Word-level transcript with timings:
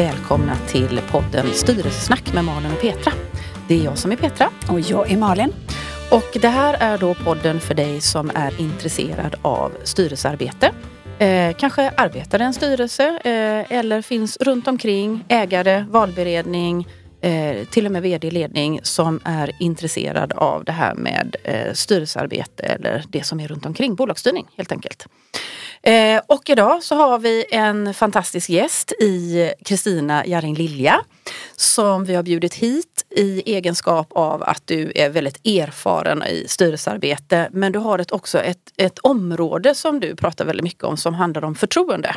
Välkomna 0.00 0.56
till 0.68 1.00
podden 1.10 1.46
Styrelsesnack 1.52 2.32
med 2.34 2.44
Malin 2.44 2.72
och 2.72 2.80
Petra. 2.80 3.12
Det 3.68 3.74
är 3.74 3.84
jag 3.84 3.98
som 3.98 4.12
är 4.12 4.16
Petra. 4.16 4.50
Och 4.68 4.80
jag 4.80 5.12
är 5.12 5.16
Malin. 5.16 5.52
Och 6.10 6.38
det 6.40 6.48
här 6.48 6.76
är 6.80 6.98
då 6.98 7.14
podden 7.14 7.60
för 7.60 7.74
dig 7.74 8.00
som 8.00 8.30
är 8.34 8.60
intresserad 8.60 9.34
av 9.42 9.72
styrelsearbete. 9.84 10.72
Eh, 11.18 11.56
kanske 11.56 11.90
arbetar 11.96 12.40
i 12.40 12.44
en 12.44 12.54
styrelse 12.54 13.08
eh, 13.24 13.78
eller 13.78 14.02
finns 14.02 14.36
runt 14.36 14.68
omkring, 14.68 15.24
ägare, 15.28 15.84
valberedning, 15.88 16.88
eh, 17.20 17.64
till 17.64 17.86
och 17.86 17.92
med 17.92 18.02
vd-ledning 18.02 18.80
som 18.82 19.20
är 19.24 19.52
intresserad 19.58 20.32
av 20.32 20.64
det 20.64 20.72
här 20.72 20.94
med 20.94 21.36
eh, 21.44 21.72
styrelsearbete 21.72 22.62
eller 22.62 23.04
det 23.08 23.24
som 23.24 23.40
är 23.40 23.48
runt 23.48 23.66
omkring, 23.66 23.94
bolagsstyrning 23.94 24.46
helt 24.56 24.72
enkelt. 24.72 25.06
Eh, 25.82 26.22
och 26.26 26.50
idag 26.50 26.82
så 26.82 26.94
har 26.94 27.18
vi 27.18 27.44
en 27.50 27.94
fantastisk 27.94 28.50
gäst 28.50 28.92
i 28.92 29.52
Kristina 29.64 30.26
Jarring 30.26 30.54
Lilja 30.54 31.00
som 31.56 32.04
vi 32.04 32.14
har 32.14 32.22
bjudit 32.22 32.54
hit 32.54 33.06
i 33.10 33.54
egenskap 33.54 34.12
av 34.12 34.42
att 34.42 34.62
du 34.64 34.92
är 34.94 35.10
väldigt 35.10 35.46
erfaren 35.46 36.22
i 36.22 36.44
styrelsearbete. 36.48 37.48
Men 37.52 37.72
du 37.72 37.78
har 37.78 37.98
ett, 37.98 38.12
också 38.12 38.38
ett, 38.38 38.72
ett 38.76 38.98
område 38.98 39.74
som 39.74 40.00
du 40.00 40.16
pratar 40.16 40.44
väldigt 40.44 40.64
mycket 40.64 40.84
om 40.84 40.96
som 40.96 41.14
handlar 41.14 41.44
om 41.44 41.54
förtroende. 41.54 42.16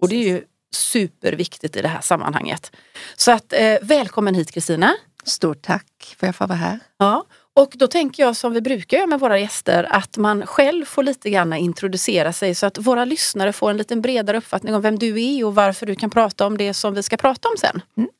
Och 0.00 0.08
det 0.08 0.16
är 0.16 0.28
ju 0.28 0.42
superviktigt 0.74 1.76
i 1.76 1.82
det 1.82 1.88
här 1.88 2.00
sammanhanget. 2.00 2.72
Så 3.16 3.32
att 3.32 3.52
eh, 3.52 3.76
välkommen 3.82 4.34
hit 4.34 4.50
Kristina. 4.50 4.94
Stort 5.24 5.62
tack 5.62 6.16
för 6.18 6.26
att 6.26 6.28
jag 6.28 6.36
får 6.36 6.46
vara 6.46 6.58
här. 6.58 6.78
Ja, 6.98 7.24
och 7.54 7.72
då 7.74 7.86
tänker 7.86 8.22
jag 8.22 8.36
som 8.36 8.52
vi 8.52 8.60
brukar 8.60 8.96
göra 8.96 9.06
med 9.06 9.20
våra 9.20 9.38
gäster 9.38 9.86
att 9.90 10.16
man 10.16 10.46
själv 10.46 10.84
får 10.84 11.02
lite 11.02 11.30
grann 11.30 11.52
introducera 11.52 12.32
sig 12.32 12.54
så 12.54 12.66
att 12.66 12.78
våra 12.78 13.04
lyssnare 13.04 13.52
får 13.52 13.70
en 13.70 13.76
lite 13.76 13.96
bredare 13.96 14.36
uppfattning 14.36 14.74
om 14.74 14.82
vem 14.82 14.98
du 14.98 15.22
är 15.22 15.44
och 15.44 15.54
varför 15.54 15.86
du 15.86 15.94
kan 15.94 16.10
prata 16.10 16.46
om 16.46 16.58
det 16.58 16.74
som 16.74 16.94
vi 16.94 17.02
ska 17.02 17.16
prata 17.16 17.48
om 17.48 17.54
sen. 17.58 17.82
Mm. 17.96 18.10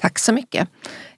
Tack 0.00 0.18
så 0.18 0.32
mycket. 0.32 0.68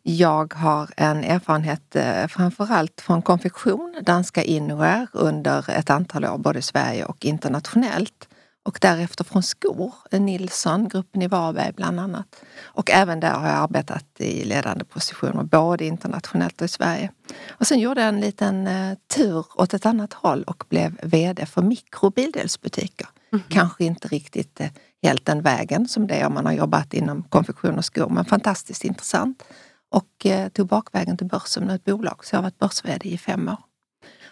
Jag 0.03 0.55
har 0.55 0.91
en 0.97 1.25
erfarenhet 1.25 1.97
eh, 1.97 2.27
framförallt 2.27 3.00
från 3.00 3.22
konfektion, 3.22 3.97
danska 4.03 4.42
innerwear 4.42 5.09
under 5.12 5.70
ett 5.70 5.91
antal 5.91 6.25
år 6.25 6.39
både 6.39 6.59
i 6.59 6.62
Sverige 6.62 7.05
och 7.05 7.25
internationellt 7.25 8.28
och 8.67 8.78
därefter 8.81 9.25
från 9.25 9.42
skor, 9.42 9.95
Nilsson, 10.11 10.89
gruppen 10.89 11.22
i 11.22 11.27
Varberg 11.27 11.72
bland 11.72 12.00
annat. 12.00 12.45
Och 12.62 12.91
även 12.91 13.20
där 13.20 13.34
har 13.34 13.48
jag 13.48 13.56
arbetat 13.56 14.05
i 14.19 14.45
ledande 14.45 14.84
positioner, 14.84 15.42
både 15.42 15.84
internationellt 15.84 16.61
och 16.61 16.64
i 16.64 16.69
Sverige. 16.69 17.11
Och 17.48 17.67
sen 17.67 17.78
gjorde 17.78 18.00
jag 18.00 18.09
en 18.09 18.20
liten 18.20 18.67
eh, 18.67 18.98
tur 19.14 19.47
åt 19.55 19.75
ett 19.75 19.87
annat 19.87 20.12
håll 20.12 20.42
och 20.42 20.64
blev 20.69 20.98
VD 21.03 21.47
för 21.47 21.62
mikrobildelsbutiker. 21.62 23.09
Mm. 23.33 23.44
Kanske 23.48 23.84
inte 23.84 24.09
riktigt 24.09 24.61
eh, 24.61 24.69
helt 25.03 25.25
den 25.27 25.42
vägen 25.42 25.89
som 25.89 26.06
det 26.06 26.14
är 26.14 26.27
om 26.27 26.34
man 26.34 26.47
har 26.47 26.53
jobbat 26.53 26.94
inom 26.94 27.22
konfektion 27.22 27.78
och 27.78 27.84
skor, 27.84 28.09
men 28.09 28.25
fantastiskt 28.25 28.84
intressant. 28.84 29.42
Och 29.91 30.27
eh, 30.27 30.48
tog 30.48 30.67
bakvägen 30.67 31.17
till 31.17 31.27
börsen 31.27 31.64
med 31.64 31.75
ett 31.75 31.84
bolag, 31.84 32.25
så 32.25 32.34
jag 32.34 32.39
har 32.39 32.42
varit 32.42 32.59
börs-VD 32.59 33.09
i 33.09 33.19
fem 33.19 33.48
år. 33.48 33.59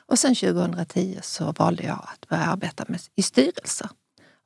Och 0.06 0.18
sen 0.18 0.34
2010 0.34 1.18
så 1.22 1.52
valde 1.52 1.82
jag 1.82 2.08
att 2.12 2.28
börja 2.28 2.42
arbeta 2.42 2.84
med, 2.88 3.00
i 3.16 3.22
styrelser. 3.22 3.88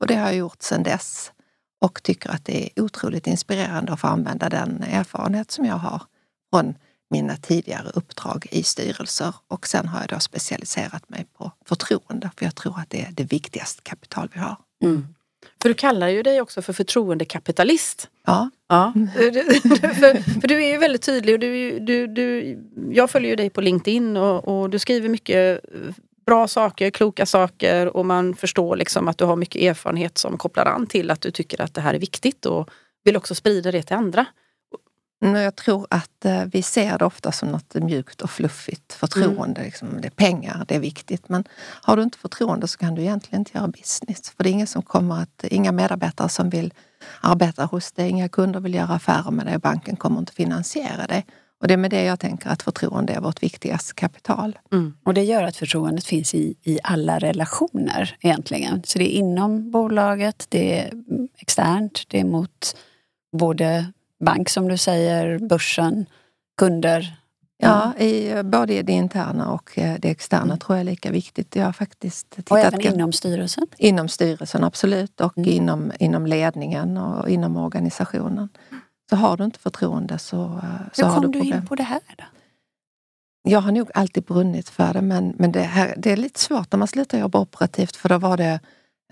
Och 0.00 0.06
det 0.06 0.14
har 0.14 0.26
jag 0.26 0.36
gjort 0.36 0.62
sedan 0.62 0.82
dess 0.82 1.32
och 1.80 2.02
tycker 2.02 2.30
att 2.30 2.44
det 2.44 2.64
är 2.64 2.82
otroligt 2.82 3.26
inspirerande 3.26 3.92
att 3.92 4.00
få 4.00 4.06
använda 4.06 4.48
den 4.48 4.82
erfarenhet 4.82 5.50
som 5.50 5.64
jag 5.64 5.76
har 5.76 6.02
från 6.50 6.74
mina 7.10 7.36
tidigare 7.36 7.90
uppdrag 7.94 8.46
i 8.50 8.62
styrelser. 8.62 9.34
Och 9.48 9.66
sen 9.66 9.88
har 9.88 10.00
jag 10.00 10.08
då 10.08 10.20
specialiserat 10.20 11.08
mig 11.08 11.26
på 11.38 11.52
förtroende, 11.64 12.30
för 12.36 12.44
jag 12.44 12.54
tror 12.54 12.78
att 12.78 12.90
det 12.90 13.00
är 13.00 13.12
det 13.12 13.24
viktigaste 13.24 13.82
kapital 13.82 14.28
vi 14.32 14.40
har. 14.40 14.56
Mm. 14.82 15.06
För 15.62 15.68
du 15.68 15.74
kallar 15.74 16.08
ju 16.08 16.22
dig 16.22 16.40
också 16.40 16.62
för 16.62 16.72
förtroendekapitalist. 16.72 18.08
Ja. 18.26 18.50
ja. 18.68 18.92
för, 19.14 20.40
för, 20.40 20.48
du 20.48 20.64
är 20.64 20.72
ju 20.72 20.78
väldigt 20.78 21.02
tydlig 21.02 21.34
och 21.34 21.40
du, 21.40 21.78
du, 21.78 22.06
du, 22.06 22.58
jag 22.90 23.10
följer 23.10 23.30
ju 23.30 23.36
dig 23.36 23.50
på 23.50 23.60
LinkedIn 23.60 24.16
och, 24.16 24.48
och 24.48 24.70
du 24.70 24.78
skriver 24.78 25.08
mycket 25.08 25.64
bra 26.28 26.48
saker, 26.48 26.90
kloka 26.90 27.26
saker 27.26 27.96
och 27.96 28.06
man 28.06 28.34
förstår 28.34 28.76
liksom 28.76 29.08
att 29.08 29.18
du 29.18 29.24
har 29.24 29.36
mycket 29.36 29.62
erfarenhet 29.62 30.18
som 30.18 30.38
kopplar 30.38 30.66
an 30.66 30.86
till 30.86 31.10
att 31.10 31.20
du 31.20 31.30
tycker 31.30 31.60
att 31.60 31.74
det 31.74 31.80
här 31.80 31.94
är 31.94 31.98
viktigt 31.98 32.46
och 32.46 32.70
vill 33.04 33.16
också 33.16 33.34
sprida 33.34 33.72
det 33.72 33.82
till 33.82 33.96
andra. 33.96 34.26
Jag 35.20 35.56
tror 35.56 35.86
att 35.90 36.24
eh, 36.24 36.44
vi 36.44 36.62
ser 36.62 36.98
det 36.98 37.04
ofta 37.04 37.32
som 37.32 37.48
något 37.48 37.74
mjukt 37.74 38.20
och 38.20 38.30
fluffigt. 38.30 38.92
Förtroende, 38.92 39.60
mm. 39.60 39.64
liksom, 39.64 39.88
det 40.00 40.08
är 40.08 40.10
pengar, 40.10 40.64
det 40.68 40.74
är 40.74 40.80
viktigt. 40.80 41.28
Men 41.28 41.44
har 41.82 41.96
du 41.96 42.02
inte 42.02 42.18
förtroende 42.18 42.68
så 42.68 42.78
kan 42.78 42.94
du 42.94 43.02
egentligen 43.02 43.40
inte 43.40 43.58
göra 43.58 43.68
business. 43.68 44.30
För 44.30 44.44
det 44.44 44.50
är 44.50 44.52
ingen 44.52 44.66
som 44.66 44.82
kommer 44.82 45.22
att, 45.22 45.44
inga 45.44 45.72
medarbetare 45.72 46.28
som 46.28 46.50
vill 46.50 46.74
arbeta 47.20 47.64
hos 47.64 47.92
dig, 47.92 48.10
inga 48.10 48.28
kunder 48.28 48.60
vill 48.60 48.74
göra 48.74 48.94
affärer 48.94 49.30
med 49.30 49.46
dig 49.46 49.54
och 49.54 49.60
banken 49.60 49.96
kommer 49.96 50.18
inte 50.18 50.32
finansiera 50.32 51.06
dig. 51.06 51.26
Och 51.60 51.68
det 51.68 51.74
är 51.74 51.78
med 51.78 51.90
det 51.90 52.04
jag 52.04 52.20
tänker 52.20 52.50
att 52.50 52.62
förtroende 52.62 53.12
är 53.12 53.20
vårt 53.20 53.42
viktigaste 53.42 53.94
kapital. 53.94 54.58
Mm. 54.72 54.94
Och 55.04 55.14
det 55.14 55.24
gör 55.24 55.42
att 55.42 55.56
förtroendet 55.56 56.04
finns 56.04 56.34
i, 56.34 56.54
i 56.62 56.78
alla 56.82 57.18
relationer 57.18 58.16
egentligen. 58.20 58.82
Så 58.84 58.98
det 58.98 59.14
är 59.14 59.18
inom 59.18 59.70
bolaget, 59.70 60.46
det 60.48 60.80
är 60.80 60.92
externt, 61.38 62.02
det 62.08 62.20
är 62.20 62.24
mot 62.24 62.76
både 63.36 63.86
bank 64.24 64.48
som 64.48 64.68
du 64.68 64.76
säger, 64.76 65.38
börsen, 65.38 66.06
kunder. 66.58 67.14
Ja, 67.60 67.94
i, 67.96 68.42
både 68.42 68.82
det 68.82 68.92
interna 68.92 69.52
och 69.52 69.78
eh, 69.78 69.96
det 69.98 70.10
externa 70.10 70.42
mm. 70.42 70.58
tror 70.58 70.76
jag 70.76 70.80
är 70.80 70.90
lika 70.90 71.10
viktigt. 71.10 71.56
Jag 71.56 71.64
har 71.64 71.72
faktiskt 71.72 72.30
tittat 72.30 72.50
och 72.50 72.58
även 72.58 72.80
inom 72.80 73.12
styrelsen? 73.12 73.66
Inom 73.76 74.08
styrelsen, 74.08 74.64
absolut. 74.64 75.20
Och 75.20 75.38
mm. 75.38 75.50
inom, 75.50 75.92
inom 75.98 76.26
ledningen 76.26 76.96
och 76.96 77.28
inom 77.28 77.56
organisationen. 77.56 78.48
Så 79.10 79.16
har 79.16 79.36
du 79.36 79.44
inte 79.44 79.58
förtroende 79.58 80.18
så, 80.18 80.44
eh, 80.44 80.70
så 80.92 81.06
har 81.06 81.20
du 81.20 81.26
problem. 81.26 81.42
Hur 81.42 81.50
kom 81.50 81.50
du 81.50 81.56
in 81.56 81.66
på 81.66 81.74
det 81.74 81.82
här 81.82 82.00
då? 82.18 82.24
Jag 83.42 83.60
har 83.60 83.72
nog 83.72 83.90
alltid 83.94 84.24
brunnit 84.24 84.68
för 84.68 84.92
det 84.92 85.02
men, 85.02 85.34
men 85.38 85.52
det, 85.52 85.62
här, 85.62 85.94
det 85.96 86.12
är 86.12 86.16
lite 86.16 86.40
svårt 86.40 86.72
när 86.72 86.78
man 86.78 86.88
slutar 86.88 87.18
jobba 87.18 87.38
operativt 87.38 87.96
för 87.96 88.08
då 88.08 88.18
var 88.18 88.36
det 88.36 88.60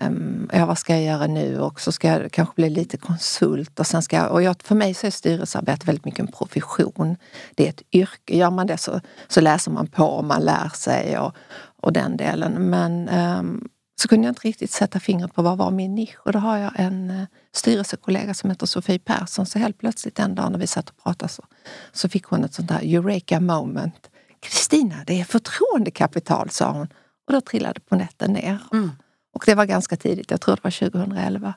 um, 0.03 0.49
ja, 0.53 0.65
vad 0.65 0.77
ska 0.77 0.93
jag 0.93 1.03
göra 1.03 1.27
nu 1.27 1.59
och 1.59 1.81
så 1.81 1.91
ska 1.91 2.07
jag 2.07 2.31
kanske 2.31 2.55
bli 2.55 2.69
lite 2.69 2.97
konsult 2.97 3.79
och 3.79 3.87
sen 3.87 4.01
ska 4.01 4.15
jag, 4.15 4.31
och 4.31 4.43
jag, 4.43 4.55
för 4.63 4.75
mig 4.75 4.93
så 4.93 5.07
är 5.07 5.11
styrelsearbete 5.11 5.85
väldigt 5.85 6.05
mycket 6.05 6.19
en 6.19 6.31
profession. 6.31 7.15
Det 7.55 7.65
är 7.65 7.69
ett 7.69 7.81
yrke. 7.91 8.37
Gör 8.37 8.51
man 8.51 8.67
det 8.67 8.77
så, 8.77 9.01
så 9.27 9.41
läser 9.41 9.71
man 9.71 9.87
på 9.87 10.05
och 10.05 10.25
man 10.25 10.41
lär 10.41 10.69
sig 10.69 11.19
och, 11.19 11.35
och 11.81 11.93
den 11.93 12.17
delen. 12.17 12.69
Men 12.69 13.09
um, 13.09 13.69
så 14.01 14.07
kunde 14.07 14.27
jag 14.27 14.31
inte 14.31 14.47
riktigt 14.47 14.71
sätta 14.71 14.99
fingret 14.99 15.33
på 15.33 15.41
vad 15.41 15.57
var 15.57 15.71
min 15.71 15.95
nisch. 15.95 16.17
Och 16.19 16.31
då 16.31 16.39
har 16.39 16.57
jag 16.57 16.71
en 16.75 17.11
uh, 17.11 17.23
styrelsekollega 17.51 18.33
som 18.33 18.49
heter 18.49 18.65
Sofie 18.65 18.99
Persson. 18.99 19.45
Så 19.45 19.59
helt 19.59 19.77
plötsligt 19.77 20.19
en 20.19 20.35
dag 20.35 20.51
när 20.51 20.59
vi 20.59 20.67
satt 20.67 20.89
och 20.89 20.97
pratade 21.03 21.31
så, 21.31 21.43
så 21.91 22.09
fick 22.09 22.25
hon 22.25 22.43
ett 22.43 22.53
sånt 22.53 22.67
där 22.67 22.95
eureka 22.95 23.39
moment. 23.39 24.09
Kristina, 24.39 24.95
det 25.07 25.19
är 25.19 25.23
förtroendekapital, 25.23 26.49
sa 26.49 26.71
hon. 26.71 26.87
Och 27.27 27.33
då 27.33 27.41
trillade 27.41 27.79
på 27.79 27.95
nätten 27.95 28.33
ner. 28.33 28.57
Mm. 28.73 28.91
Och 29.33 29.43
det 29.45 29.55
var 29.55 29.65
ganska 29.65 29.95
tidigt, 29.95 30.31
jag 30.31 30.41
tror 30.41 30.55
det 30.55 30.63
var 30.63 30.89
2011. 30.89 31.53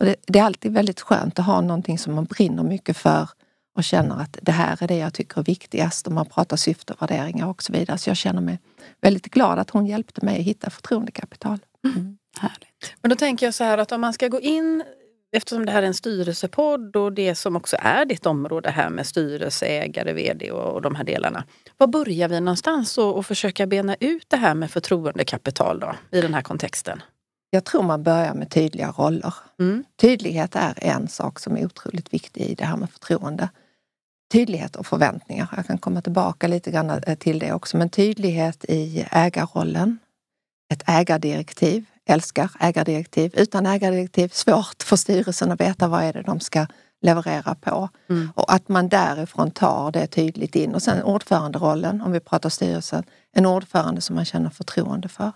Och 0.00 0.06
det, 0.06 0.16
det, 0.26 0.38
är 0.38 0.42
alltid 0.42 0.72
väldigt 0.72 1.00
skönt 1.00 1.38
att 1.38 1.46
ha 1.46 1.60
någonting 1.60 1.98
som 1.98 2.14
man 2.14 2.24
brinner 2.24 2.62
mycket 2.62 2.96
för 2.96 3.28
och 3.76 3.84
känner 3.84 4.20
att 4.20 4.38
det 4.42 4.52
här 4.52 4.82
är 4.82 4.88
det 4.88 4.96
jag 4.96 5.14
tycker 5.14 5.40
är 5.40 5.44
viktigast. 5.44 6.06
Och 6.06 6.12
man 6.12 6.26
pratar 6.26 6.56
syfte 6.56 6.92
och 6.92 7.02
värderingar 7.02 7.46
och 7.46 7.62
så 7.62 7.72
vidare. 7.72 7.98
Så 7.98 8.10
jag 8.10 8.16
känner 8.16 8.40
mig 8.40 8.58
väldigt 9.00 9.26
glad 9.26 9.58
att 9.58 9.70
hon 9.70 9.86
hjälpte 9.86 10.24
mig 10.24 10.38
att 10.38 10.44
hitta 10.44 10.70
förtroendekapital. 10.70 11.58
Mm. 11.84 12.18
Härligt. 12.38 12.94
Men 13.02 13.08
då 13.08 13.16
tänker 13.16 13.46
jag 13.46 13.54
så 13.54 13.64
här 13.64 13.78
att 13.78 13.92
om 13.92 14.00
man 14.00 14.12
ska 14.12 14.28
gå 14.28 14.40
in 14.40 14.84
eftersom 15.36 15.66
det 15.66 15.72
här 15.72 15.82
är 15.82 15.86
en 15.86 15.94
styrelsepodd 15.94 16.96
och 16.96 17.12
det 17.12 17.34
som 17.34 17.56
också 17.56 17.76
är 17.80 18.04
ditt 18.04 18.26
område 18.26 18.70
här 18.70 18.90
med 18.90 19.06
styrelse, 19.06 19.66
ägare, 19.66 20.12
vd 20.12 20.50
och, 20.50 20.72
och 20.72 20.82
de 20.82 20.94
här 20.94 21.04
delarna. 21.04 21.44
Var 21.76 21.86
börjar 21.86 22.28
vi 22.28 22.40
någonstans 22.40 22.98
och, 22.98 23.16
och 23.16 23.26
försöka 23.26 23.66
bena 23.66 23.96
ut 24.00 24.24
det 24.28 24.36
här 24.36 24.54
med 24.54 24.70
förtroendekapital 24.70 25.80
då, 25.80 25.94
i 26.10 26.20
den 26.20 26.34
här 26.34 26.42
kontexten? 26.42 27.02
Jag 27.50 27.64
tror 27.64 27.82
man 27.82 28.02
börjar 28.02 28.34
med 28.34 28.50
tydliga 28.50 28.90
roller. 28.90 29.34
Mm. 29.60 29.84
Tydlighet 30.00 30.56
är 30.56 30.74
en 30.76 31.08
sak 31.08 31.38
som 31.38 31.56
är 31.56 31.66
otroligt 31.66 32.12
viktig 32.12 32.40
i 32.40 32.54
det 32.54 32.64
här 32.64 32.76
med 32.76 32.90
förtroende. 32.90 33.48
Tydlighet 34.32 34.76
och 34.76 34.86
förväntningar. 34.86 35.48
Jag 35.56 35.66
kan 35.66 35.78
komma 35.78 36.02
tillbaka 36.02 36.48
lite 36.48 36.70
grann 36.70 37.02
till 37.18 37.38
det 37.38 37.52
också. 37.52 37.76
Men 37.76 37.88
tydlighet 37.88 38.64
i 38.68 39.06
ägarrollen. 39.10 39.98
Ett 40.74 40.82
ägardirektiv 40.86 41.84
älskar 42.06 42.50
ägardirektiv. 42.60 43.34
Utan 43.36 43.66
ägardirektiv, 43.66 44.28
svårt 44.28 44.82
för 44.82 44.96
styrelsen 44.96 45.52
att 45.52 45.60
veta 45.60 45.88
vad 45.88 46.02
är 46.02 46.12
det 46.12 46.22
de 46.22 46.40
ska 46.40 46.66
leverera 47.02 47.54
på. 47.54 47.88
Mm. 48.10 48.32
Och 48.36 48.52
att 48.52 48.68
man 48.68 48.88
därifrån 48.88 49.50
tar 49.50 49.92
det 49.92 50.06
tydligt 50.06 50.56
in. 50.56 50.74
Och 50.74 50.82
sen 50.82 51.02
ordföranderollen, 51.02 52.00
om 52.00 52.12
vi 52.12 52.20
pratar 52.20 52.48
styrelsen, 52.48 53.04
en 53.32 53.46
ordförande 53.46 54.00
som 54.00 54.16
man 54.16 54.24
känner 54.24 54.50
förtroende 54.50 55.08
för. 55.08 55.32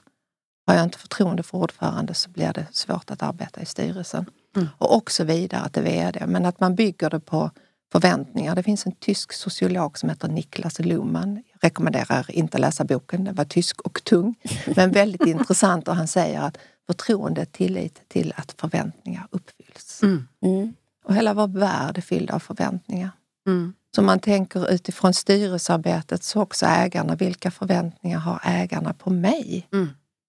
Har 0.67 0.75
jag 0.75 0.85
inte 0.85 0.99
förtroende 0.99 1.43
för 1.43 1.59
ordförande 1.59 2.15
så 2.15 2.31
blir 2.31 2.53
det 2.53 2.67
svårt 2.73 3.11
att 3.11 3.23
arbeta 3.23 3.61
i 3.61 3.67
styrelsen. 3.67 4.27
Mm. 4.57 4.69
Och 4.79 4.97
också 4.97 5.25
vidare 5.25 5.69
till 5.69 5.83
VD. 5.83 6.27
Men 6.27 6.47
att 6.47 6.61
man 6.61 6.75
bygger 6.75 7.11
det 7.11 7.21
på 7.21 7.51
förväntningar. 7.93 8.55
Det 8.55 8.63
finns 8.63 8.87
en 8.87 8.93
tysk 8.93 9.33
sociolog 9.33 9.99
som 9.99 10.09
heter 10.09 10.29
Niklas 10.29 10.79
Luhmann. 10.79 11.35
Jag 11.35 11.65
rekommenderar 11.65 12.31
inte 12.31 12.57
att 12.57 12.61
läsa 12.61 12.85
boken, 12.85 13.25
den 13.25 13.35
var 13.35 13.45
tysk 13.45 13.81
och 13.81 14.05
tung. 14.05 14.35
Men 14.77 14.91
väldigt 14.93 15.27
intressant 15.27 15.89
och 15.89 15.97
han 15.97 16.09
säger 16.09 16.41
att 16.41 16.59
förtroende 16.87 17.41
är 17.41 17.45
tillit 17.45 18.09
till 18.09 18.33
att 18.37 18.55
förväntningar 18.59 19.27
uppfylls. 19.31 20.03
Mm. 20.03 20.29
Mm. 20.43 20.75
Och 21.05 21.15
hela 21.15 21.35
vår 21.35 21.49
värld 21.49 21.99
är 21.99 22.03
fylld 22.03 22.31
av 22.31 22.39
förväntningar. 22.39 23.11
Mm. 23.47 23.75
Så 23.95 24.03
man 24.03 24.19
tänker 24.19 24.71
utifrån 24.71 25.15
styrelsearbetet 25.15 26.23
så 26.23 26.41
också 26.43 26.67
ägarna, 26.67 27.17
vilka 27.17 27.51
förväntningar 27.51 28.19
har 28.19 28.41
ägarna 28.45 28.95
på 28.95 29.11
mig 29.11 29.69
Mm. 29.73 29.89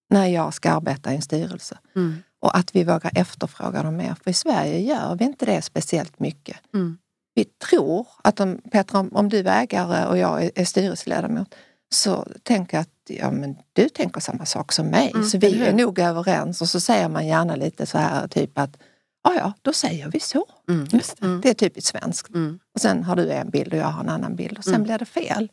när 0.10 0.26
jag 0.26 0.54
ska 0.54 0.72
arbeta 0.72 1.12
i 1.12 1.16
en 1.16 1.22
styrelse? 1.22 1.78
Mm. 1.96 2.16
Och 2.42 2.58
att 2.58 2.76
vi 2.76 2.84
vågar 2.84 3.12
efterfråga 3.16 3.84
dem 3.84 3.98
mer. 3.98 4.16
För 4.24 4.32
i 4.32 4.34
Sverige 4.34 4.80
gör 4.80 5.16
vi 5.16 5.26
inte 5.26 5.46
det 5.46 5.62
speciellt 5.62 6.20
mycket. 6.20 6.58
Mm. 6.74 6.98
Vi 7.40 7.46
tror 7.46 8.08
att 8.24 8.40
om, 8.40 8.62
Petra, 8.72 9.00
om, 9.12 9.30
du 9.30 9.40
är 9.40 9.62
ägare 9.62 10.06
och 10.06 10.18
jag 10.18 10.52
är, 10.56 10.66
styrelseledamot 10.66 11.56
så 11.92 12.28
tänker 12.44 12.78
jag 12.78 12.82
att 12.82 12.90
ja, 13.08 13.32
men 13.32 13.56
du 13.74 13.90
tänker 13.90 14.22
samma 14.22 14.46
sak 14.46 14.72
som 14.72 14.88
mig. 14.88 15.12
Mm, 15.14 15.26
så 15.26 15.38
vi 15.38 15.62
är 15.62 15.74
nog 15.74 16.00
överens. 16.00 16.62
Och 16.62 16.70
så 16.70 16.80
säger 16.80 17.10
man 17.10 17.28
gärna 17.28 17.56
lite 17.56 17.86
så 17.86 17.98
här 17.98 18.28
typ 18.28 18.58
att 18.58 18.78
ja, 19.24 19.36
ja, 19.36 19.54
då 19.62 19.74
säger 19.74 20.08
vi 20.12 20.20
så. 20.20 20.46
Mm. 20.70 20.88
Det. 20.88 21.22
Mm. 21.22 21.42
Det 21.42 21.50
är 21.50 21.54
typiskt 21.54 21.90
svenskt. 21.90 22.30
Mm. 22.30 22.60
Och 22.76 22.82
sen 22.82 23.04
har 23.04 23.16
du 23.16 23.32
en 23.32 23.50
bild 23.50 23.74
och 23.74 23.80
jag 23.80 23.86
har 23.86 24.04
en 24.04 24.10
annan 24.10 24.36
bild 24.36 24.58
och 24.58 24.64
sen 24.64 24.74
Mm. 24.74 24.84
blir 24.84 24.98
det 24.98 25.06
fel. 25.06 25.50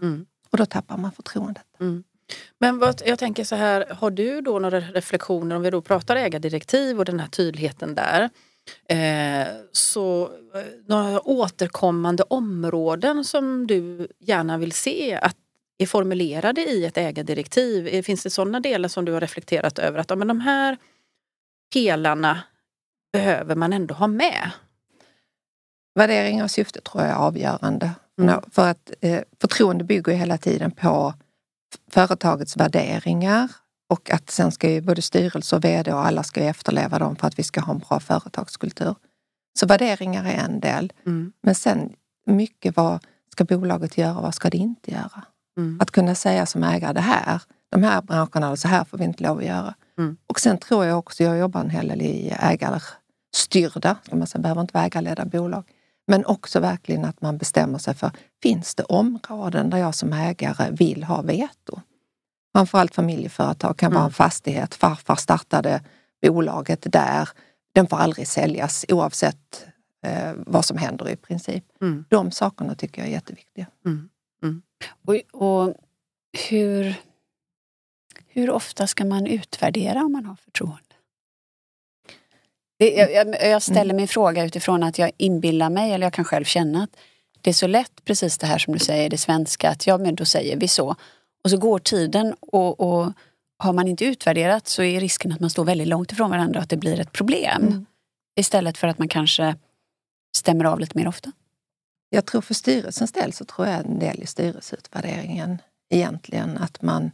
Och 0.50 0.58
då 0.58 0.66
tappar 0.66 0.96
man 0.96 1.12
förtroendet. 1.12 1.64
Men 2.58 2.78
vad, 2.78 3.02
jag 3.06 3.18
tänker 3.18 3.44
så 3.44 3.56
här, 3.56 3.86
har 3.90 4.10
du 4.10 4.40
då 4.40 4.58
några 4.58 4.80
reflektioner 4.80 5.56
om 5.56 5.62
vi 5.62 5.70
då 5.70 5.82
pratar 5.82 6.16
ägardirektiv 6.16 6.98
och 6.98 7.04
den 7.04 7.20
här 7.20 7.28
tydligheten 7.28 7.94
där. 7.94 8.30
Eh, 8.88 9.46
så 9.72 10.24
eh, 10.54 10.62
några 10.86 11.28
återkommande 11.28 12.22
områden 12.22 13.24
som 13.24 13.66
du 13.66 14.08
gärna 14.18 14.58
vill 14.58 14.72
se 14.72 15.14
att 15.14 15.36
är 15.78 15.86
formulerade 15.86 16.60
i 16.60 16.84
ett 16.84 16.98
ägardirektiv. 16.98 17.88
Eh, 17.88 18.02
Finns 18.02 18.22
det 18.22 18.30
sådana 18.30 18.60
delar 18.60 18.88
som 18.88 19.04
du 19.04 19.12
har 19.12 19.20
reflekterat 19.20 19.78
över 19.78 19.98
att 19.98 20.10
ja, 20.10 20.16
men 20.16 20.28
de 20.28 20.40
här 20.40 20.76
pelarna 21.72 22.42
behöver 23.12 23.54
man 23.54 23.72
ändå 23.72 23.94
ha 23.94 24.06
med? 24.06 24.50
Värdering 25.94 26.42
och 26.42 26.50
syfte 26.50 26.80
tror 26.80 27.04
jag 27.04 27.12
är 27.12 27.16
avgörande. 27.16 27.90
Mm. 28.20 28.40
För 28.52 28.68
att 28.68 28.90
eh, 29.00 29.20
förtroende 29.40 29.84
bygger 29.84 30.12
hela 30.12 30.38
tiden 30.38 30.70
på 30.70 31.14
företagets 31.90 32.56
värderingar 32.56 33.48
och 33.88 34.10
att 34.10 34.30
sen 34.30 34.52
ska 34.52 34.70
ju 34.70 34.80
både 34.80 35.02
styrelse 35.02 35.56
och 35.56 35.64
vd 35.64 35.92
och 35.92 36.06
alla 36.06 36.22
ska 36.22 36.40
ju 36.40 36.46
efterleva 36.46 36.98
dem 36.98 37.16
för 37.16 37.26
att 37.26 37.38
vi 37.38 37.42
ska 37.42 37.60
ha 37.60 37.72
en 37.72 37.78
bra 37.78 38.00
företagskultur. 38.00 38.94
Så 39.58 39.66
värderingar 39.66 40.24
är 40.24 40.44
en 40.44 40.60
del. 40.60 40.92
Mm. 41.06 41.32
Men 41.42 41.54
sen 41.54 41.92
mycket 42.26 42.76
vad 42.76 42.98
ska 43.32 43.44
bolaget 43.44 43.98
göra 43.98 44.16
och 44.16 44.22
vad 44.22 44.34
ska 44.34 44.50
det 44.50 44.58
inte 44.58 44.90
göra? 44.90 45.24
Mm. 45.58 45.78
Att 45.80 45.90
kunna 45.90 46.14
säga 46.14 46.46
som 46.46 46.64
ägare, 46.64 46.92
det 46.92 47.00
här, 47.00 47.42
de 47.70 47.82
här 47.82 48.02
branscherna, 48.02 48.56
så 48.56 48.68
här 48.68 48.84
får 48.84 48.98
vi 48.98 49.04
inte 49.04 49.22
lov 49.22 49.38
att 49.38 49.44
göra. 49.44 49.74
Mm. 49.98 50.16
Och 50.26 50.40
sen 50.40 50.58
tror 50.58 50.84
jag 50.84 50.98
också, 50.98 51.24
jag 51.24 51.38
jobbar 51.38 51.60
en 51.60 51.70
hel 51.70 51.88
del 51.88 52.02
i 52.02 52.34
ägarstyrda, 52.40 53.96
ska 54.02 54.16
man 54.16 54.26
säga, 54.26 54.42
behöver 54.42 54.60
inte 54.60 54.74
vara 54.74 54.84
ägarledda 54.84 55.24
bolag. 55.24 55.64
Men 56.06 56.26
också 56.26 56.60
verkligen 56.60 57.04
att 57.04 57.20
man 57.20 57.38
bestämmer 57.38 57.78
sig 57.78 57.94
för, 57.94 58.10
finns 58.42 58.74
det 58.74 58.82
områden 58.82 59.70
där 59.70 59.78
jag 59.78 59.94
som 59.94 60.12
ägare 60.12 60.70
vill 60.70 61.04
ha 61.04 61.22
veto? 61.22 61.80
Framförallt 62.56 62.94
familjeföretag 62.94 63.76
kan 63.76 63.92
vara 63.92 64.00
Mm. 64.00 64.06
en 64.06 64.12
fastighet, 64.12 64.74
farfar 64.74 65.16
startade 65.16 65.82
bolaget 66.22 66.92
där, 66.92 67.28
den 67.74 67.86
får 67.86 67.96
aldrig 67.96 68.28
säljas 68.28 68.84
oavsett 68.88 69.66
eh, 70.06 70.32
vad 70.36 70.64
som 70.64 70.78
händer 70.78 71.08
i 71.08 71.16
princip. 71.16 71.64
Mm. 71.80 72.04
De 72.08 72.30
sakerna 72.30 72.74
tycker 72.74 73.02
jag 73.02 73.08
är 73.08 73.12
jätteviktiga. 73.12 73.66
Mm. 73.86 74.10
Och, 75.06 75.42
och 75.42 75.74
hur, 76.48 76.94
hur 78.26 78.50
ofta 78.50 78.86
ska 78.86 79.04
man 79.04 79.26
utvärdera 79.26 80.04
om 80.04 80.12
man 80.12 80.26
har 80.26 80.36
förtroende? 80.36 80.94
Det, 82.78 82.90
jag, 82.94 83.12
jag, 83.12 83.50
jag 83.50 83.62
ställer 83.62 83.94
min 83.94 84.08
fråga 84.08 84.44
utifrån 84.44 84.82
att 84.82 84.98
jag 84.98 85.10
inbillar 85.16 85.70
mig, 85.70 85.92
eller 85.92 86.06
jag 86.06 86.12
kan 86.12 86.24
själv 86.24 86.44
känna 86.44 86.82
att 86.82 86.96
det 87.40 87.50
är 87.50 87.54
så 87.54 87.66
lätt, 87.66 88.04
precis 88.04 88.38
det 88.38 88.46
här 88.46 88.58
som 88.58 88.72
du 88.72 88.78
säger, 88.78 89.10
det 89.10 89.18
svenska, 89.18 89.70
att 89.70 89.86
ja 89.86 89.98
men 89.98 90.14
då 90.14 90.24
säger 90.24 90.56
vi 90.56 90.68
så. 90.68 90.96
Och 91.46 91.50
så 91.50 91.56
går 91.56 91.78
tiden 91.78 92.34
och, 92.40 92.81
och 92.81 93.12
har 93.58 93.72
man 93.72 93.88
inte 93.88 94.04
utvärderat 94.04 94.69
så 94.69 94.82
är 94.82 95.00
risken 95.00 95.32
att 95.32 95.40
man 95.40 95.50
står 95.50 95.64
väldigt 95.64 95.88
långt 95.88 96.12
ifrån 96.12 96.31
varandra 96.31 96.58
och 96.58 96.62
att 96.62 96.70
det 96.70 96.76
blir 96.76 97.00
ett 97.00 97.12
problem. 97.12 97.62
Mm. 97.62 97.87
Istället 98.37 98.78
för 98.78 98.88
att 98.88 98.98
man 98.98 99.08
kanske 99.08 99.56
stämmer 100.37 100.64
av 100.64 100.81
lite 100.81 100.98
mer 100.98 101.08
ofta. 101.08 101.32
Jag 102.10 102.26
tror 102.26 102.40
för 102.40 102.54
styrelsens 102.54 103.12
del 103.12 103.32
så 103.32 103.44
tror 103.44 103.66
jag 103.66 103.76
en 103.76 103.98
del 103.98 104.22
i 104.22 104.26
styrelseutvärderingen 104.26 105.58
egentligen 105.90 106.58
att 106.58 106.82
man, 106.82 107.10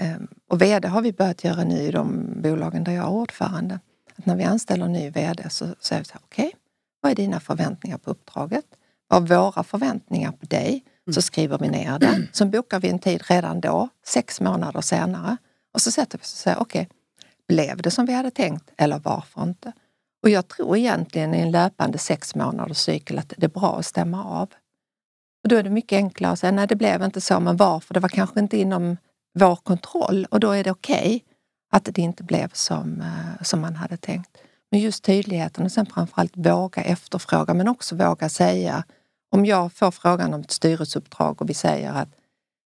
eh, 0.00 0.16
och 0.50 0.62
VD 0.62 0.88
har 0.88 1.02
vi 1.02 1.12
börjat 1.12 1.44
göra 1.44 1.64
nu 1.64 1.78
i 1.78 1.90
de 1.90 2.26
bolagen 2.42 2.84
där 2.84 2.92
jag 2.92 3.04
är 3.04 3.10
ordförande, 3.10 3.80
att 4.16 4.26
när 4.26 4.36
vi 4.36 4.44
anställer 4.44 4.84
en 4.84 4.92
ny 4.92 5.10
VD 5.10 5.50
så 5.50 5.66
säger 5.80 6.02
vi 6.02 6.04
så 6.04 6.12
här, 6.12 6.22
okej, 6.24 6.52
vad 7.00 7.12
är 7.12 7.16
dina 7.16 7.40
förväntningar 7.40 7.98
på 7.98 8.10
uppdraget? 8.10 8.66
Vad 9.08 9.22
är 9.22 9.36
våra 9.36 9.64
förväntningar 9.64 10.32
på 10.32 10.46
dig? 10.46 10.84
Så 11.12 11.22
skriver 11.22 11.58
vi 11.58 11.68
ner 11.68 11.98
det. 11.98 12.28
Så 12.32 12.46
bokar 12.46 12.80
vi 12.80 12.88
en 12.88 12.98
tid 12.98 13.22
redan 13.28 13.60
då, 13.60 13.88
sex 14.06 14.40
månader 14.40 14.80
senare. 14.80 15.36
Och 15.74 15.80
så 15.80 15.90
sätter 15.90 16.18
vi 16.18 16.22
oss 16.22 16.32
och 16.32 16.38
säger, 16.38 16.58
okej, 16.62 16.88
blev 17.48 17.82
det 17.82 17.90
som 17.90 18.06
vi 18.06 18.12
hade 18.12 18.30
tänkt 18.30 18.70
eller 18.76 18.98
varför 18.98 19.42
inte? 19.42 19.72
Och 20.22 20.30
jag 20.30 20.48
tror 20.48 20.76
egentligen 20.76 21.34
i 21.34 21.40
en 21.40 21.50
löpande 21.50 21.98
sex 21.98 22.34
månaders 22.34 22.76
cykel 22.76 23.18
att 23.18 23.32
det 23.36 23.46
är 23.46 23.50
bra 23.50 23.78
att 23.78 23.86
stämma 23.86 24.24
av. 24.24 24.48
Och 25.42 25.48
då 25.48 25.56
är 25.56 25.62
det 25.62 25.70
mycket 25.70 25.96
enklare 25.96 26.32
att 26.32 26.38
säga, 26.38 26.52
nej 26.52 26.66
det 26.66 26.76
blev 26.76 27.02
inte 27.02 27.20
så, 27.20 27.40
men 27.40 27.56
varför? 27.56 27.94
Det 27.94 28.00
var 28.00 28.08
kanske 28.08 28.40
inte 28.40 28.58
inom 28.58 28.96
vår 29.34 29.56
kontroll 29.56 30.26
och 30.30 30.40
då 30.40 30.50
är 30.50 30.64
det 30.64 30.70
okej 30.70 31.24
att 31.72 31.84
det 31.84 31.98
inte 31.98 32.22
blev 32.22 32.50
som, 32.52 33.00
eh, 33.00 33.42
som 33.42 33.60
man 33.60 33.76
hade 33.76 33.96
tänkt. 33.96 34.38
Men 34.70 34.80
just 34.80 35.04
tydligheten 35.04 35.64
och 35.64 35.72
sen 35.72 35.86
framförallt 35.86 36.36
våga 36.36 36.82
efterfråga 36.82 37.54
men 37.54 37.68
också 37.68 37.96
våga 37.96 38.28
säga 38.28 38.84
om 39.34 39.46
jag 39.46 39.72
får 39.72 39.90
frågan 39.90 40.34
om 40.34 40.40
ett 40.40 40.50
styrelseuppdrag 40.50 41.42
och 41.42 41.50
vi 41.50 41.54
säger 41.54 41.92
att 41.92 42.08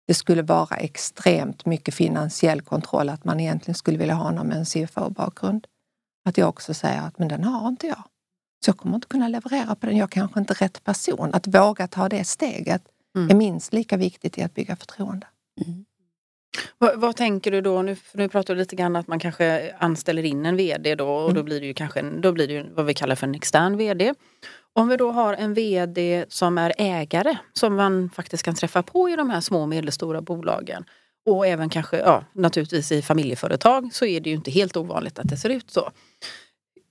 det 0.07 0.15
skulle 0.15 0.43
vara 0.43 0.77
extremt 0.77 1.67
mycket 1.67 1.95
finansiell 1.95 2.61
kontroll, 2.63 3.09
att 3.09 3.25
man 3.25 3.41
egentligen 3.41 3.75
skulle 3.75 3.99
vilja 3.99 4.15
ha 4.15 4.31
någon 4.31 4.47
med 4.47 4.57
en 4.57 4.65
CFO-bakgrund. 4.65 5.67
Att 6.25 6.39
jag 6.39 6.49
också 6.49 6.75
säger 6.75 7.03
att 7.03 7.19
men 7.19 7.29
den 7.29 7.45
har 7.45 7.69
inte 7.69 7.87
jag. 7.87 8.03
Så 8.65 8.69
jag 8.69 8.77
kommer 8.77 8.95
inte 8.95 9.07
kunna 9.07 9.29
leverera 9.29 9.75
på 9.75 9.87
den. 9.87 9.97
Jag 9.97 10.11
kanske 10.11 10.41
inte 10.41 10.53
är 10.53 10.55
rätt 10.55 10.85
person. 10.85 11.35
Att 11.35 11.47
våga 11.47 11.89
ta 11.89 12.09
det 12.09 12.25
steget 12.25 12.83
Mm. 13.17 13.31
är 13.31 13.35
minst 13.35 13.73
lika 13.73 13.97
viktigt 13.97 14.39
i 14.39 14.43
att 14.43 14.55
bygga 14.55 14.77
förtroende. 14.77 15.27
Vad, 16.79 17.01
vad 17.01 17.17
tänker 17.17 17.51
du 17.51 17.61
då? 17.61 17.83
Nu, 17.83 17.97
nu 18.13 18.29
pratar 18.29 18.55
du 18.55 18.59
lite 18.59 18.77
grann 18.77 18.97
att 18.97 19.09
man 19.09 19.19
kanske 19.19 19.75
anställer 19.79 20.23
in 20.23 20.47
en 20.47 20.57
VD 20.57 20.95
då 20.95 21.09
och 21.09 21.35
då 21.35 21.43
blir 21.43 21.61
det 21.61 21.67
ju 21.67 21.75
kanske 21.75 22.01
en, 22.01 22.21
då 22.21 22.33
blir 22.33 22.49
det 22.49 22.67
vad 22.75 22.87
vi 22.87 22.95
kallar 22.95 23.15
för 23.15 23.27
en 23.27 23.35
extern 23.35 23.77
VD. 23.77 24.15
Om 24.77 24.89
vi 24.89 24.97
då 24.97 25.11
har 25.11 25.35
en 25.35 25.55
VD 25.55 26.25
som 26.29 26.59
är 26.59 26.73
ägare 26.79 27.37
som 27.53 27.75
man 27.75 28.11
faktiskt 28.11 28.43
kan 28.43 28.55
träffa 28.55 28.83
på 28.83 29.09
i 29.11 29.17
de 29.17 29.31
här 29.31 29.41
små 29.41 29.61
och 29.61 29.69
medelstora 29.69 30.21
bolagen 30.21 30.85
och 31.27 31.47
även 31.47 31.69
kanske, 31.69 31.99
ja 31.99 32.25
naturligtvis 32.33 32.93
i 32.93 33.03
familjeföretag 33.03 33.91
så 33.93 34.05
är 34.05 34.21
det 34.21 34.31
ju 34.31 34.37
inte 34.37 34.51
helt 34.51 34.77
ovanligt 34.77 35.19
att 35.19 35.29
det 35.29 35.37
ser 35.37 35.51
ut 35.51 35.71
så. 35.71 35.91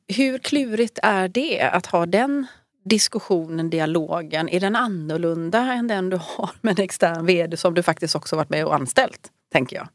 Hur 0.08 0.38
klurigt 0.38 1.00
är 1.04 1.28
det 1.28 1.62
att 1.62 1.86
ha 1.86 2.06
den 2.06 2.48
diskussionen, 2.86 3.70
dialogen, 3.70 4.50
är 4.50 4.60
den 4.60 4.75
annorlunda 4.75 5.60
än 5.74 5.88
den 5.88 6.10
du 6.10 6.18
har 6.18 6.50
med 6.62 6.80
en 6.80 6.84
extern 6.86 7.25
VD 7.25 7.58
som 7.58 7.74
du 7.74 7.84
faktiskt 7.84 8.16
också 8.16 8.36
varit 8.36 8.50
med 8.50 8.66
och 8.66 8.75
anställt, 8.75 9.32
tänker 9.52 9.75
jag. 9.75 9.88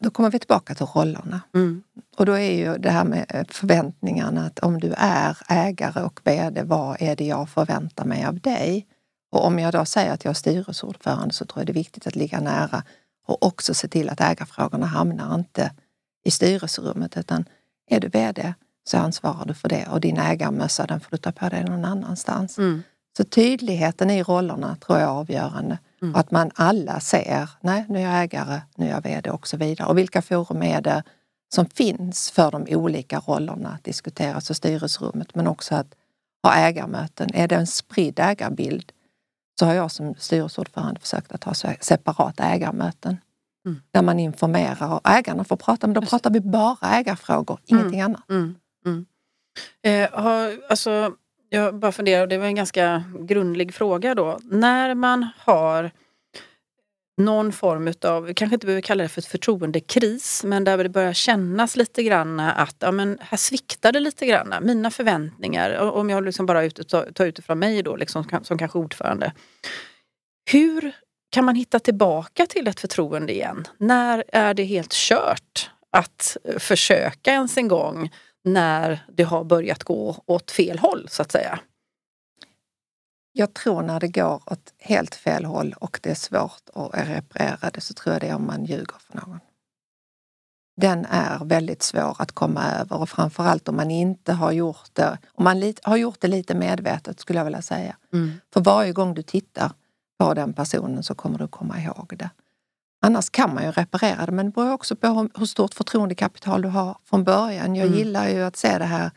Då 0.00 0.10
kommer 0.10 0.30
vi 0.30 0.38
tillbaka 0.38 0.74
till 0.74 0.86
rollerna. 0.86 1.40
Mm. 1.54 1.82
Och 2.16 2.26
då 2.26 2.32
är 2.32 2.52
ju 2.52 2.78
det 2.78 2.90
här 2.90 3.04
med 3.04 3.26
eh, 3.28 3.44
förväntningarna 3.48 4.46
att 4.46 4.58
om 4.58 4.80
du 4.80 4.94
är 4.96 5.38
ägare 5.48 6.02
och 6.02 6.20
VD, 6.24 6.62
vad 6.62 6.96
är 7.00 7.16
det 7.16 7.26
jag 7.26 7.48
förväntar 7.48 8.04
mig 8.04 8.24
av 8.24 8.40
dig? 8.40 8.86
Och 9.30 9.46
om 9.46 9.58
jag 9.58 9.72
då 9.72 9.84
säger 9.84 10.12
att 10.12 10.24
jag 10.24 10.30
är 10.30 10.34
styrelseordförande 10.34 11.34
så 11.34 11.44
tror 11.44 11.60
jag 11.60 11.66
det 11.66 11.72
är 11.72 11.74
viktigt 11.74 12.06
att 12.06 12.16
ligga 12.16 12.40
nära 12.40 12.82
och 13.26 13.42
också 13.42 13.74
se 13.74 13.88
till 13.88 14.08
att 14.08 14.20
ägarfrågorna 14.20 14.86
hamnar 14.86 15.34
inte 15.34 15.72
i 16.24 16.30
styrelserummet 16.30 17.16
utan 17.16 17.44
är 17.90 18.00
du 18.00 18.08
VD 18.08 18.54
så 18.84 18.98
ansvarar 18.98 19.44
du 19.44 19.54
för 19.54 19.68
det 19.68 19.86
och 19.86 20.00
din 20.00 20.18
ägarmössa 20.18 20.86
den 20.86 21.00
får 21.00 21.10
du 21.10 21.16
ta 21.16 21.32
på 21.32 21.48
dig 21.48 21.64
någon 21.64 21.84
annanstans. 21.84 22.58
Mm. 22.58 22.82
Så 23.18 23.24
tydligheten 23.24 24.10
i 24.10 24.22
rollerna 24.22 24.76
tror 24.76 24.98
jag 24.98 25.08
är 25.08 25.12
avgörande. 25.12 25.78
Mm. 26.02 26.14
Att 26.14 26.30
man 26.30 26.50
alla 26.54 27.00
ser, 27.00 27.50
nej 27.60 27.84
nu 27.88 27.98
är 27.98 28.02
jag 28.02 28.22
ägare, 28.22 28.60
nu 28.76 28.86
är 28.86 28.90
jag 28.90 29.02
VD 29.02 29.30
och 29.30 29.48
så 29.48 29.56
vidare. 29.56 29.88
Och 29.88 29.98
vilka 29.98 30.22
forum 30.22 30.62
är 30.62 30.80
det 30.80 31.02
som 31.54 31.66
finns 31.66 32.30
för 32.30 32.50
de 32.50 32.66
olika 32.76 33.18
rollerna 33.20 33.68
att 33.68 33.84
diskuteras 33.84 34.50
i 34.50 34.54
styrelserummet 34.54 35.34
men 35.34 35.46
också 35.46 35.74
att 35.74 35.94
ha 36.42 36.54
ägarmöten. 36.54 37.34
Är 37.34 37.48
det 37.48 37.56
en 37.56 37.66
spridd 37.66 38.18
ägarbild 38.18 38.92
så 39.58 39.66
har 39.66 39.74
jag 39.74 39.90
som 39.90 40.14
styrelseordförande 40.14 41.00
försökt 41.00 41.32
att 41.32 41.44
ha 41.44 41.54
se- 41.54 41.78
separata 41.80 42.44
ägarmöten. 42.44 43.16
Mm. 43.66 43.80
Där 43.90 44.02
man 44.02 44.18
informerar 44.18 44.94
och 44.94 45.00
ägarna 45.04 45.44
får 45.44 45.56
prata, 45.56 45.86
men 45.86 45.94
då 45.94 46.00
Just 46.00 46.10
pratar 46.10 46.30
vi 46.30 46.40
bara 46.40 46.76
ägarfrågor, 46.82 47.60
ingenting 47.64 48.00
annat. 48.00 48.30
Mm. 48.30 48.54
Mm. 48.86 49.06
Eh, 49.82 50.20
har, 50.22 50.56
alltså, 50.70 51.12
jag 51.48 51.74
bara 51.74 51.92
funderar, 51.92 52.22
och 52.22 52.28
det 52.28 52.38
var 52.38 52.46
en 52.46 52.54
ganska 52.54 53.04
grundlig 53.20 53.74
fråga 53.74 54.14
då. 54.14 54.38
När 54.42 54.94
man 54.94 55.26
har 55.38 55.90
någon 57.20 57.52
form 57.52 57.88
utav, 57.88 58.24
vi 58.24 58.34
kanske 58.34 58.54
inte 58.54 58.66
behöver 58.66 58.82
kalla 58.82 59.02
det 59.02 59.08
för 59.08 59.20
ett 59.20 59.26
förtroendekris, 59.26 60.44
men 60.44 60.64
där 60.64 60.78
det 60.78 60.88
börjar 60.88 61.12
kännas 61.12 61.76
lite 61.76 62.02
grann 62.02 62.40
att 62.40 62.76
ja, 62.78 62.90
men 62.90 63.18
här 63.20 63.36
sviktar 63.36 63.92
det 63.92 64.00
lite 64.00 64.26
grann. 64.26 64.54
Mina 64.62 64.90
förväntningar, 64.90 65.76
om 65.76 66.10
jag 66.10 66.24
liksom 66.24 66.46
bara 66.46 66.70
tar, 66.70 67.12
tar 67.12 67.26
utifrån 67.26 67.58
mig 67.58 67.82
då, 67.82 67.96
liksom, 67.96 68.24
som 68.42 68.58
kanske 68.58 68.78
ordförande. 68.78 69.32
Hur 70.50 70.92
kan 71.30 71.44
man 71.44 71.54
hitta 71.54 71.78
tillbaka 71.78 72.46
till 72.46 72.68
ett 72.68 72.80
förtroende 72.80 73.32
igen? 73.32 73.66
När 73.78 74.24
är 74.32 74.54
det 74.54 74.64
helt 74.64 74.92
kört 74.92 75.70
att 75.92 76.36
försöka 76.58 77.32
ens 77.32 77.56
en 77.56 77.68
gång 77.68 78.10
när 78.52 79.04
det 79.12 79.22
har 79.22 79.44
börjat 79.44 79.84
gå 79.84 80.22
åt 80.26 80.50
fel 80.50 80.78
håll 80.78 81.08
så 81.08 81.22
att 81.22 81.32
säga? 81.32 81.60
Jag 83.32 83.54
tror 83.54 83.82
när 83.82 84.00
det 84.00 84.08
går 84.08 84.42
åt 84.46 84.72
helt 84.78 85.14
fel 85.14 85.44
håll 85.44 85.74
och 85.80 86.00
det 86.02 86.10
är 86.10 86.14
svårt 86.14 86.62
att 86.74 87.08
reparera 87.08 87.70
det 87.70 87.80
så 87.80 87.94
tror 87.94 88.12
jag 88.12 88.22
det 88.22 88.28
är 88.28 88.34
om 88.34 88.46
man 88.46 88.64
ljuger 88.64 88.96
för 88.98 89.14
någon. 89.14 89.40
Den 90.76 91.06
är 91.10 91.44
väldigt 91.44 91.82
svår 91.82 92.16
att 92.18 92.32
komma 92.32 92.64
över 92.64 93.00
och 93.00 93.08
framförallt 93.08 93.68
om 93.68 93.76
man 93.76 93.90
inte 93.90 94.32
har 94.32 94.52
gjort 94.52 94.90
det, 94.92 95.18
om 95.32 95.44
man 95.44 95.74
har 95.82 95.96
gjort 95.96 96.20
det 96.20 96.28
lite 96.28 96.54
medvetet 96.54 97.20
skulle 97.20 97.38
jag 97.38 97.44
vilja 97.44 97.62
säga. 97.62 97.96
Mm. 98.12 98.40
För 98.52 98.60
varje 98.60 98.92
gång 98.92 99.14
du 99.14 99.22
tittar 99.22 99.72
på 100.18 100.34
den 100.34 100.52
personen 100.52 101.02
så 101.02 101.14
kommer 101.14 101.38
du 101.38 101.48
komma 101.48 101.80
ihåg 101.80 102.14
det. 102.18 102.30
Annars 103.00 103.30
kan 103.30 103.54
man 103.54 103.64
ju 103.64 103.70
reparera 103.70 104.26
det 104.26 104.32
men 104.32 104.46
det 104.46 104.52
beror 104.52 104.72
också 104.72 104.96
på 104.96 105.28
hur 105.34 105.46
stort 105.46 105.74
förtroendekapital 105.74 106.62
du 106.62 106.68
har 106.68 106.98
från 107.04 107.24
början. 107.24 107.76
Jag 107.76 107.86
mm. 107.86 107.98
gillar 107.98 108.28
ju 108.28 108.42
att 108.42 108.56
se 108.56 108.78
det 108.78 108.84
här 108.84 109.10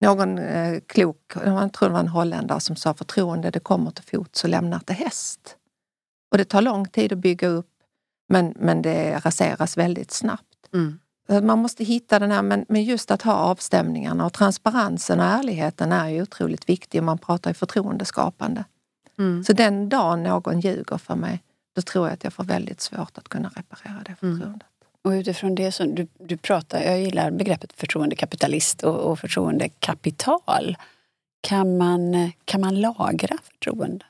någon 0.00 0.38
eh, 0.38 0.80
klok, 0.86 1.32
jag 1.34 1.72
tror 1.72 1.88
det 1.88 1.92
var 1.92 2.00
en 2.00 2.08
holländare 2.08 2.60
som 2.60 2.76
sa 2.76 2.94
förtroende 2.94 3.50
det 3.50 3.60
kommer 3.60 3.90
till 3.90 4.04
fots 4.04 4.44
och 4.44 4.50
lämnar 4.50 4.78
till 4.78 4.96
häst. 4.96 5.56
Och 6.30 6.38
det 6.38 6.44
tar 6.44 6.62
lång 6.62 6.88
tid 6.88 7.12
att 7.12 7.18
bygga 7.18 7.48
upp 7.48 7.70
men, 8.28 8.54
men 8.56 8.82
det 8.82 9.18
raseras 9.18 9.76
väldigt 9.76 10.10
snabbt. 10.10 10.68
Mm. 10.72 10.98
Man 11.46 11.58
måste 11.58 11.84
hitta 11.84 12.18
den 12.18 12.30
här, 12.30 12.42
men, 12.42 12.64
men 12.68 12.84
just 12.84 13.10
att 13.10 13.22
ha 13.22 13.34
avstämningarna 13.34 14.26
och 14.26 14.32
transparensen 14.32 15.20
och 15.20 15.26
ärligheten 15.26 15.92
är 15.92 16.08
ju 16.08 16.22
otroligt 16.22 16.68
viktig 16.68 17.00
om 17.00 17.06
man 17.06 17.18
pratar 17.18 17.50
i 17.50 17.54
förtroendeskapande. 17.54 18.64
Mm. 19.18 19.44
Så 19.44 19.52
den 19.52 19.88
dagen 19.88 20.22
någon 20.22 20.60
ljuger 20.60 20.98
för 20.98 21.16
mig, 21.16 21.42
då 21.80 21.84
tror 21.92 22.06
jag 22.06 22.14
att 22.14 22.24
jag 22.24 22.32
får 22.32 22.44
väldigt 22.44 22.80
svårt 22.80 23.18
att 23.18 23.28
kunna 23.28 23.48
reparera 23.48 24.02
det 24.04 24.16
mm. 24.22 24.38
förtroendet. 24.38 24.68
Och 25.02 25.10
utifrån 25.10 25.54
det 25.54 25.72
som 25.72 25.94
du, 25.94 26.08
du 26.18 26.36
pratar, 26.36 26.80
jag 26.80 27.00
gillar 27.00 27.30
begreppet 27.30 27.72
förtroendekapitalist 27.72 28.82
och, 28.82 28.96
och 28.96 29.18
förtroendekapital. 29.18 30.76
Kan 31.40 31.76
man, 31.76 32.32
kan 32.44 32.60
man 32.60 32.80
lagra 32.80 33.38
förtroende? 33.42 34.04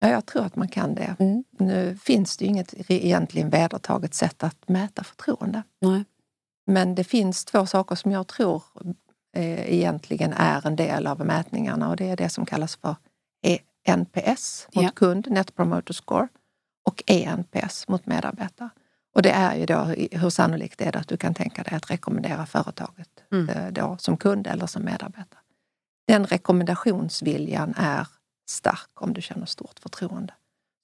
Ja, 0.00 0.08
jag 0.08 0.26
tror 0.26 0.44
att 0.44 0.56
man 0.56 0.68
kan 0.68 0.94
det. 0.94 1.16
Mm. 1.18 1.44
Nu 1.50 1.98
finns 2.02 2.36
det 2.36 2.44
ju 2.44 2.50
inget 2.50 2.90
egentligen 2.90 3.50
vedertaget 3.50 4.14
sätt 4.14 4.42
att 4.42 4.68
mäta 4.68 5.04
förtroende. 5.04 5.62
Nej. 5.80 6.04
Men 6.66 6.94
det 6.94 7.04
finns 7.04 7.44
två 7.44 7.66
saker 7.66 7.94
som 7.94 8.12
jag 8.12 8.26
tror 8.26 8.62
eh, 9.36 9.74
egentligen 9.74 10.32
är 10.32 10.66
en 10.66 10.76
del 10.76 11.06
av 11.06 11.26
mätningarna 11.26 11.88
och 11.88 11.96
det 11.96 12.08
är 12.08 12.16
det 12.16 12.28
som 12.28 12.46
kallas 12.46 12.76
för 12.76 12.96
NPS 13.88 14.68
mot 14.74 14.84
ja. 14.84 14.90
kund, 14.94 15.30
Net 15.30 15.56
Promoter 15.56 15.94
Score, 15.94 16.28
och 16.82 17.02
ENPS 17.06 17.88
mot 17.88 18.06
medarbetare. 18.06 18.70
Och 19.14 19.22
det 19.22 19.30
är 19.30 19.56
ju 19.56 19.66
då 19.66 19.84
hur 20.18 20.30
sannolikt 20.30 20.80
är 20.80 20.92
det 20.92 20.98
att 20.98 21.08
du 21.08 21.16
kan 21.16 21.34
tänka 21.34 21.62
dig 21.62 21.74
att 21.74 21.90
rekommendera 21.90 22.46
företaget 22.46 23.08
mm. 23.32 23.48
Eh, 23.48 23.72
då, 23.72 23.96
som 24.00 24.16
kund 24.16 24.46
eller 24.46 24.66
som 24.66 24.84
medarbetare. 24.84 25.40
Den 26.06 26.26
rekommendationsviljan 26.26 27.74
är 27.76 28.06
stark 28.48 29.02
om 29.02 29.12
du 29.12 29.22
känner 29.22 29.46
stort 29.46 29.78
förtroende. 29.78 30.34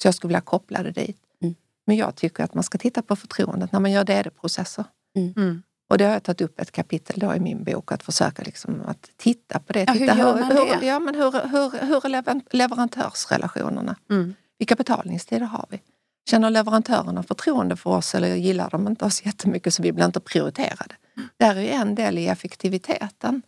Så 0.02 0.08
jag 0.08 0.14
skulle 0.14 0.28
vilja 0.28 0.40
koppla 0.40 0.82
det 0.82 0.90
dit. 0.90 1.20
Mm. 1.42 1.54
Men 1.86 1.96
jag 1.96 2.14
tycker 2.16 2.44
att 2.44 2.54
man 2.54 2.64
ska 2.64 2.78
titta 2.78 3.02
på 3.02 3.16
förtroendet 3.16 3.72
när 3.72 3.80
man 3.80 3.92
gör 3.92 4.04
DD-processer. 4.04 4.84
Mm. 5.16 5.32
mm. 5.36 5.62
Och 5.90 5.98
det 5.98 6.04
har 6.04 6.12
jag 6.12 6.22
tagit 6.22 6.40
upp 6.40 6.60
ett 6.60 6.72
kapitel 6.72 7.20
då 7.20 7.34
i 7.34 7.40
min 7.40 7.64
bok, 7.64 7.92
att 7.92 8.02
försöka 8.02 8.42
liksom 8.42 8.82
att 8.86 9.10
titta 9.16 9.58
på 9.58 9.72
det. 9.72 9.80
Ja, 9.80 9.92
titta 9.92 10.12
hur 10.12 10.20
gör 10.20 10.40
man 10.40 10.52
hur, 10.52 10.80
det? 10.80 10.86
ja, 10.86 10.98
men 10.98 11.14
hur, 11.14 11.32
hur, 11.32 11.86
hur 11.86 12.06
är 12.06 12.56
leverantörsrelationerna? 12.56 13.96
Mm. 14.10 14.34
Vilka 14.58 14.74
betalningstider 14.74 15.46
har 15.46 15.66
vi? 15.70 15.82
Känner 16.30 16.50
leverantörerna 16.50 17.22
förtroende 17.22 17.76
för 17.76 17.90
oss 17.90 18.14
eller 18.14 18.34
gillar 18.34 18.70
de 18.70 18.88
inte 18.88 19.04
oss 19.04 19.24
jättemycket 19.26 19.74
så 19.74 19.82
vi 19.82 19.92
blir 19.92 20.04
inte 20.04 20.20
prioriterade? 20.20 20.94
Mm. 21.16 21.28
Där 21.36 21.56
är 21.56 21.72
en 21.72 21.94
del 21.94 22.18
i 22.18 22.26
effektiviteten. 22.26 23.42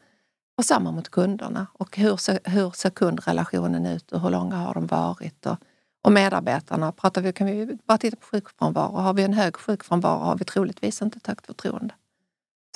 Och 0.59 0.65
samma 0.65 0.93
mot 0.93 1.09
kunderna. 1.09 1.67
Och 1.73 1.97
hur 1.97 2.17
ser, 2.17 2.39
hur 2.45 2.71
ser 2.71 2.91
kundrelationen 2.91 3.87
ut 3.87 4.13
och 4.13 4.21
hur 4.21 4.31
långa 4.31 4.57
har 4.57 4.75
de 4.75 4.87
varit? 4.87 5.47
Och, 5.47 5.57
och 6.05 6.13
medarbetarna, 6.13 6.93
pratar 6.93 7.23
vi, 7.23 7.33
kan 7.33 7.47
vi 7.47 7.79
bara 7.87 7.99
titta 7.99 8.17
på 8.17 8.27
sjukfrånvaro. 8.27 8.93
Har 8.93 9.15
vi 9.15 9.23
en 9.23 9.35
hög 9.35 9.57
sjukfrånvaro 9.57 10.19
har 10.19 10.37
vi 10.37 10.45
troligtvis 10.45 11.03
inte 11.03 11.17
ett 11.17 11.27
högt 11.27 11.47
förtroende. 11.47 11.95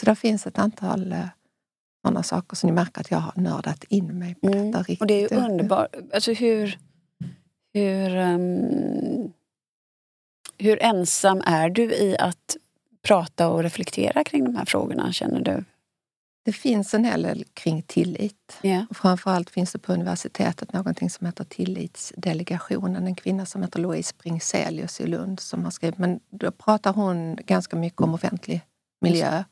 Så 0.01 0.07
det 0.07 0.15
finns 0.15 0.47
ett 0.47 0.59
antal 0.59 1.13
eh, 1.13 1.27
sådana 2.05 2.23
saker 2.23 2.57
som 2.57 2.67
ni 2.67 2.73
märker 2.73 3.01
att 3.01 3.11
jag 3.11 3.19
har 3.19 3.33
nördat 3.37 3.85
in 3.85 4.19
mig 4.19 4.35
på 4.35 4.47
mm. 4.47 4.71
detta. 4.71 4.79
Riktigt. 4.79 5.01
Och 5.01 5.07
det 5.07 5.15
är 5.15 5.31
ju 5.31 5.45
underbart. 5.45 5.95
Alltså 6.15 6.33
hur, 6.33 6.79
hur, 7.75 8.17
um, 8.17 9.33
hur 10.59 10.83
ensam 10.83 11.43
är 11.47 11.71
du 11.71 11.95
i 11.95 12.17
att 12.19 12.57
prata 13.03 13.49
och 13.49 13.63
reflektera 13.63 14.25
kring 14.25 14.45
de 14.45 14.57
här 14.57 14.65
frågorna, 14.65 15.13
känner 15.13 15.41
du? 15.41 15.65
Det 16.45 16.53
finns 16.53 16.95
en 16.95 17.05
hel 17.05 17.23
del 17.23 17.45
kring 17.55 17.83
tillit. 17.83 18.59
Yeah. 18.63 18.85
Och 18.91 18.97
framförallt 18.97 19.51
finns 19.51 19.73
det 19.73 19.79
på 19.79 19.93
universitetet 19.93 20.73
någonting 20.73 21.11
som 21.11 21.27
heter 21.27 21.45
Tillitsdelegationen. 21.45 23.07
En 23.07 23.15
kvinna 23.15 23.47
som 23.47 23.63
heter 23.63 23.81
Louise 23.81 24.15
Bringselius 24.19 25.01
i 25.01 25.07
Lund 25.07 25.41
som 25.41 25.65
har 25.65 25.71
skrivit, 25.71 25.99
men 25.99 26.21
då 26.31 26.51
pratar 26.51 26.93
hon 26.93 27.37
ganska 27.37 27.77
mycket 27.77 28.01
om 28.01 28.15
offentlig 28.15 28.61
miljö 29.01 29.45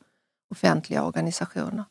offentliga 0.53 1.03
organisationer. 1.03 1.83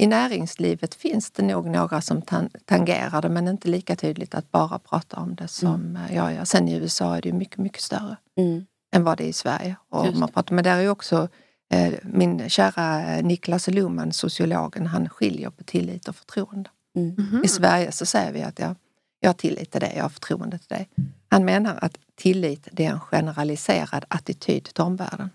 I 0.00 0.06
näringslivet 0.06 0.94
finns 0.94 1.30
det 1.30 1.42
nog 1.42 1.66
några 1.66 2.00
som 2.00 2.22
tangerar 2.64 3.22
det 3.22 3.28
men 3.28 3.48
inte 3.48 3.68
lika 3.68 3.96
tydligt 3.96 4.34
att 4.34 4.50
bara 4.50 4.78
prata 4.78 5.16
om 5.16 5.34
det 5.34 5.48
som 5.48 5.74
mm. 5.74 5.96
Eh, 5.96 6.16
jag 6.16 6.34
gör. 6.34 6.44
Sen 6.44 6.68
i 6.68 6.74
USA 6.74 7.16
är 7.16 7.22
det 7.22 7.32
mycket, 7.32 7.58
mycket 7.58 7.82
större 7.82 8.16
mm. 8.36 8.66
än 8.92 9.04
vad 9.04 9.18
det 9.18 9.24
är 9.24 9.28
i 9.28 9.32
Sverige. 9.32 9.76
Och 9.88 10.16
man 10.16 10.28
pratar, 10.28 10.54
men 10.54 10.64
där 10.64 10.78
är 10.78 10.88
också 10.88 11.28
eh, 11.70 11.94
min 12.02 12.48
kära 12.48 13.16
Niklas 13.20 13.68
Luhmann, 13.68 14.12
sociologen, 14.12 14.86
han 14.86 15.08
skiljer 15.08 15.50
på 15.50 15.64
tillit 15.64 16.08
och 16.08 16.16
förtroende. 16.16 16.70
Mm. 16.96 17.42
I 17.44 17.48
Sverige 17.48 17.92
så 17.92 18.06
säger 18.06 18.32
vi 18.32 18.42
att 18.42 18.58
jag, 18.58 18.74
jag 19.20 19.28
har 19.28 19.34
tillit 19.34 19.70
till 19.70 19.80
dig, 19.80 19.92
jag 19.96 20.02
har 20.02 20.08
förtroende 20.08 20.58
till 20.58 20.76
dig. 20.76 20.88
Han 21.28 21.44
menar 21.44 21.78
att 21.82 21.98
tillit 22.14 22.68
det 22.72 22.86
är 22.86 22.90
en 22.90 23.00
generaliserad 23.00 24.04
attityd 24.08 24.64
till 24.64 24.82
omvärlden. 24.82 25.30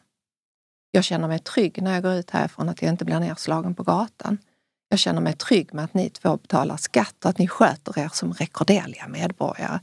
Jag 0.92 1.04
känner 1.04 1.28
mig 1.28 1.40
trygg 1.40 1.82
när 1.82 1.94
jag 1.94 2.04
går 2.04 2.14
ut 2.14 2.30
härifrån 2.30 2.70
att 2.70 2.82
jag 2.82 2.90
inte 2.90 3.06
blir 3.06 3.20
nerslagen 3.20 3.76
på 3.76 3.84
gatan. 3.84 4.38
Jag 4.90 5.00
känner 5.00 5.22
mig 5.22 5.34
trygg 5.34 5.74
med 5.74 5.86
att 5.86 5.94
ni 5.94 6.10
två 6.10 6.38
betalar 6.38 6.78
skatt 6.78 7.16
och 7.24 7.30
att 7.30 7.38
ni 7.38 7.48
sköter 7.48 8.00
er 8.00 8.10
som 8.14 8.34
rekorderliga 8.34 9.08
medborgare. 9.08 9.80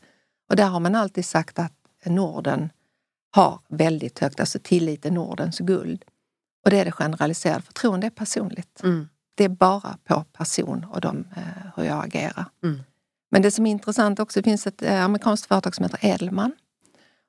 Och 0.50 0.56
där 0.56 0.68
har 0.68 0.80
man 0.80 0.94
alltid 0.94 1.24
sagt 1.24 1.58
att 1.58 1.72
Norden 2.06 2.70
har 3.30 3.60
väldigt 3.68 4.18
högt, 4.18 4.40
alltså 4.40 4.58
tillit 4.62 5.06
är 5.06 5.10
Nordens 5.10 5.58
guld. 5.58 6.04
Och 6.64 6.70
det 6.70 6.78
är 6.78 6.84
det 6.84 6.92
generaliserade 6.92 7.62
förtroende, 7.62 8.06
är 8.06 8.10
personligt. 8.10 8.80
Mm. 8.82 9.08
Det 9.34 9.44
är 9.44 9.48
bara 9.48 9.98
på 10.04 10.24
person 10.32 10.86
och 10.90 11.00
de, 11.00 11.24
eh, 11.36 11.70
hur 11.76 11.84
jag 11.84 12.04
agerar. 12.04 12.44
Mm. 12.64 12.82
Men 13.30 13.42
det 13.42 13.50
som 13.50 13.66
är 13.66 13.70
intressant 13.70 14.20
också, 14.20 14.40
det 14.40 14.44
finns 14.44 14.66
ett 14.66 14.82
eh, 14.82 15.04
amerikanskt 15.04 15.46
företag 15.46 15.74
som 15.74 15.84
heter 15.84 16.06
Edelman 16.06 16.52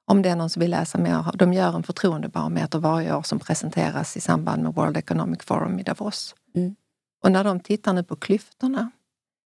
om 0.06 0.22
det 0.22 0.30
är 0.30 0.36
någon 0.36 0.50
som 0.50 0.60
vill 0.60 0.72
läsa 0.72 0.98
mer. 0.98 1.32
De 1.34 1.54
gör 1.54 1.76
en 1.76 1.84
förtroendebarometer 1.84 2.80
varje 2.80 3.16
år 3.16 3.22
som 3.22 3.40
presenteras 3.40 4.18
i 4.18 4.22
samband 4.22 4.64
med 4.64 4.74
World 4.74 4.98
Economic 4.98 5.44
Forum 5.44 5.80
i 5.80 5.84
Davos. 5.84 6.36
Mm. 6.56 6.76
Och 7.24 7.32
när 7.32 7.44
de 7.44 7.60
tittar 7.60 7.94
nu 7.94 8.04
på 8.04 8.16
klyftorna 8.16 8.92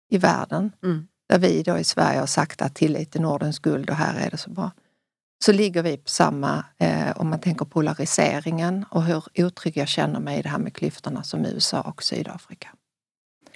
i 0.09 0.17
världen, 0.17 0.71
mm. 0.83 1.07
där 1.29 1.39
vi 1.39 1.63
då 1.63 1.77
i 1.77 1.83
Sverige 1.83 2.19
har 2.19 2.27
sagt 2.27 2.61
att 2.61 2.75
tillit 2.75 3.15
är 3.15 3.19
Nordens 3.19 3.59
guld 3.59 3.89
och 3.89 3.95
här 3.95 4.25
är 4.25 4.31
det 4.31 4.37
så 4.37 4.49
bra. 4.49 4.71
Så 5.45 5.51
ligger 5.51 5.83
vi 5.83 5.97
på 5.97 6.09
samma, 6.09 6.65
eh, 6.77 7.11
om 7.17 7.29
man 7.29 7.39
tänker 7.39 7.65
polariseringen 7.65 8.85
och 8.89 9.03
hur 9.03 9.23
otrygg 9.35 9.77
jag 9.77 9.87
känner 9.87 10.19
mig 10.19 10.39
i 10.39 10.41
det 10.41 10.49
här 10.49 10.59
med 10.59 10.73
klyftorna 10.73 11.23
som 11.23 11.45
USA 11.45 11.81
och 11.81 12.03
Sydafrika. 12.03 12.69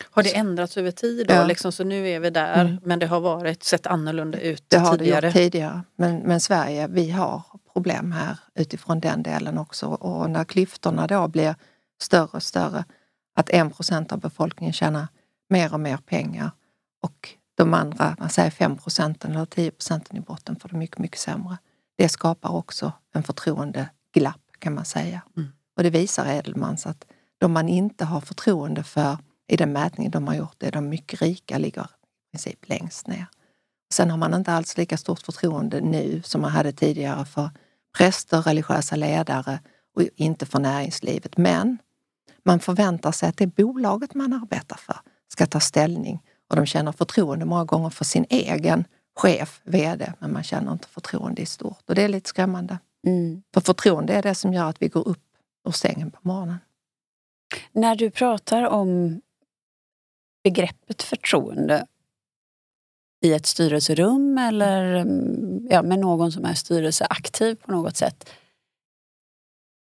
Har 0.04 0.24
det 0.24 0.36
ändrats 0.36 0.78
över 0.78 0.92
tid 0.92 1.28
då? 1.28 1.34
Ja. 1.34 1.46
Liksom, 1.46 1.72
så 1.72 1.84
nu 1.84 2.10
är 2.10 2.20
vi 2.20 2.30
där 2.30 2.62
mm. 2.62 2.78
men 2.84 3.00
det 3.00 3.08
har 3.08 3.20
varit 3.20 3.64
sett 3.64 3.88
annorlunda 3.88 4.40
ut 4.40 4.64
det 4.68 4.78
har 4.78 4.98
tidigare? 4.98 5.22
Det 5.22 5.28
gjort 5.28 5.34
tidigare. 5.34 5.82
Men, 5.96 6.18
men 6.18 6.40
Sverige, 6.40 6.88
vi 6.88 7.12
har 7.12 7.42
problem 7.74 8.12
här 8.12 8.40
utifrån 8.56 9.00
den 9.00 9.24
delen 9.24 9.58
också. 9.58 9.88
Och 9.88 10.30
när 10.30 10.44
klyftorna 10.44 11.08
då 11.08 11.28
blir 11.28 11.56
större 12.02 12.30
och 12.32 12.44
större, 12.44 12.86
att 13.36 13.50
en 13.50 13.72
procent 13.72 14.12
av 14.12 14.20
befolkningen 14.20 14.74
tjänar 14.74 15.08
mer 15.50 15.74
och 15.74 15.80
mer 15.80 15.98
pengar 15.98 16.52
och 17.02 17.30
de 17.56 17.74
andra, 17.74 18.16
man 18.20 18.30
säger 18.30 18.50
5 18.50 18.78
procenten 18.78 19.32
eller 19.32 19.46
10 19.46 19.72
procenten 19.72 20.18
i 20.18 20.20
botten 20.20 20.56
får 20.56 20.70
det 20.70 20.78
mycket, 20.78 20.98
mycket 20.98 21.20
sämre. 21.20 21.58
Det 21.98 22.10
skapar 22.10 22.50
också 22.50 22.92
en 23.14 23.24
förtroendeglapp 23.24 24.42
kan 24.60 24.74
man 24.74 24.86
säga. 24.86 25.22
Mm. 25.38 25.50
Och 25.78 25.84
det 25.84 25.90
visar 25.90 26.26
Edelmans 26.26 26.86
att 26.86 27.06
de 27.38 27.52
man 27.52 27.70
inte 27.70 28.06
har 28.06 28.22
förtroende 28.22 28.84
för 28.84 29.18
i 29.48 29.58
den 29.58 29.74
mätning 29.74 30.10
de 30.10 30.28
har 30.28 30.36
gjort 30.36 30.64
är 30.64 30.72
de 30.72 30.90
mycket 30.90 31.22
rika 31.22 31.58
ligger 31.58 31.84
i 31.84 32.32
princip 32.32 32.70
längst 32.70 33.08
ner. 33.08 33.26
Sen 33.94 34.10
har 34.10 34.18
man 34.18 34.34
inte 34.34 34.52
alls 34.52 34.78
lika 34.78 34.98
stort 34.98 35.22
förtroende 35.22 35.82
nu 35.82 36.22
som 36.22 36.42
man 36.42 36.52
hade 36.52 36.72
tidigare 36.72 37.26
för 37.26 37.50
präster, 37.98 38.42
religiösa 38.42 38.96
ledare 38.96 39.60
och 39.96 40.02
inte 40.16 40.46
för 40.46 40.60
näringslivet. 40.60 41.38
Men 41.38 41.78
man 42.46 42.60
förväntar 42.60 43.12
sig 43.12 43.30
att 43.30 43.38
det 43.38 43.48
bolaget 43.48 44.14
man 44.14 44.34
arbetar 44.34 44.78
för 44.78 44.96
ska 45.28 45.46
ta 45.46 45.60
ställning 45.60 46.24
och 46.50 46.56
de 46.56 46.66
känner 46.66 46.92
förtroende 46.92 47.46
många 47.46 47.66
gånger 47.66 47.90
för 47.90 48.06
sin 48.06 48.26
egen 48.30 48.86
chef, 49.16 49.62
VD, 49.64 50.14
men 50.20 50.34
man 50.34 50.44
känner 50.44 50.72
inte 50.72 50.88
förtroende 50.88 51.42
i 51.42 51.46
stort. 51.46 51.90
Och 51.90 51.96
det 51.96 52.02
är 52.02 52.10
lite 52.10 52.30
skrämmande. 52.30 52.80
Mm. 53.08 53.44
För 53.54 53.62
förtroende 53.62 54.14
är 54.14 54.22
det 54.22 54.36
som 54.36 54.54
gör 54.54 54.70
att 54.70 54.82
vi 54.82 54.88
går 54.88 55.08
upp 55.08 55.24
ur 55.68 55.72
sängen 55.72 56.12
på 56.12 56.20
morgonen. 56.22 56.58
När 57.72 57.96
du 57.96 58.10
pratar 58.10 58.64
om 58.64 59.22
begreppet 60.44 61.04
förtroende 61.04 61.86
i 63.22 63.34
ett 63.34 63.46
styrelserum 63.46 64.38
eller 64.38 64.96
mm, 64.96 65.68
ja, 65.70 65.82
med 65.82 66.00
någon 66.00 66.32
som 66.32 66.46
är 66.46 66.54
styrelseaktiv 66.54 67.56
på 67.56 67.72
något 67.72 67.98
sätt. 67.98 68.30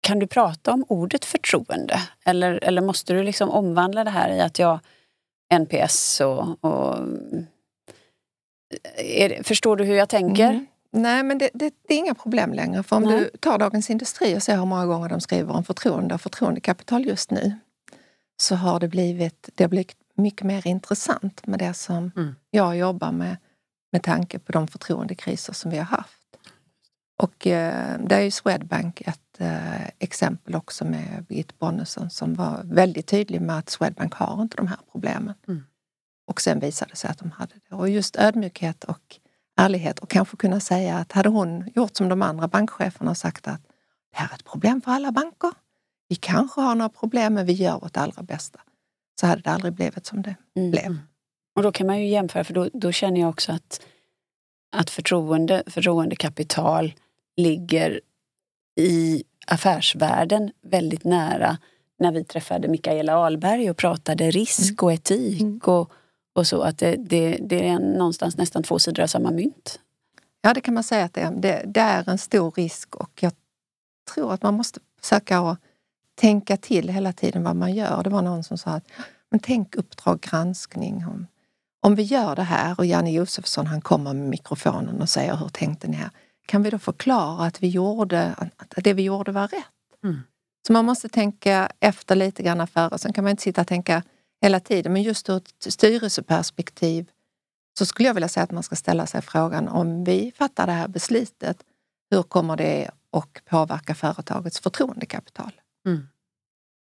Kan 0.02 0.18
du 0.18 0.26
prata 0.26 0.72
om 0.72 0.84
ordet 0.88 1.24
förtroende? 1.24 2.00
Eller, 2.24 2.64
eller 2.64 2.82
måste 2.82 3.12
du 3.12 3.22
liksom 3.22 3.50
omvandla 3.50 4.04
det 4.04 4.10
här 4.10 4.30
i 4.30 4.40
att 4.40 4.58
jag 4.58 4.80
NPS 5.54 6.20
och... 6.20 6.64
och 6.64 6.96
det, 8.96 9.46
förstår 9.46 9.76
du 9.76 9.84
hur 9.84 9.94
jag 9.94 10.08
tänker? 10.08 10.50
Mm. 10.50 10.66
Nej, 10.90 11.22
men 11.22 11.38
det, 11.38 11.50
det, 11.54 11.74
det, 11.88 11.94
är 11.94 11.98
inga 11.98 12.14
problem 12.14 12.52
längre. 12.52 12.82
För 12.82 12.96
om 12.96 13.02
Nej. 13.02 13.18
du 13.18 13.38
tar 13.38 13.58
Dagens 13.58 13.90
Industri 13.90 14.36
och 14.36 14.42
ser 14.42 14.56
hur 14.56 14.64
många 14.64 14.86
gånger 14.86 15.08
de 15.08 15.20
skriver 15.20 15.54
om 15.54 15.64
förtroende 15.64 16.14
och 16.14 16.20
förtroendekapital 16.20 17.06
just 17.06 17.30
nu 17.30 17.52
så 18.36 18.54
har 18.54 18.80
det 18.80 18.88
blivit, 18.88 19.48
det 19.54 19.64
har 19.64 19.68
blivit 19.68 19.96
mycket 20.14 20.46
mer 20.46 20.66
intressant 20.66 21.46
med 21.46 21.58
det 21.58 21.74
som 21.74 22.10
mm. 22.16 22.34
jag 22.50 22.76
jobbar 22.76 23.12
med 23.12 23.36
med 23.92 24.02
tanke 24.02 24.38
på 24.38 24.52
de 24.52 24.68
förtroendekriser 24.68 25.52
som 25.52 25.70
vi 25.70 25.76
har 25.76 25.84
haft. 25.84 26.21
Och 27.22 27.46
eh, 27.46 27.98
där 28.00 28.18
är 28.18 28.22
ju 28.22 28.30
Swedbank 28.30 29.00
ett 29.00 29.40
eh, 29.40 29.88
exempel 29.98 30.54
också 30.54 30.84
med 30.84 31.24
Birgitte 31.28 31.54
Bonnesen 31.58 32.10
som 32.10 32.34
var 32.34 32.60
väldigt 32.64 33.06
tydlig 33.06 33.40
med 33.40 33.58
att 33.58 33.70
Swedbank 33.70 34.14
har 34.14 34.42
inte 34.42 34.56
de 34.56 34.66
här 34.66 34.78
problemen. 34.92 35.34
Mm. 35.48 35.64
Och 36.26 36.40
sen 36.40 36.60
visade 36.60 36.90
det 36.90 36.96
sig 36.96 37.10
att 37.10 37.18
de 37.18 37.30
hade 37.30 37.54
det. 37.68 37.74
Och 37.74 37.88
just 37.88 38.16
ödmjukhet 38.16 38.84
och 38.84 39.18
ärlighet 39.56 39.98
och 39.98 40.10
kanske 40.10 40.36
kunna 40.36 40.60
säga 40.60 40.96
att 40.96 41.12
hade 41.12 41.28
hon 41.28 41.70
gjort 41.74 41.96
som 41.96 42.08
de 42.08 42.22
andra 42.22 42.48
bankcheferna 42.48 43.10
och 43.10 43.16
sagt 43.16 43.48
att 43.48 43.60
det 44.12 44.18
här 44.18 44.28
är 44.30 44.34
ett 44.34 44.44
problem 44.44 44.80
för 44.80 44.90
alla 44.90 45.12
banker. 45.12 45.50
Vi 46.08 46.16
kanske 46.16 46.60
har 46.60 46.74
några 46.74 46.88
problem 46.88 47.34
men 47.34 47.46
vi 47.46 47.52
gör 47.52 47.80
vårt 47.80 47.96
allra 47.96 48.22
bästa. 48.22 48.60
Så 49.20 49.26
hade 49.26 49.42
det 49.42 49.50
aldrig 49.50 49.72
blivit 49.72 50.06
som 50.06 50.22
det 50.22 50.36
mm. 50.56 50.70
blev. 50.70 50.98
Och 51.56 51.62
då 51.62 51.72
kan 51.72 51.86
man 51.86 52.00
ju 52.00 52.08
jämföra 52.08 52.44
för 52.44 52.54
då, 52.54 52.68
då 52.72 52.92
känner 52.92 53.20
jag 53.20 53.30
också 53.30 53.52
att, 53.52 53.80
att 54.76 54.90
förtroende, 54.90 55.62
förtroendekapital 55.66 56.94
ligger 57.36 58.00
i 58.76 59.24
affärsvärlden 59.46 60.50
väldigt 60.62 61.04
nära 61.04 61.58
när 61.98 62.12
vi 62.12 62.24
träffade 62.24 62.68
Mikaela 62.68 63.16
Ahlberg 63.16 63.70
och 63.70 63.76
pratade 63.76 64.30
risk 64.30 64.70
mm. 64.70 64.76
och 64.82 64.92
etik 64.92 65.40
mm. 65.40 65.60
och, 65.64 65.92
och 66.34 66.46
så. 66.46 66.62
Att 66.62 66.78
det, 66.78 66.96
det, 66.96 67.38
det 67.40 67.68
är 67.68 67.78
någonstans 67.78 68.36
nästan 68.36 68.62
två 68.62 68.78
sidor 68.78 69.02
av 69.02 69.06
samma 69.06 69.30
mynt. 69.30 69.80
Ja, 70.42 70.54
det 70.54 70.60
kan 70.60 70.74
man 70.74 70.84
säga 70.84 71.04
att 71.04 71.14
det 71.14 71.20
är. 71.20 71.30
Det, 71.30 71.62
det 71.66 71.80
är 71.80 72.08
en 72.08 72.18
stor 72.18 72.50
risk 72.50 72.96
och 72.96 73.10
jag 73.20 73.32
tror 74.14 74.32
att 74.32 74.42
man 74.42 74.54
måste 74.54 74.80
försöka 75.00 75.38
att 75.38 75.58
tänka 76.14 76.56
till 76.56 76.88
hela 76.88 77.12
tiden 77.12 77.44
vad 77.44 77.56
man 77.56 77.74
gör. 77.74 78.02
Det 78.02 78.10
var 78.10 78.22
någon 78.22 78.44
som 78.44 78.58
sa 78.58 78.70
att 78.70 78.84
men 79.30 79.40
tänk 79.40 79.76
Uppdrag 79.76 80.20
granskning. 80.20 81.06
Om, 81.06 81.26
om 81.80 81.94
vi 81.94 82.02
gör 82.02 82.36
det 82.36 82.42
här 82.42 82.74
och 82.78 82.86
Janne 82.86 83.10
Josefsson 83.10 83.66
han 83.66 83.80
kommer 83.80 84.12
med 84.12 84.28
mikrofonen 84.28 85.02
och 85.02 85.08
säger 85.08 85.36
hur 85.36 85.48
tänkte 85.48 85.88
ni 85.88 85.96
här? 85.96 86.10
Kan 86.52 86.62
vi 86.62 86.70
då 86.70 86.78
förklara 86.78 87.46
att 87.46 87.62
vi 87.62 87.68
gjorde, 87.68 88.34
att 88.56 88.74
det 88.84 88.92
vi 88.92 89.02
gjorde 89.02 89.32
var 89.32 89.48
rätt? 89.48 90.04
Mm. 90.04 90.20
Så 90.66 90.72
man 90.72 90.84
måste 90.84 91.08
tänka 91.08 91.68
efter 91.80 92.16
lite 92.16 92.42
grann 92.42 92.66
före. 92.66 92.98
Sen 92.98 93.12
kan 93.12 93.24
man 93.24 93.30
inte 93.30 93.42
sitta 93.42 93.60
och 93.60 93.66
tänka 93.66 94.02
hela 94.42 94.60
tiden. 94.60 94.92
Men 94.92 95.02
just 95.02 95.28
ur 95.28 95.36
ett 95.36 95.54
styrelseperspektiv 95.58 97.10
så 97.78 97.86
skulle 97.86 98.08
jag 98.08 98.14
vilja 98.14 98.28
säga 98.28 98.44
att 98.44 98.50
man 98.50 98.62
ska 98.62 98.76
ställa 98.76 99.06
sig 99.06 99.22
frågan 99.22 99.68
om 99.68 100.04
vi 100.04 100.32
fattar 100.36 100.66
det 100.66 100.72
här 100.72 100.88
beslutet, 100.88 101.64
hur 102.10 102.22
kommer 102.22 102.56
det 102.56 102.90
att 103.12 103.44
påverka 103.44 103.94
företagets 103.94 104.60
förtroendekapital? 104.60 105.52
Mm. 105.86 106.08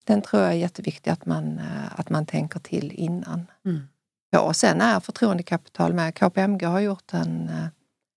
Den 0.03 0.21
tror 0.21 0.41
jag 0.41 0.51
är 0.51 0.57
jätteviktig 0.57 1.11
att 1.11 1.25
man, 1.25 1.59
eh, 1.59 1.99
att 1.99 2.09
man 2.09 2.25
tänker 2.25 2.59
till 2.59 2.91
innan. 2.91 3.47
Mm. 3.65 3.87
Ja, 4.29 4.39
och 4.39 4.55
sen 4.55 4.81
är 4.81 4.99
förtroendekapital 4.99 5.93
med. 5.93 6.15
KPMG 6.15 6.65
har 6.65 6.79
gjort 6.79 7.13
en, 7.13 7.49
eh, 7.49 7.67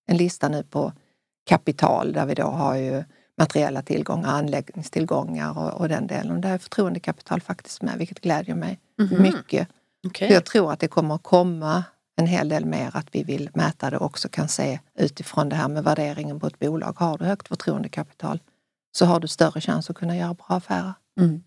en 0.06 0.16
lista 0.16 0.48
nu 0.48 0.62
på 0.62 0.92
kapital 1.48 2.12
där 2.12 2.26
vi 2.26 2.34
då 2.34 2.46
har 2.46 2.76
ju 2.76 3.04
materiella 3.38 3.82
tillgångar, 3.82 4.28
anläggningstillgångar 4.28 5.58
och, 5.58 5.80
och 5.80 5.88
den 5.88 6.06
delen. 6.06 6.40
Där 6.40 6.54
är 6.54 6.58
förtroendekapital 6.58 7.40
faktiskt 7.40 7.82
med, 7.82 7.98
vilket 7.98 8.20
glädjer 8.20 8.54
mig 8.54 8.78
mm. 9.00 9.22
mycket. 9.22 9.68
Okay. 10.06 10.32
Jag 10.32 10.44
tror 10.44 10.72
att 10.72 10.80
det 10.80 10.88
kommer 10.88 11.14
att 11.14 11.22
komma 11.22 11.84
en 12.16 12.26
hel 12.26 12.48
del 12.48 12.64
mer 12.64 12.90
att 12.94 13.06
vi 13.12 13.22
vill 13.22 13.50
mäta 13.54 13.90
det 13.90 13.96
och 13.96 14.06
också 14.06 14.28
kan 14.28 14.48
se 14.48 14.80
utifrån 14.98 15.48
det 15.48 15.56
här 15.56 15.68
med 15.68 15.84
värderingen 15.84 16.40
på 16.40 16.46
ett 16.46 16.58
bolag. 16.58 16.92
Har 16.98 17.18
du 17.18 17.24
högt 17.24 17.48
förtroendekapital 17.48 18.40
så 18.92 19.04
har 19.06 19.20
du 19.20 19.28
större 19.28 19.60
chans 19.60 19.90
att 19.90 19.96
kunna 19.96 20.16
göra 20.16 20.34
bra 20.34 20.46
affärer. 20.48 20.92
Mm. 21.20 21.42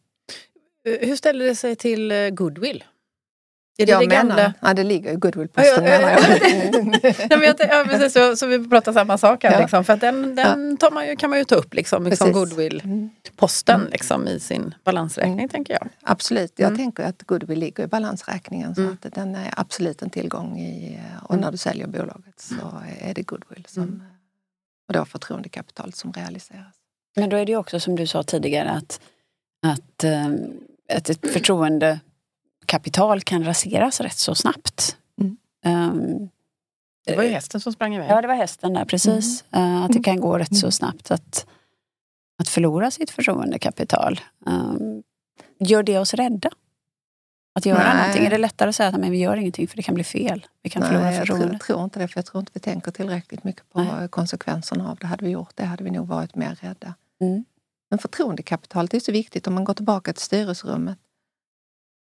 Hur 0.83 1.15
ställer 1.15 1.45
det 1.45 1.55
sig 1.55 1.75
till 1.75 2.11
eh, 2.11 2.29
goodwill? 2.29 2.83
Är 3.77 3.85
det 3.85 3.91
jag 3.91 4.01
det 4.01 4.07
menar, 4.07 4.37
gamla? 4.37 4.53
ja 4.61 4.73
det 4.73 4.83
ligger 4.83 5.13
i 5.13 5.15
goodwillposten 5.15 5.85
ja, 5.85 5.99
menar 5.99 6.09
jag. 6.09 6.21
Nej, 7.03 7.27
men 7.29 7.41
jag 7.41 7.55
ja, 7.59 7.85
precis, 7.87 8.13
så, 8.13 8.35
så 8.35 8.45
vi 8.47 8.69
pratar 8.69 8.93
samma 8.93 9.17
sak 9.17 9.43
här. 9.43 9.51
Ja. 9.51 9.59
Liksom, 9.59 9.83
för 9.83 9.97
den, 9.97 10.35
den 10.35 10.77
tar 10.77 10.91
man 10.91 11.07
ju, 11.07 11.15
kan 11.15 11.29
man 11.29 11.39
ju 11.39 11.45
ta 11.45 11.55
upp, 11.55 11.73
liksom, 11.73 12.03
liksom 12.03 12.31
goodwill-posten 12.31 13.79
mm. 13.79 13.91
liksom, 13.91 14.27
i 14.27 14.39
sin 14.39 14.75
balansräkning 14.83 15.33
mm. 15.33 15.49
tänker 15.49 15.73
jag. 15.73 15.89
Absolut, 16.01 16.53
jag 16.55 16.67
mm. 16.67 16.77
tänker 16.77 17.03
att 17.03 17.23
goodwill 17.23 17.59
ligger 17.59 17.83
i 17.83 17.87
balansräkningen 17.87 18.75
så 18.75 18.81
mm. 18.81 18.97
att 19.01 19.13
den 19.13 19.35
är 19.35 19.53
absolut 19.57 20.01
en 20.01 20.09
tillgång 20.09 20.59
i, 20.59 20.99
och 21.23 21.35
när 21.35 21.41
mm. 21.41 21.51
du 21.51 21.57
säljer 21.57 21.87
bolaget 21.87 22.39
så 22.39 22.81
är 22.99 23.13
det 23.13 23.21
goodwill 23.21 23.65
som, 23.67 23.83
mm. 23.83 24.01
och 24.87 24.93
då 24.93 25.05
förtroendekapital 25.05 25.93
som 25.93 26.13
realiseras. 26.13 26.75
Men 27.15 27.29
då 27.29 27.37
är 27.37 27.45
det 27.45 27.55
också 27.55 27.79
som 27.79 27.95
du 27.95 28.07
sa 28.07 28.23
tidigare 28.23 28.69
att, 28.69 29.01
att 29.67 30.03
um, 30.03 30.59
ett 30.87 31.31
förtroende 31.33 31.99
kapital 32.71 33.21
kan 33.21 33.43
raseras 33.43 34.01
rätt 34.01 34.17
så 34.17 34.35
snabbt. 34.35 34.97
Mm. 35.21 35.37
Um, 35.65 36.29
det 37.05 37.15
var 37.15 37.23
ju 37.23 37.29
hästen 37.29 37.61
som 37.61 37.73
sprang 37.73 37.95
iväg. 37.95 38.09
Ja, 38.09 38.21
det 38.21 38.27
var 38.27 38.35
hästen 38.35 38.73
där, 38.73 38.85
precis. 38.85 39.43
Mm. 39.51 39.75
Uh, 39.75 39.85
att 39.85 39.91
det 39.91 40.03
kan 40.03 40.19
gå 40.19 40.37
rätt 40.37 40.57
så 40.57 40.65
mm. 40.65 40.71
snabbt 40.71 41.11
att, 41.11 41.45
att 42.41 42.49
förlora 42.49 42.91
sitt 42.91 43.09
förtroendekapital. 43.09 44.19
Um, 44.45 45.03
gör 45.59 45.83
det 45.83 45.99
oss 45.99 46.13
rädda? 46.13 46.49
Att 47.55 47.65
göra 47.65 47.83
Nej. 47.83 47.97
någonting? 47.97 48.25
Är 48.25 48.29
det 48.29 48.37
lättare 48.37 48.69
att 48.69 48.75
säga 48.75 48.89
att 48.89 48.99
men 48.99 49.11
vi 49.11 49.17
gör 49.17 49.35
ingenting 49.37 49.67
för 49.67 49.77
det 49.77 49.83
kan 49.83 49.95
bli 49.95 50.03
fel? 50.03 50.47
Vi 50.63 50.69
kan 50.69 50.81
Nej, 50.81 50.91
förlora 50.91 51.11
förtroendet? 51.11 51.51
Jag 51.51 51.61
tror, 51.61 51.75
tror, 51.75 51.83
inte 51.83 51.99
det, 51.99 52.07
för 52.07 52.17
jag 52.17 52.25
tror 52.25 52.39
inte 52.39 52.51
vi 52.53 52.59
tänker 52.59 52.91
tillräckligt 52.91 53.43
mycket 53.43 53.69
på 53.69 53.83
Nej. 53.83 54.09
konsekvenserna 54.09 54.91
av 54.91 54.97
det. 54.97 55.07
Hade 55.07 55.25
vi 55.25 55.31
gjort 55.31 55.55
det 55.55 55.65
hade 55.65 55.83
vi 55.83 55.91
nog 55.91 56.07
varit 56.07 56.35
mer 56.35 56.55
rädda. 56.61 56.93
Mm. 57.21 57.45
Men 57.89 57.99
förtroendekapitalet 57.99 58.93
är 58.93 58.99
så 58.99 59.11
viktigt 59.11 59.47
om 59.47 59.53
man 59.53 59.63
går 59.63 59.73
tillbaka 59.73 60.13
till 60.13 60.23
styrelserummet. 60.23 60.97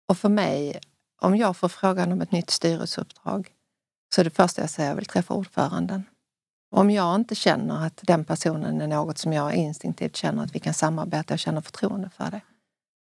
Och 0.09 0.19
för 0.19 0.29
mig, 0.29 0.81
om 1.21 1.37
jag 1.37 1.57
får 1.57 1.69
frågan 1.69 2.12
om 2.12 2.21
ett 2.21 2.33
nytt 2.33 2.51
styrelseuppdrag 2.51 3.51
så 4.14 4.21
är 4.21 4.25
det 4.25 4.31
första 4.31 4.61
jag 4.61 4.71
säger, 4.71 4.88
jag 4.88 4.97
vill 4.97 5.07
träffa 5.07 5.35
ordföranden. 5.35 6.03
Om 6.71 6.90
jag 6.90 7.14
inte 7.14 7.35
känner 7.35 7.87
att 7.87 8.01
den 8.03 8.25
personen 8.25 8.81
är 8.81 8.88
något 8.88 9.19
som 9.19 9.33
jag 9.33 9.55
instinktivt 9.55 10.17
känner 10.17 10.45
att 10.45 10.55
vi 10.55 10.59
kan 10.59 10.75
samarbeta 10.75 11.35
och 11.35 11.40
känner 11.40 11.61
förtroende 11.61 12.11
för 12.17 12.31
det, 12.31 12.40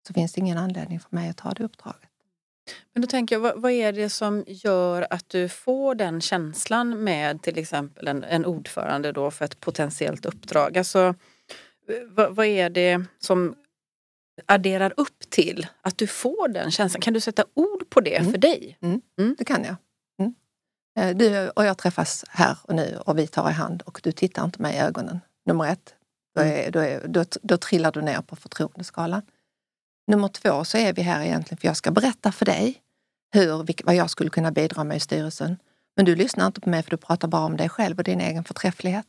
så 0.06 0.14
finns 0.14 0.32
det 0.32 0.40
ingen 0.40 0.58
anledning 0.58 1.00
för 1.00 1.16
mig 1.16 1.30
att 1.30 1.36
ta 1.36 1.50
det 1.50 1.64
uppdraget. 1.64 2.08
Men 2.92 3.02
då 3.02 3.08
tänker 3.08 3.34
jag, 3.34 3.40
vad, 3.40 3.60
vad 3.60 3.72
är 3.72 3.92
det 3.92 4.10
som 4.10 4.44
gör 4.46 5.06
att 5.10 5.28
du 5.28 5.48
får 5.48 5.94
den 5.94 6.20
känslan 6.20 7.04
med 7.04 7.42
till 7.42 7.58
exempel 7.58 8.08
en, 8.08 8.24
en 8.24 8.46
ordförande 8.46 9.12
då 9.12 9.30
för 9.30 9.44
ett 9.44 9.60
potentiellt 9.60 10.26
uppdrag? 10.26 10.78
Alltså, 10.78 11.14
vad, 12.08 12.34
vad 12.34 12.46
är 12.46 12.70
det 12.70 13.04
som 13.18 13.54
adderar 14.46 14.92
upp 14.96 15.30
till 15.30 15.66
att 15.80 15.98
du 15.98 16.06
får 16.06 16.48
den 16.48 16.70
känslan. 16.70 17.00
Kan 17.00 17.14
du 17.14 17.20
sätta 17.20 17.44
ord 17.54 17.90
på 17.90 18.00
det 18.00 18.16
mm. 18.16 18.32
för 18.32 18.38
dig? 18.38 18.78
Mm. 18.80 19.00
Mm. 19.18 19.34
Det 19.38 19.44
kan 19.44 19.64
jag. 19.64 19.76
Mm. 20.18 20.34
Eh, 20.98 21.16
du 21.16 21.50
och 21.50 21.64
jag 21.64 21.78
träffas 21.78 22.24
här 22.28 22.58
och 22.62 22.74
nu 22.74 22.98
och 23.06 23.18
vi 23.18 23.26
tar 23.26 23.50
i 23.50 23.52
hand 23.52 23.82
och 23.82 24.00
du 24.02 24.12
tittar 24.12 24.44
inte 24.44 24.62
mig 24.62 24.76
i 24.76 24.78
ögonen. 24.78 25.20
Nummer 25.46 25.72
ett. 25.72 25.94
Då, 26.34 26.42
mm. 26.42 26.66
är, 26.66 26.70
då, 26.70 26.80
är, 26.80 27.08
då, 27.08 27.24
då 27.42 27.56
trillar 27.56 27.92
du 27.92 28.02
ner 28.02 28.20
på 28.20 28.36
förtroendeskalan. 28.36 29.22
Nummer 30.06 30.28
två 30.28 30.64
så 30.64 30.78
är 30.78 30.92
vi 30.92 31.02
här 31.02 31.24
egentligen 31.24 31.58
för 31.58 31.68
jag 31.68 31.76
ska 31.76 31.90
berätta 31.90 32.32
för 32.32 32.44
dig 32.44 32.82
hur, 33.34 33.84
vad 33.84 33.94
jag 33.94 34.10
skulle 34.10 34.30
kunna 34.30 34.50
bidra 34.52 34.84
med 34.84 34.96
i 34.96 35.00
styrelsen. 35.00 35.56
Men 35.96 36.04
du 36.04 36.16
lyssnar 36.16 36.46
inte 36.46 36.60
på 36.60 36.68
mig 36.68 36.82
för 36.82 36.90
du 36.90 36.96
pratar 36.96 37.28
bara 37.28 37.44
om 37.44 37.56
dig 37.56 37.68
själv 37.68 37.98
och 37.98 38.04
din 38.04 38.20
egen 38.20 38.44
förträfflighet. 38.44 39.06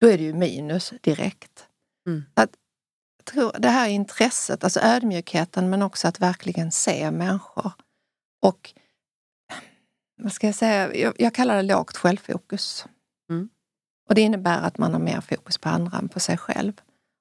Då 0.00 0.08
är 0.08 0.18
det 0.18 0.24
ju 0.24 0.34
minus 0.34 0.92
direkt. 1.00 1.66
Mm. 2.06 2.24
Att 2.34 2.50
tror 3.24 3.52
det 3.58 3.68
här 3.68 3.88
intresset, 3.88 4.64
alltså 4.64 4.80
ödmjukheten 4.80 5.70
men 5.70 5.82
också 5.82 6.08
att 6.08 6.20
verkligen 6.20 6.72
se 6.72 7.10
människor. 7.10 7.72
Och 8.42 8.74
vad 10.16 10.32
ska 10.32 10.46
jag 10.46 10.54
säga, 10.54 10.94
jag, 10.94 11.14
jag 11.18 11.34
kallar 11.34 11.56
det 11.56 11.62
lågt 11.62 11.96
självfokus. 11.96 12.86
Mm. 13.30 13.48
Och 14.08 14.14
det 14.14 14.20
innebär 14.20 14.62
att 14.62 14.78
man 14.78 14.92
har 14.92 15.00
mer 15.00 15.20
fokus 15.20 15.58
på 15.58 15.68
andra 15.68 15.98
än 15.98 16.08
på 16.08 16.20
sig 16.20 16.36
själv. 16.36 16.72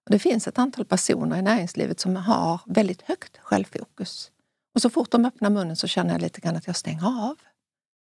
Och 0.06 0.12
det 0.12 0.20
finns 0.20 0.48
ett 0.48 0.60
antal 0.60 0.86
personer 0.86 1.38
i 1.38 1.42
näringslivet 1.42 2.00
som 2.00 2.16
har 2.16 2.62
väldigt 2.66 3.02
högt 3.02 3.38
självfokus. 3.38 4.32
Och 4.76 4.82
så 4.82 4.90
fort 4.90 5.12
de 5.12 5.26
öppnar 5.26 5.50
munnen 5.50 5.76
så 5.76 5.88
känner 5.88 6.12
jag 6.12 6.22
lite 6.22 6.42
grann 6.42 6.56
att 6.56 6.68
jag 6.68 6.76
stänger 6.76 7.30
av. 7.30 7.36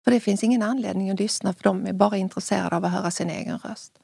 För 0.04 0.10
det 0.10 0.20
finns 0.20 0.44
ingen 0.44 0.62
anledning 0.62 1.10
att 1.10 1.20
lyssna 1.20 1.54
för 1.54 1.62
de 1.62 1.86
är 1.86 1.92
bara 1.92 2.16
intresserade 2.16 2.76
av 2.76 2.84
att 2.84 2.92
höra 2.92 3.10
sin 3.10 3.30
egen 3.30 3.58
röst. 3.58 3.98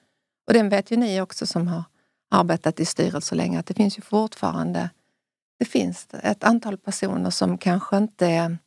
Och 0.47 0.53
den 0.53 0.69
vet 0.69 0.91
ju 0.91 0.97
ni 0.97 1.21
också 1.21 1.47
som 1.47 1.69
har 1.69 1.85
arbetat 2.31 2.81
i 2.81 2.85
styrelser 2.85 3.37
länge 3.37 3.59
att 3.59 3.67
det 3.67 3.75
finns 3.75 3.99
ju 3.99 4.03
fortfarande 4.03 4.91
det 5.61 5.65
finns 5.65 6.09
ett 6.23 6.45
antal 6.45 6.79
personer 6.79 7.31
som 7.31 7.59
kanske 7.59 7.97
inte 7.97 8.27
är 8.27 8.59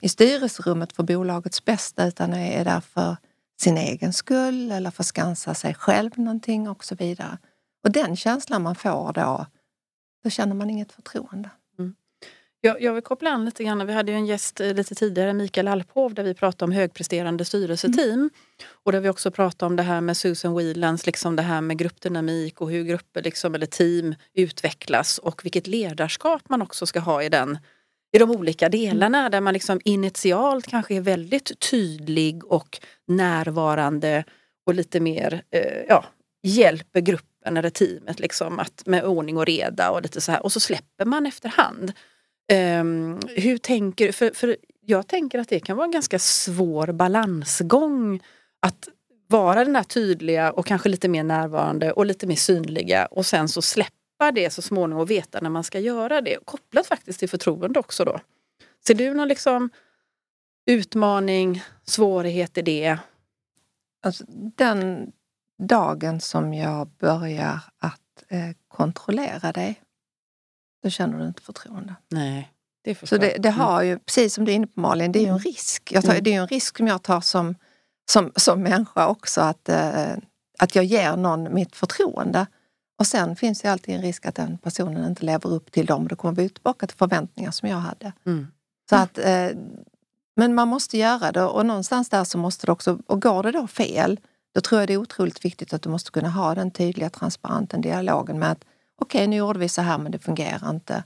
i 0.00 0.08
styrelserummet 0.08 0.92
för 0.92 1.02
bolagets 1.02 1.64
bästa 1.64 2.06
utan 2.06 2.32
är 2.32 2.64
där 2.64 2.80
för 2.80 3.16
sin 3.60 3.78
egen 3.78 4.12
skull 4.12 4.72
eller 4.72 4.90
för 4.90 5.02
att 5.02 5.06
skansa 5.06 5.54
sig 5.54 5.74
själv 5.74 6.10
någonting 6.18 6.68
och 6.68 6.84
så 6.84 6.94
vidare. 6.94 7.38
Och 7.84 7.92
den 7.92 8.16
känslan 8.16 8.62
man 8.62 8.74
får 8.74 9.12
då, 9.12 9.46
då 10.24 10.30
känner 10.30 10.54
man 10.54 10.70
inget 10.70 10.92
förtroende. 10.92 11.50
Jag, 12.64 12.82
jag 12.82 12.94
vill 12.94 13.02
koppla 13.02 13.30
an 13.30 13.44
lite 13.44 13.64
grann. 13.64 13.86
Vi 13.86 13.92
hade 13.92 14.12
ju 14.12 14.18
en 14.18 14.26
gäst 14.26 14.60
eh, 14.60 14.74
lite 14.74 14.94
tidigare, 14.94 15.32
Mikael 15.32 15.68
Alphov, 15.68 16.14
där 16.14 16.24
vi 16.24 16.34
pratade 16.34 16.64
om 16.64 16.72
högpresterande 16.72 17.44
styrelseteam. 17.44 18.12
Mm. 18.12 18.30
Och 18.72 18.92
där 18.92 19.00
vi 19.00 19.08
också 19.08 19.30
pratade 19.30 19.66
om 19.66 19.76
det 19.76 19.82
här 19.82 20.00
med 20.00 20.16
Susan 20.16 20.54
Whelans, 20.56 21.06
liksom 21.06 21.36
det 21.36 21.42
här 21.42 21.60
med 21.60 21.78
gruppdynamik 21.78 22.60
och 22.60 22.70
hur 22.70 22.84
grupper 22.84 23.22
liksom, 23.22 23.54
eller 23.54 23.66
team 23.66 24.14
utvecklas 24.34 25.18
och 25.18 25.44
vilket 25.44 25.66
ledarskap 25.66 26.42
man 26.48 26.62
också 26.62 26.86
ska 26.86 27.00
ha 27.00 27.22
i 27.22 27.28
den 27.28 27.58
i 28.12 28.18
de 28.18 28.30
olika 28.30 28.68
delarna 28.68 29.18
mm. 29.18 29.30
där 29.30 29.40
man 29.40 29.54
liksom 29.54 29.80
initialt 29.84 30.66
kanske 30.66 30.94
är 30.94 31.00
väldigt 31.00 31.70
tydlig 31.70 32.44
och 32.44 32.80
närvarande 33.06 34.24
och 34.66 34.74
lite 34.74 35.00
mer 35.00 35.42
eh, 35.50 35.82
ja, 35.88 36.04
hjälper 36.42 37.00
gruppen 37.00 37.56
eller 37.56 37.70
teamet 37.70 38.20
liksom 38.20 38.58
att, 38.58 38.82
med 38.86 39.04
ordning 39.04 39.36
och 39.36 39.46
reda 39.46 39.90
och 39.90 40.02
lite 40.02 40.20
så 40.20 40.32
här. 40.32 40.42
Och 40.42 40.52
så 40.52 40.60
släpper 40.60 41.04
man 41.04 41.26
efterhand. 41.26 41.92
Um, 42.52 43.20
hur 43.28 43.58
tänker 43.58 44.12
för, 44.12 44.30
för 44.34 44.56
jag 44.80 45.06
tänker 45.06 45.38
att 45.38 45.48
det 45.48 45.60
kan 45.60 45.76
vara 45.76 45.84
en 45.84 45.90
ganska 45.90 46.18
svår 46.18 46.92
balansgång 46.92 48.22
att 48.60 48.88
vara 49.26 49.64
den 49.64 49.76
här 49.76 49.82
tydliga 49.82 50.52
och 50.52 50.66
kanske 50.66 50.88
lite 50.88 51.08
mer 51.08 51.24
närvarande 51.24 51.92
och 51.92 52.06
lite 52.06 52.26
mer 52.26 52.36
synliga 52.36 53.06
och 53.06 53.26
sen 53.26 53.48
så 53.48 53.62
släppa 53.62 54.32
det 54.34 54.50
så 54.50 54.62
småningom 54.62 55.02
och 55.02 55.10
veta 55.10 55.40
när 55.40 55.50
man 55.50 55.64
ska 55.64 55.78
göra 55.78 56.20
det. 56.20 56.38
Kopplat 56.44 56.86
faktiskt 56.86 57.18
till 57.18 57.28
förtroende 57.28 57.80
också 57.80 58.04
då. 58.04 58.20
Ser 58.86 58.94
du 58.94 59.14
någon 59.14 59.28
liksom 59.28 59.70
utmaning, 60.66 61.62
svårighet 61.84 62.58
i 62.58 62.62
det? 62.62 62.98
Alltså, 64.02 64.24
den 64.56 65.12
dagen 65.62 66.20
som 66.20 66.54
jag 66.54 66.88
börjar 66.88 67.60
att 67.78 68.24
eh, 68.28 68.50
kontrollera 68.68 69.52
dig 69.52 69.82
då 70.82 70.90
känner 70.90 71.18
du 71.18 71.26
inte 71.26 71.42
förtroende. 71.42 71.94
Nej, 72.08 72.52
det 72.84 73.08
Så 73.08 73.16
det, 73.16 73.36
det, 73.38 73.50
har 73.50 73.82
ju, 73.82 73.98
precis 73.98 74.34
som 74.34 74.44
du 74.44 74.52
är 74.52 74.56
inne 74.56 74.66
på 74.66 74.80
Malin, 74.80 75.12
det 75.12 75.18
är 75.18 75.20
ju 75.20 75.26
en 75.26 75.30
mm. 75.30 75.42
risk. 75.42 75.92
Jag 75.92 76.04
tar, 76.04 76.12
mm. 76.12 76.24
Det 76.24 76.30
är 76.30 76.32
ju 76.32 76.40
en 76.40 76.48
risk 76.48 76.76
som 76.76 76.86
jag 76.86 77.02
tar 77.02 77.20
som, 77.20 77.54
som, 78.10 78.32
som 78.36 78.62
människa 78.62 79.06
också 79.06 79.40
att, 79.40 79.68
eh, 79.68 80.12
att 80.58 80.74
jag 80.74 80.84
ger 80.84 81.16
någon 81.16 81.54
mitt 81.54 81.76
förtroende. 81.76 82.46
Och 82.98 83.06
sen 83.06 83.36
finns 83.36 83.60
det 83.60 83.68
alltid 83.68 83.94
en 83.94 84.02
risk 84.02 84.26
att 84.26 84.34
den 84.34 84.58
personen 84.58 85.08
inte 85.08 85.24
lever 85.24 85.50
upp 85.50 85.72
till 85.72 85.86
dem. 85.86 86.08
Då 86.08 86.16
kommer 86.16 86.34
vi 86.34 86.48
tillbaka 86.48 86.86
till 86.86 86.96
förväntningar 86.96 87.50
som 87.50 87.68
jag 87.68 87.76
hade. 87.76 88.12
Mm. 88.26 88.46
Så 88.90 88.96
att, 88.96 89.18
eh, 89.18 89.48
men 90.36 90.54
man 90.54 90.68
måste 90.68 90.98
göra 90.98 91.32
det 91.32 91.42
och 91.42 91.66
någonstans 91.66 92.08
där 92.08 92.24
så 92.24 92.38
måste 92.38 92.66
det 92.66 92.72
också, 92.72 92.98
och 93.06 93.22
går 93.22 93.42
det 93.42 93.52
då 93.52 93.66
fel, 93.66 94.20
då 94.54 94.60
tror 94.60 94.80
jag 94.80 94.88
det 94.88 94.94
är 94.94 94.98
otroligt 94.98 95.44
viktigt 95.44 95.72
att 95.72 95.82
du 95.82 95.88
måste 95.88 96.10
kunna 96.10 96.28
ha 96.28 96.54
den 96.54 96.70
tydliga 96.70 97.10
transparenta 97.10 97.76
dialogen 97.76 98.38
med 98.38 98.52
att 98.52 98.64
okej 99.00 99.18
okay, 99.18 99.26
nu 99.26 99.36
gjorde 99.36 99.58
vi 99.58 99.68
så 99.68 99.82
här 99.82 99.98
men 99.98 100.12
det 100.12 100.18
fungerar 100.18 100.70
inte. 100.70 101.04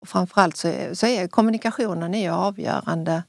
Och 0.00 0.08
framförallt 0.08 0.56
så 0.56 0.68
är, 0.68 0.94
så 0.94 1.06
är 1.06 1.28
kommunikationen 1.28 2.14
är 2.14 2.30
avgörande 2.30 3.22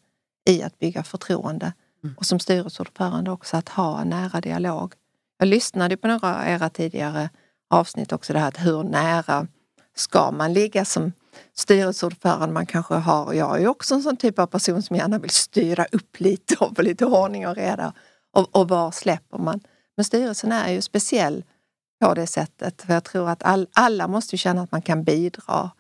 i 0.46 0.64
att 0.64 0.80
bygga 0.80 1.04
förtroende. 1.04 1.74
Mm. 2.04 2.16
Och 2.18 2.26
som 2.26 2.40
styrelseordförande 2.40 3.32
också 3.32 3.58
att 3.58 3.70
ha 3.70 4.02
en 4.02 4.10
nära 4.10 4.42
dialog. 4.42 4.94
Jag 5.38 5.48
lyssnade 5.48 5.98
på 5.98 6.08
några 6.08 6.36
av 6.36 6.48
era 6.48 6.70
tidigare 6.70 7.30
avsnitt 7.70 8.14
också 8.14 8.34
det 8.34 8.40
här 8.40 8.48
att 8.48 8.66
hur 8.66 8.84
nära 8.84 9.48
ska 9.96 10.32
man 10.32 10.54
ligga 10.54 10.86
som 10.86 11.12
styrelseordförande? 11.54 12.54
Man 12.54 12.66
kanske 12.66 12.94
har, 12.94 13.34
jag 13.34 13.56
är 13.56 13.62
ju 13.62 13.68
också 13.68 13.96
en 13.96 14.04
sån 14.04 14.18
typ 14.18 14.40
av 14.40 14.48
person 14.48 14.84
som 14.84 14.96
gärna 14.96 15.20
vill 15.20 15.30
styra 15.30 15.86
upp 15.92 16.20
lite 16.20 16.56
och 16.56 16.76
få 16.76 16.82
lite 16.82 17.06
ordning 17.06 17.48
och 17.48 17.56
reda. 17.56 17.94
Och, 18.32 18.56
och 18.56 18.70
var 18.70 18.92
släpper 18.92 19.38
man? 19.38 19.60
Men 19.96 20.06
styrelsen 20.06 20.52
är 20.52 20.72
ju 20.72 20.82
speciell 20.82 21.44
på 22.02 22.14
det 22.14 22.28
sättet. 22.28 22.82
För 22.82 22.94
jag 22.94 23.04
tror 23.04 23.30
att 23.30 23.44
all, 23.44 23.68
alla 23.74 24.08
måste 24.08 24.38
känna 24.38 24.62
att 24.62 24.72
man 24.72 24.82
kan 24.82 25.04
bidra. 25.04 25.72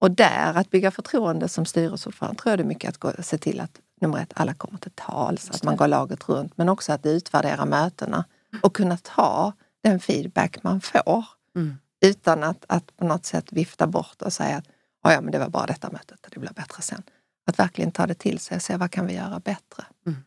Och 0.00 0.10
där, 0.10 0.54
att 0.54 0.70
bygga 0.70 0.90
förtroende 0.90 1.48
som 1.48 1.64
styrelseordförande, 1.64 2.42
tror 2.42 2.50
jag 2.50 2.58
det 2.58 2.62
är 2.62 2.66
mycket 2.66 2.88
att 2.88 2.98
gå, 2.98 3.12
se 3.22 3.38
till 3.38 3.60
att 3.60 3.80
nummer 4.00 4.18
ett, 4.18 4.32
alla 4.34 4.54
kommer 4.54 4.78
till 4.78 4.90
tals, 4.94 5.50
att 5.50 5.62
man 5.62 5.76
går 5.76 5.88
laget 5.88 6.28
runt. 6.28 6.56
Men 6.56 6.68
också 6.68 6.92
att 6.92 7.06
utvärdera 7.06 7.64
mötena 7.64 8.24
och 8.60 8.74
kunna 8.74 8.96
ta 8.96 9.52
den 9.82 10.00
feedback 10.00 10.62
man 10.62 10.80
får. 10.80 11.24
Mm. 11.56 11.76
Utan 12.04 12.42
att, 12.42 12.64
att 12.68 12.96
på 12.96 13.04
något 13.04 13.24
sätt 13.24 13.52
vifta 13.52 13.86
bort 13.86 14.22
och 14.22 14.32
säga 14.32 14.56
att 14.56 14.64
ja, 15.02 15.20
men 15.20 15.32
det 15.32 15.38
var 15.38 15.48
bara 15.48 15.66
detta 15.66 15.90
mötet, 15.90 16.26
det 16.30 16.40
blir 16.40 16.52
bättre 16.52 16.82
sen. 16.82 17.02
Att 17.46 17.58
verkligen 17.58 17.92
ta 17.92 18.06
det 18.06 18.14
till 18.14 18.38
sig 18.38 18.56
och 18.56 18.62
se 18.62 18.76
vad 18.76 18.90
kan 18.90 19.06
vi 19.06 19.14
göra 19.14 19.40
bättre. 19.40 19.84
Mm. 20.06 20.18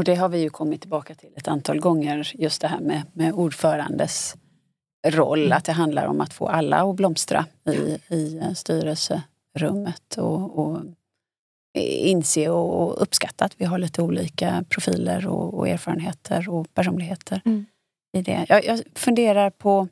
Och 0.00 0.04
det 0.04 0.14
har 0.14 0.28
vi 0.28 0.38
ju 0.38 0.50
kommit 0.50 0.80
tillbaka 0.80 1.14
till 1.14 1.28
ett 1.36 1.48
antal 1.48 1.80
gånger, 1.80 2.32
just 2.34 2.60
det 2.60 2.68
här 2.68 2.80
med, 2.80 3.02
med 3.12 3.32
ordförandes 3.32 4.36
roll. 5.06 5.38
Mm. 5.44 5.56
Att 5.56 5.64
det 5.64 5.72
handlar 5.72 6.06
om 6.06 6.20
att 6.20 6.32
få 6.32 6.48
alla 6.48 6.90
att 6.90 6.96
blomstra 6.96 7.46
i, 7.66 8.14
i 8.14 8.42
styrelserummet 8.54 10.16
och, 10.16 10.58
och 10.58 10.80
inse 11.78 12.48
och 12.48 13.02
uppskatta 13.02 13.44
att 13.44 13.60
vi 13.60 13.64
har 13.64 13.78
lite 13.78 14.02
olika 14.02 14.64
profiler 14.68 15.26
och, 15.26 15.54
och 15.54 15.68
erfarenheter 15.68 16.48
och 16.48 16.74
personligheter 16.74 17.42
mm. 17.44 17.66
i 18.16 18.22
det. 18.22 18.46
Jag, 18.48 18.64
jag, 18.64 18.80
funderar 18.94 19.50
på, 19.50 19.88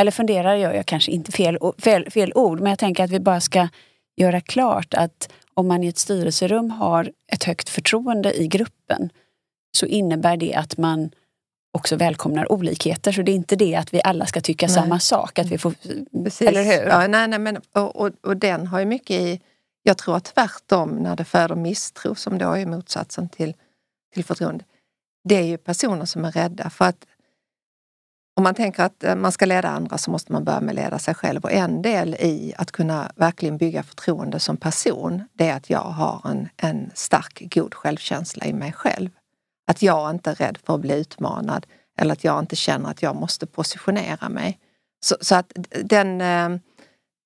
eller 0.00 0.10
funderar 0.10 0.54
gör 0.54 0.72
jag 0.72 0.86
kanske 0.86 1.12
inte 1.12 1.32
fel, 1.32 1.58
fel, 1.78 2.10
fel 2.10 2.32
ord, 2.34 2.60
men 2.60 2.70
jag 2.70 2.78
tänker 2.78 3.04
att 3.04 3.10
vi 3.10 3.20
bara 3.20 3.40
ska 3.40 3.68
göra 4.16 4.40
klart 4.40 4.94
att 4.94 5.32
om 5.54 5.68
man 5.68 5.84
i 5.84 5.88
ett 5.88 5.98
styrelserum 5.98 6.70
har 6.70 7.12
ett 7.32 7.44
högt 7.44 7.68
förtroende 7.68 8.40
i 8.42 8.46
gruppen 8.46 9.10
så 9.76 9.86
innebär 9.86 10.36
det 10.36 10.54
att 10.54 10.78
man 10.78 11.10
också 11.72 11.96
välkomnar 11.96 12.52
olikheter. 12.52 13.12
Så 13.12 13.22
det 13.22 13.32
är 13.32 13.36
inte 13.36 13.56
det 13.56 13.74
att 13.74 13.94
vi 13.94 14.00
alla 14.04 14.26
ska 14.26 14.40
tycka 14.40 14.66
nej. 14.66 14.74
samma 14.74 15.00
sak. 15.00 15.38
Att 15.38 15.46
vi 15.46 15.58
får, 15.58 15.74
Precis. 16.24 16.48
Eller 16.48 16.62
hur? 16.62 16.88
Ja, 16.88 17.06
nej, 17.06 17.28
nej, 17.28 17.38
men, 17.38 17.56
och, 17.72 17.96
och, 17.96 18.10
och, 18.22 18.36
den 18.36 18.66
har 18.66 18.80
ju 18.80 18.86
mycket 18.86 19.20
i, 19.20 19.40
jag 19.82 19.98
tror 19.98 20.16
att 20.16 20.24
tvärtom 20.24 20.90
när 20.90 21.16
det 21.16 21.24
föder 21.24 21.54
misstro 21.54 22.14
som 22.14 22.38
då 22.38 22.52
är 22.52 22.66
motsatsen 22.66 23.28
till, 23.28 23.54
till 24.14 24.24
förtroende. 24.24 24.64
Det 25.28 25.34
är 25.34 25.44
ju 25.44 25.56
personer 25.56 26.04
som 26.04 26.24
är 26.24 26.32
rädda 26.32 26.70
för 26.70 26.84
att 26.84 27.06
om 28.34 28.42
man 28.42 28.54
tänker 28.54 28.82
att 28.82 29.04
eh, 29.04 29.14
man 29.14 29.32
ska 29.32 29.46
leda 29.46 29.68
andra 29.68 29.98
så 29.98 30.10
måste 30.10 30.32
man 30.32 30.44
börja 30.44 30.60
med 30.60 30.70
att 30.70 30.84
leda 30.84 30.98
sig 30.98 31.14
själv. 31.14 31.44
Och 31.44 31.52
en 31.52 31.82
del 31.82 32.14
i 32.14 32.54
att 32.58 32.72
kunna 32.72 33.12
verkligen 33.16 33.56
bygga 33.56 33.82
förtroende 33.82 34.40
som 34.40 34.56
person, 34.56 35.24
det 35.32 35.48
är 35.48 35.56
att 35.56 35.70
jag 35.70 35.80
har 35.80 36.30
en, 36.30 36.48
en 36.56 36.90
stark, 36.94 37.42
god 37.54 37.74
självkänsla 37.74 38.46
i 38.46 38.52
mig 38.52 38.72
själv. 38.72 39.10
Att 39.66 39.82
jag 39.82 40.10
inte 40.10 40.30
är 40.30 40.34
rädd 40.34 40.58
för 40.66 40.74
att 40.74 40.80
bli 40.80 41.00
utmanad 41.00 41.66
eller 41.98 42.12
att 42.12 42.24
jag 42.24 42.38
inte 42.38 42.56
känner 42.56 42.90
att 42.90 43.02
jag 43.02 43.16
måste 43.16 43.46
positionera 43.46 44.28
mig. 44.28 44.58
Så, 45.04 45.16
så 45.20 45.34
att 45.34 45.52
den, 45.84 46.20
eh, 46.20 46.60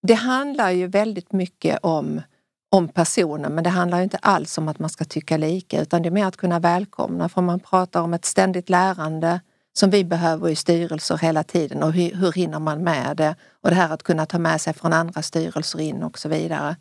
det 0.03 0.15
handlar 0.15 0.71
ju 0.71 0.87
väldigt 0.87 1.33
mycket 1.33 1.79
om, 1.83 2.23
om 2.71 2.89
personen 2.89 3.55
men 3.55 3.65
det 3.65 3.71
handlar 3.71 4.01
inte 4.01 4.19
alls 4.23 4.59
om 4.59 4.69
att 4.69 4.79
man 4.79 4.91
ska 4.91 5.05
tycka 5.05 5.37
lika 5.37 5.81
utan 5.81 6.03
det 6.03 6.09
är 6.09 6.11
mer 6.11 6.27
att 6.27 6.37
kunna 6.37 6.59
välkomna. 6.59 7.29
För 7.29 7.43
man 7.43 7.61
pratar 7.61 8.01
om 8.01 8.15
ett 8.15 8.25
ständigt 8.25 8.69
lärande 8.69 9.41
som 9.79 9.91
vi 9.91 10.05
behöver 10.05 10.49
i 10.49 10.57
styrelser 10.57 11.19
hela 11.19 11.45
tiden 11.45 11.83
och 11.83 11.93
hur, 11.93 12.15
hur 12.15 12.33
hinner 12.33 12.59
man 12.59 12.85
med 12.85 13.17
det? 13.17 13.35
Och 13.61 13.71
det 13.71 13.77
här 13.77 13.95
att 13.95 14.03
kunna 14.03 14.27
ta 14.27 14.39
med 14.39 14.61
sig 14.61 14.75
från 14.75 14.93
andra 14.93 15.23
styrelser 15.23 15.81
in 15.81 16.03
och 16.03 16.19
så 16.19 16.29
vidare. 16.29 16.77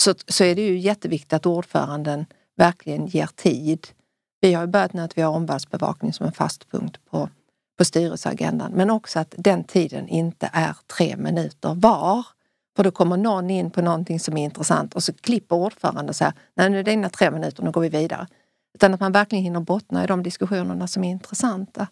Så, 0.00 0.14
så 0.28 0.44
är 0.44 0.54
det 0.54 0.62
ju 0.62 0.78
jätteviktigt 0.78 1.32
att 1.32 1.46
ordföranden 1.46 2.26
verkligen 2.56 3.06
ger 3.06 3.30
tid. 3.34 3.88
Vi 4.40 4.54
har 4.54 4.62
ju 4.62 4.66
börjat 4.66 4.92
nu 4.92 5.02
att 5.02 5.18
vi 5.18 5.22
har 5.22 5.32
omvärldsbevakning 5.32 6.12
som 6.12 6.26
en 6.26 6.32
fast 6.32 6.70
punkt 6.70 6.98
på, 7.10 7.28
på 7.78 7.84
styrelseagendan. 7.84 8.72
Men 8.72 8.90
också 8.90 9.18
att 9.18 9.34
den 9.36 9.64
tiden 9.64 10.08
inte 10.08 10.50
är 10.52 10.76
tre 10.96 11.16
minuter 11.16 11.74
var. 11.74 12.26
För 12.76 12.84
då 12.84 12.90
kommer 12.90 13.16
någon 13.16 13.50
in 13.50 13.70
på 13.70 13.82
någonting 13.82 14.20
som 14.20 14.36
är 14.36 14.44
intressant 14.44 14.94
och 14.94 15.02
så 15.02 15.12
klipper 15.12 15.56
ordföranden 15.56 16.08
och 16.08 16.16
säger 16.16 16.32
nej 16.54 16.70
nu 16.70 16.78
är 16.78 16.82
det 16.82 16.90
dina 16.90 17.08
tre 17.08 17.30
minuter, 17.30 17.62
nu 17.62 17.70
går 17.70 17.80
vi 17.80 17.88
vidare. 17.88 18.26
Utan 18.74 18.94
att 18.94 19.00
man 19.00 19.12
verkligen 19.12 19.44
hinner 19.44 19.60
bottna 19.60 20.04
i 20.04 20.06
de 20.06 20.22
diskussionerna 20.22 20.88
som 20.88 21.04
är 21.04 21.10
intressanta. 21.10 21.86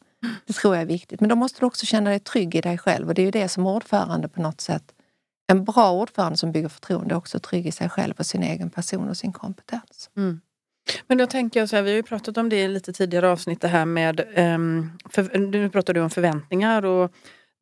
Det 0.47 0.53
tror 0.53 0.75
jag 0.75 0.83
är 0.83 0.87
viktigt. 0.87 1.21
Men 1.21 1.29
då 1.29 1.37
måste 1.37 1.61
du 1.61 1.67
också 1.67 1.87
känna 1.87 2.11
dig 2.11 2.21
trygg 2.21 2.55
i 2.55 2.61
dig 2.61 2.79
själv 2.79 3.09
och 3.09 3.15
det 3.15 3.23
är 3.23 3.25
ju 3.25 3.31
det 3.31 3.49
som 3.49 3.67
ordförande 3.67 4.29
på 4.29 4.43
något 4.43 4.61
sätt. 4.61 4.93
En 5.53 5.65
bra 5.65 5.93
ordförande 5.93 6.39
som 6.39 6.53
bygger 6.53 6.69
förtroende 6.69 7.15
är 7.15 7.17
också 7.17 7.39
trygg 7.39 7.67
i 7.67 7.73
sig 7.73 7.89
själv 7.89 8.15
och 8.19 8.27
sin 8.27 8.43
egen 8.43 8.71
person 8.71 9.09
och 9.09 9.17
sin 9.17 9.33
kompetens. 9.33 10.11
Mm. 10.17 10.41
Men 11.07 11.19
då 11.19 11.27
tänker 11.27 11.61
jag 11.61 11.69
så 11.69 11.77
här, 11.77 11.83
vi 11.83 11.91
har 11.91 11.97
ju 11.97 12.03
pratat 12.03 12.37
om 12.37 12.49
det 12.49 12.57
i 12.57 12.69
lite 12.69 12.93
tidigare 12.93 13.29
avsnitt 13.29 13.61
det 13.61 13.69
här 13.69 13.85
med, 13.85 14.21
um, 14.37 14.99
för, 15.11 15.39
nu 15.39 15.71
pratar 15.71 15.95
du 15.95 16.01
om 16.01 16.11
förväntningar 16.11 16.85
och 16.85 17.13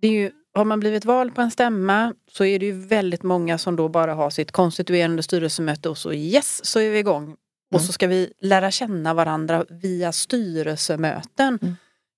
det 0.00 0.08
är 0.08 0.12
ju, 0.12 0.30
har 0.54 0.64
man 0.64 0.80
blivit 0.80 1.04
vald 1.04 1.34
på 1.34 1.40
en 1.40 1.50
stämma 1.50 2.14
så 2.30 2.44
är 2.44 2.58
det 2.58 2.66
ju 2.66 2.72
väldigt 2.72 3.22
många 3.22 3.58
som 3.58 3.76
då 3.76 3.88
bara 3.88 4.14
har 4.14 4.30
sitt 4.30 4.52
konstituerande 4.52 5.22
styrelsemöte 5.22 5.88
och 5.88 5.98
så 5.98 6.12
yes, 6.12 6.64
så 6.64 6.80
är 6.80 6.90
vi 6.90 6.98
igång. 6.98 7.24
Mm. 7.24 7.36
Och 7.74 7.80
så 7.80 7.92
ska 7.92 8.06
vi 8.06 8.32
lära 8.40 8.70
känna 8.70 9.14
varandra 9.14 9.64
via 9.68 10.12
styrelsemöten. 10.12 11.58
Mm. 11.62 11.76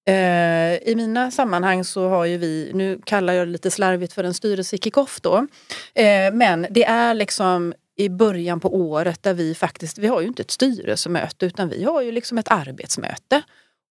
Eh, 0.09 0.89
I 0.89 0.95
mina 0.97 1.31
sammanhang 1.31 1.85
så 1.85 2.09
har 2.09 2.25
ju 2.25 2.37
vi, 2.37 2.71
nu 2.75 3.01
kallar 3.05 3.33
jag 3.33 3.49
det 3.49 3.53
lite 3.53 3.71
slarvigt 3.71 4.13
för 4.13 4.25
en 4.25 4.35
styrelsekickoff 4.35 5.21
då. 5.21 5.47
Eh, 5.95 6.33
men 6.33 6.67
det 6.71 6.85
är 6.85 7.15
liksom 7.15 7.75
i 7.97 8.09
början 8.09 8.61
på 8.61 8.75
året 8.75 9.23
där 9.23 9.35
vi 9.35 9.55
faktiskt, 9.55 9.99
vi 9.99 10.07
har 10.07 10.21
ju 10.21 10.27
inte 10.27 10.43
ett 10.43 10.51
styrelsemöte 10.51 11.47
utan 11.47 11.69
vi 11.69 11.85
har 11.85 12.03
ju 12.03 12.13
liksom 12.13 12.39
ett 12.39 12.51
arbetsmöte. 12.51 13.43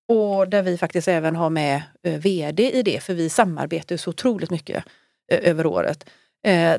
Och 0.07 0.49
där 0.49 0.61
vi 0.61 0.77
faktiskt 0.77 1.07
även 1.07 1.35
har 1.35 1.49
med 1.49 1.81
eh, 2.03 2.19
VD 2.19 2.71
i 2.71 2.83
det 2.83 3.03
för 3.03 3.13
vi 3.13 3.29
samarbetar 3.29 3.97
så 3.97 4.09
otroligt 4.09 4.49
mycket 4.49 4.83
över 5.27 5.65
året. 5.65 6.09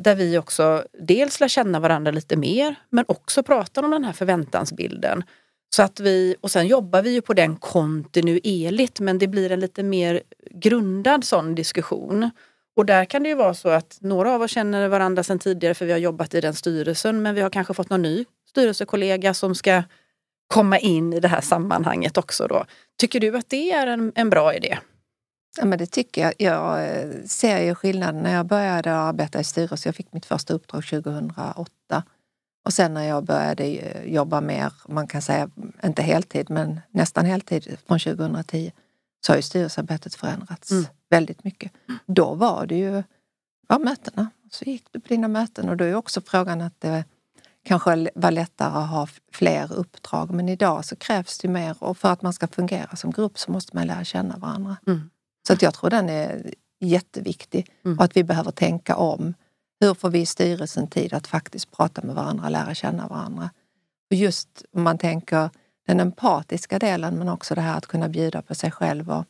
Där 0.00 0.14
vi 0.14 0.38
också 0.38 0.84
dels 0.98 1.40
lär 1.40 1.48
känna 1.48 1.80
varandra 1.80 2.10
lite 2.10 2.36
mer 2.36 2.74
men 2.90 3.04
också 3.08 3.42
pratar 3.42 3.82
om 3.82 3.90
den 3.90 4.04
här 4.04 4.12
förväntansbilden. 4.12 5.22
Så 5.70 5.82
att 5.82 6.00
vi, 6.00 6.36
och 6.40 6.50
sen 6.50 6.66
jobbar 6.66 7.02
vi 7.02 7.10
ju 7.10 7.20
på 7.20 7.34
den 7.34 7.56
kontinuerligt 7.56 9.00
men 9.00 9.18
det 9.18 9.26
blir 9.26 9.52
en 9.52 9.60
lite 9.60 9.82
mer 9.82 10.22
grundad 10.50 11.24
sån 11.24 11.54
diskussion. 11.54 12.30
Och 12.76 12.86
där 12.86 13.04
kan 13.04 13.22
det 13.22 13.28
ju 13.28 13.34
vara 13.34 13.54
så 13.54 13.68
att 13.68 13.98
några 14.00 14.34
av 14.34 14.42
oss 14.42 14.50
känner 14.50 14.88
varandra 14.88 15.22
sedan 15.22 15.38
tidigare 15.38 15.74
för 15.74 15.86
vi 15.86 15.92
har 15.92 15.98
jobbat 15.98 16.34
i 16.34 16.40
den 16.40 16.54
styrelsen 16.54 17.22
men 17.22 17.34
vi 17.34 17.40
har 17.40 17.50
kanske 17.50 17.74
fått 17.74 17.90
någon 17.90 18.02
ny 18.02 18.24
styrelsekollega 18.48 19.34
som 19.34 19.54
ska 19.54 19.82
komma 20.46 20.78
in 20.78 21.12
i 21.12 21.20
det 21.20 21.28
här 21.28 21.40
sammanhanget 21.40 22.16
också. 22.18 22.46
Då. 22.46 22.64
Tycker 22.98 23.20
du 23.20 23.36
att 23.36 23.50
det 23.50 23.72
är 23.72 23.86
en, 23.86 24.12
en 24.14 24.30
bra 24.30 24.54
idé? 24.54 24.78
Ja, 25.58 25.64
men 25.64 25.78
det 25.78 25.86
tycker 25.86 26.22
jag. 26.22 26.34
Jag 26.38 26.84
eh, 26.84 27.08
ser 27.26 27.62
ju 27.62 27.74
skillnaden 27.74 28.22
när 28.22 28.34
jag 28.34 28.46
började 28.46 28.94
arbeta 28.94 29.40
i 29.40 29.44
styrelse. 29.44 29.88
Jag 29.88 29.96
fick 29.96 30.12
mitt 30.12 30.26
första 30.26 30.54
uppdrag 30.54 30.84
2008. 30.84 32.02
Och 32.66 32.72
sen 32.72 32.94
när 32.94 33.02
jag 33.02 33.24
började 33.24 33.64
eh, 33.64 34.14
jobba 34.14 34.40
mer, 34.40 34.72
man 34.88 35.06
kan 35.06 35.22
säga 35.22 35.50
inte 35.84 36.02
heltid, 36.02 36.50
men 36.50 36.80
nästan 36.90 37.24
heltid 37.24 37.78
från 37.86 37.98
2010 37.98 38.72
så 39.26 39.32
har 39.32 39.36
ju 39.36 39.42
styrelsearbetet 39.42 40.14
förändrats 40.14 40.70
mm. 40.70 40.84
väldigt 41.10 41.44
mycket. 41.44 41.72
Då 42.06 42.34
var 42.34 42.66
det 42.66 42.74
ju 42.74 43.02
var 43.66 43.78
mötena. 43.78 44.30
Så 44.50 44.64
gick 44.64 44.84
du 44.90 45.00
på 45.00 45.08
dina 45.08 45.28
möten 45.28 45.68
och 45.68 45.76
då 45.76 45.84
är 45.84 45.94
också 45.94 46.20
frågan 46.20 46.60
att 46.60 46.80
det 46.80 47.04
kanske 47.64 48.08
var 48.14 48.30
lättare 48.30 48.78
att 48.78 48.90
ha 48.90 49.08
fler 49.32 49.72
uppdrag. 49.72 50.30
Men 50.30 50.48
idag 50.48 50.84
så 50.84 50.96
krävs 50.96 51.38
det 51.38 51.48
mer 51.48 51.76
och 51.78 51.98
för 51.98 52.12
att 52.12 52.22
man 52.22 52.32
ska 52.32 52.46
fungera 52.46 52.96
som 52.96 53.10
grupp 53.10 53.38
så 53.38 53.50
måste 53.50 53.76
man 53.76 53.86
lära 53.86 54.04
känna 54.04 54.36
varandra. 54.36 54.76
Mm. 54.86 55.10
Så 55.46 55.52
att 55.52 55.62
jag 55.62 55.74
tror 55.74 55.90
den 55.90 56.08
är 56.08 56.54
jätteviktig 56.80 57.70
mm. 57.84 57.98
och 57.98 58.04
att 58.04 58.16
vi 58.16 58.24
behöver 58.24 58.50
tänka 58.50 58.96
om. 58.96 59.34
Hur 59.80 59.94
får 59.94 60.10
vi 60.10 60.20
i 60.20 60.26
styrelsen 60.26 60.86
tid 60.86 61.12
att 61.12 61.26
faktiskt 61.26 61.72
prata 61.72 62.02
med 62.02 62.14
varandra, 62.14 62.48
lära 62.48 62.74
känna 62.74 63.08
varandra? 63.08 63.50
Och 64.10 64.16
just 64.16 64.64
om 64.72 64.82
man 64.82 64.98
tänker 64.98 65.50
den 65.86 66.00
empatiska 66.00 66.78
delen 66.78 67.18
men 67.18 67.28
också 67.28 67.54
det 67.54 67.60
här 67.60 67.78
att 67.78 67.86
kunna 67.86 68.08
bjuda 68.08 68.42
på 68.42 68.54
sig 68.54 68.70
själv 68.70 69.10
och 69.10 69.24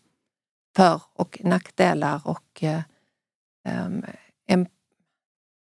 för 0.77 1.03
och 1.13 1.41
nackdelar 1.45 2.21
och 2.25 2.63
eh, 2.63 2.81
um, 3.85 4.05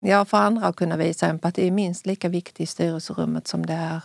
ja, 0.01 0.25
för 0.25 0.37
andra 0.37 0.67
att 0.67 0.77
kunna 0.77 0.97
visa 0.97 1.27
empati 1.27 1.67
är 1.67 1.71
minst 1.71 2.07
lika 2.07 2.29
viktigt 2.29 2.61
i 2.61 2.67
styrelserummet 2.67 3.49
som 3.49 3.67
det 3.67 3.73
är 3.73 4.01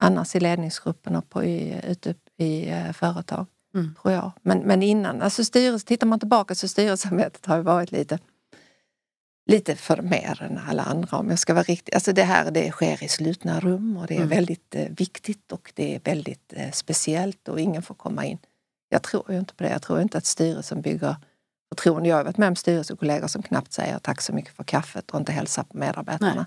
annars 0.00 0.36
i 0.36 0.40
ledningsgruppen 0.40 1.16
och 1.16 1.30
på, 1.30 1.44
i, 1.44 1.80
ute 1.84 2.14
i 2.36 2.70
eh, 2.70 2.92
företag. 2.92 3.46
Mm. 3.74 3.94
Tror 4.02 4.14
jag. 4.14 4.32
Men, 4.42 4.58
men 4.58 4.82
innan, 4.82 5.22
alltså 5.22 5.44
styrelse, 5.44 5.86
tittar 5.86 6.06
man 6.06 6.18
tillbaka 6.18 6.54
så 6.54 6.68
styrelsearbetet 6.68 7.46
har 7.46 7.56
ju 7.56 7.62
varit 7.62 7.92
lite 7.92 8.18
lite 9.46 9.76
för 9.76 10.02
mer 10.02 10.42
än 10.42 10.60
alla 10.68 10.82
andra 10.82 11.16
om 11.16 11.30
jag 11.30 11.38
ska 11.38 11.54
vara 11.54 11.64
riktig. 11.64 11.94
Alltså 11.94 12.12
det 12.12 12.22
här 12.22 12.50
det 12.50 12.70
sker 12.70 13.04
i 13.04 13.08
slutna 13.08 13.60
rum 13.60 13.96
och 13.96 14.06
det 14.06 14.14
är 14.14 14.18
mm. 14.18 14.28
väldigt 14.28 14.74
eh, 14.74 14.88
viktigt 14.88 15.52
och 15.52 15.72
det 15.74 15.94
är 15.94 16.00
väldigt 16.04 16.52
eh, 16.56 16.70
speciellt 16.70 17.48
och 17.48 17.60
ingen 17.60 17.82
får 17.82 17.94
komma 17.94 18.24
in. 18.24 18.38
Jag 18.88 19.02
tror 19.02 19.24
ju 19.32 19.38
inte 19.38 19.54
på 19.54 19.64
det. 19.64 19.70
Jag 19.70 19.82
tror 19.82 20.00
inte 20.00 20.18
att 20.18 20.26
styrelsen 20.26 20.80
bygger 20.80 21.16
förtroende. 21.68 22.08
Jag 22.08 22.16
har 22.16 22.24
varit 22.24 22.38
med 22.38 22.48
om 22.48 22.56
styrelsekollegor 22.56 23.26
som 23.26 23.42
knappt 23.42 23.72
säger 23.72 23.98
tack 23.98 24.20
så 24.20 24.32
mycket 24.32 24.56
för 24.56 24.64
kaffet 24.64 25.10
och 25.10 25.18
inte 25.18 25.32
hälsar 25.32 25.62
på 25.62 25.76
medarbetarna. 25.76 26.34
Nej. 26.34 26.44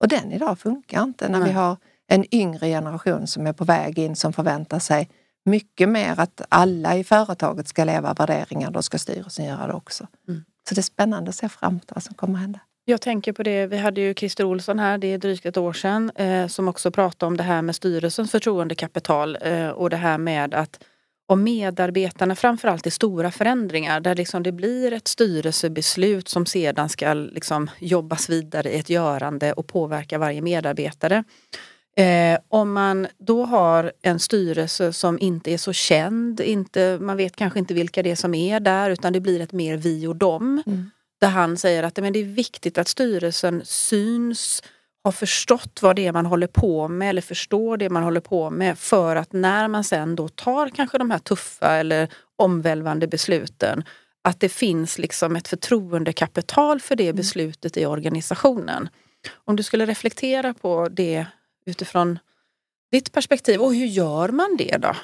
Och 0.00 0.08
den 0.08 0.32
idag 0.32 0.58
funkar 0.58 1.02
inte 1.02 1.28
när 1.28 1.38
Nej. 1.38 1.48
vi 1.48 1.54
har 1.54 1.76
en 2.06 2.34
yngre 2.34 2.68
generation 2.68 3.26
som 3.26 3.46
är 3.46 3.52
på 3.52 3.64
väg 3.64 3.98
in 3.98 4.16
som 4.16 4.32
förväntar 4.32 4.78
sig 4.78 5.10
mycket 5.44 5.88
mer 5.88 6.20
att 6.20 6.42
alla 6.48 6.96
i 6.96 7.04
företaget 7.04 7.68
ska 7.68 7.84
leva 7.84 8.14
värderingar, 8.14 8.70
då 8.70 8.82
ska 8.82 8.98
styrelsen 8.98 9.44
göra 9.44 9.66
det 9.66 9.72
också. 9.72 10.06
Mm. 10.28 10.44
Så 10.68 10.74
det 10.74 10.80
är 10.80 10.82
spännande 10.82 11.28
att 11.28 11.34
se 11.34 11.48
framåt 11.48 11.92
vad 11.94 12.02
som 12.02 12.14
kommer 12.14 12.34
att 12.34 12.40
hända. 12.40 12.60
Jag 12.84 13.00
tänker 13.00 13.32
på 13.32 13.42
det, 13.42 13.66
vi 13.66 13.76
hade 13.76 14.00
ju 14.00 14.14
Christer 14.14 14.44
Olsson 14.44 14.78
här, 14.78 14.98
det 14.98 15.06
är 15.06 15.18
drygt 15.18 15.46
ett 15.46 15.56
år 15.56 15.72
sedan, 15.72 16.10
eh, 16.14 16.46
som 16.46 16.68
också 16.68 16.90
pratade 16.90 17.28
om 17.28 17.36
det 17.36 17.42
här 17.42 17.62
med 17.62 17.76
styrelsens 17.76 18.30
förtroendekapital 18.30 19.38
eh, 19.40 19.68
och 19.68 19.90
det 19.90 19.96
här 19.96 20.18
med 20.18 20.54
att 20.54 20.84
om 21.26 21.42
medarbetarna, 21.44 22.34
framförallt 22.34 22.86
i 22.86 22.90
stora 22.90 23.30
förändringar 23.30 24.00
där 24.00 24.14
liksom 24.14 24.42
det 24.42 24.52
blir 24.52 24.92
ett 24.92 25.08
styrelsebeslut 25.08 26.28
som 26.28 26.46
sedan 26.46 26.88
ska 26.88 27.14
liksom 27.14 27.70
jobbas 27.78 28.30
vidare 28.30 28.70
i 28.72 28.78
ett 28.78 28.90
görande 28.90 29.52
och 29.52 29.66
påverka 29.66 30.18
varje 30.18 30.42
medarbetare. 30.42 31.24
Eh, 32.00 32.38
om 32.48 32.72
man 32.72 33.06
då 33.18 33.44
har 33.44 33.92
en 34.02 34.18
styrelse 34.18 34.92
som 34.92 35.18
inte 35.18 35.50
är 35.52 35.58
så 35.58 35.72
känd, 35.72 36.40
inte, 36.40 36.98
man 37.00 37.16
vet 37.16 37.36
kanske 37.36 37.58
inte 37.58 37.74
vilka 37.74 38.02
det 38.02 38.10
är 38.10 38.16
som 38.16 38.34
är 38.34 38.60
där 38.60 38.90
utan 38.90 39.12
det 39.12 39.20
blir 39.20 39.40
ett 39.40 39.52
mer 39.52 39.76
vi 39.76 40.06
och 40.06 40.16
dem. 40.16 40.62
Mm. 40.66 40.90
Där 41.20 41.28
han 41.28 41.56
säger 41.56 41.82
att 41.82 41.96
men 41.96 42.12
det 42.12 42.18
är 42.18 42.24
viktigt 42.24 42.78
att 42.78 42.88
styrelsen 42.88 43.62
syns, 43.64 44.62
har 45.04 45.12
förstått 45.12 45.82
vad 45.82 45.96
det 45.96 46.06
är 46.06 46.12
man 46.12 46.26
håller 46.26 46.46
på 46.46 46.88
med 46.88 47.10
eller 47.10 47.22
förstår 47.22 47.76
det 47.76 47.90
man 47.90 48.02
håller 48.02 48.20
på 48.20 48.50
med 48.50 48.78
för 48.78 49.16
att 49.16 49.32
när 49.32 49.68
man 49.68 49.84
sen 49.84 50.16
då 50.16 50.28
tar 50.28 50.68
kanske 50.68 50.98
de 50.98 51.10
här 51.10 51.18
tuffa 51.18 51.74
eller 51.76 52.08
omvälvande 52.36 53.06
besluten 53.06 53.84
att 54.24 54.40
det 54.40 54.48
finns 54.48 54.98
liksom 54.98 55.36
ett 55.36 55.48
förtroendekapital 55.48 56.80
för 56.80 56.96
det 56.96 57.04
mm. 57.04 57.16
beslutet 57.16 57.76
i 57.76 57.86
organisationen. 57.86 58.88
Om 59.44 59.56
du 59.56 59.62
skulle 59.62 59.86
reflektera 59.86 60.54
på 60.54 60.88
det 60.88 61.26
utifrån 61.66 62.18
ditt 62.92 63.12
perspektiv 63.12 63.60
och 63.60 63.74
hur 63.74 63.86
gör 63.86 64.28
man 64.28 64.56
det 64.58 64.76
då? 64.76 64.96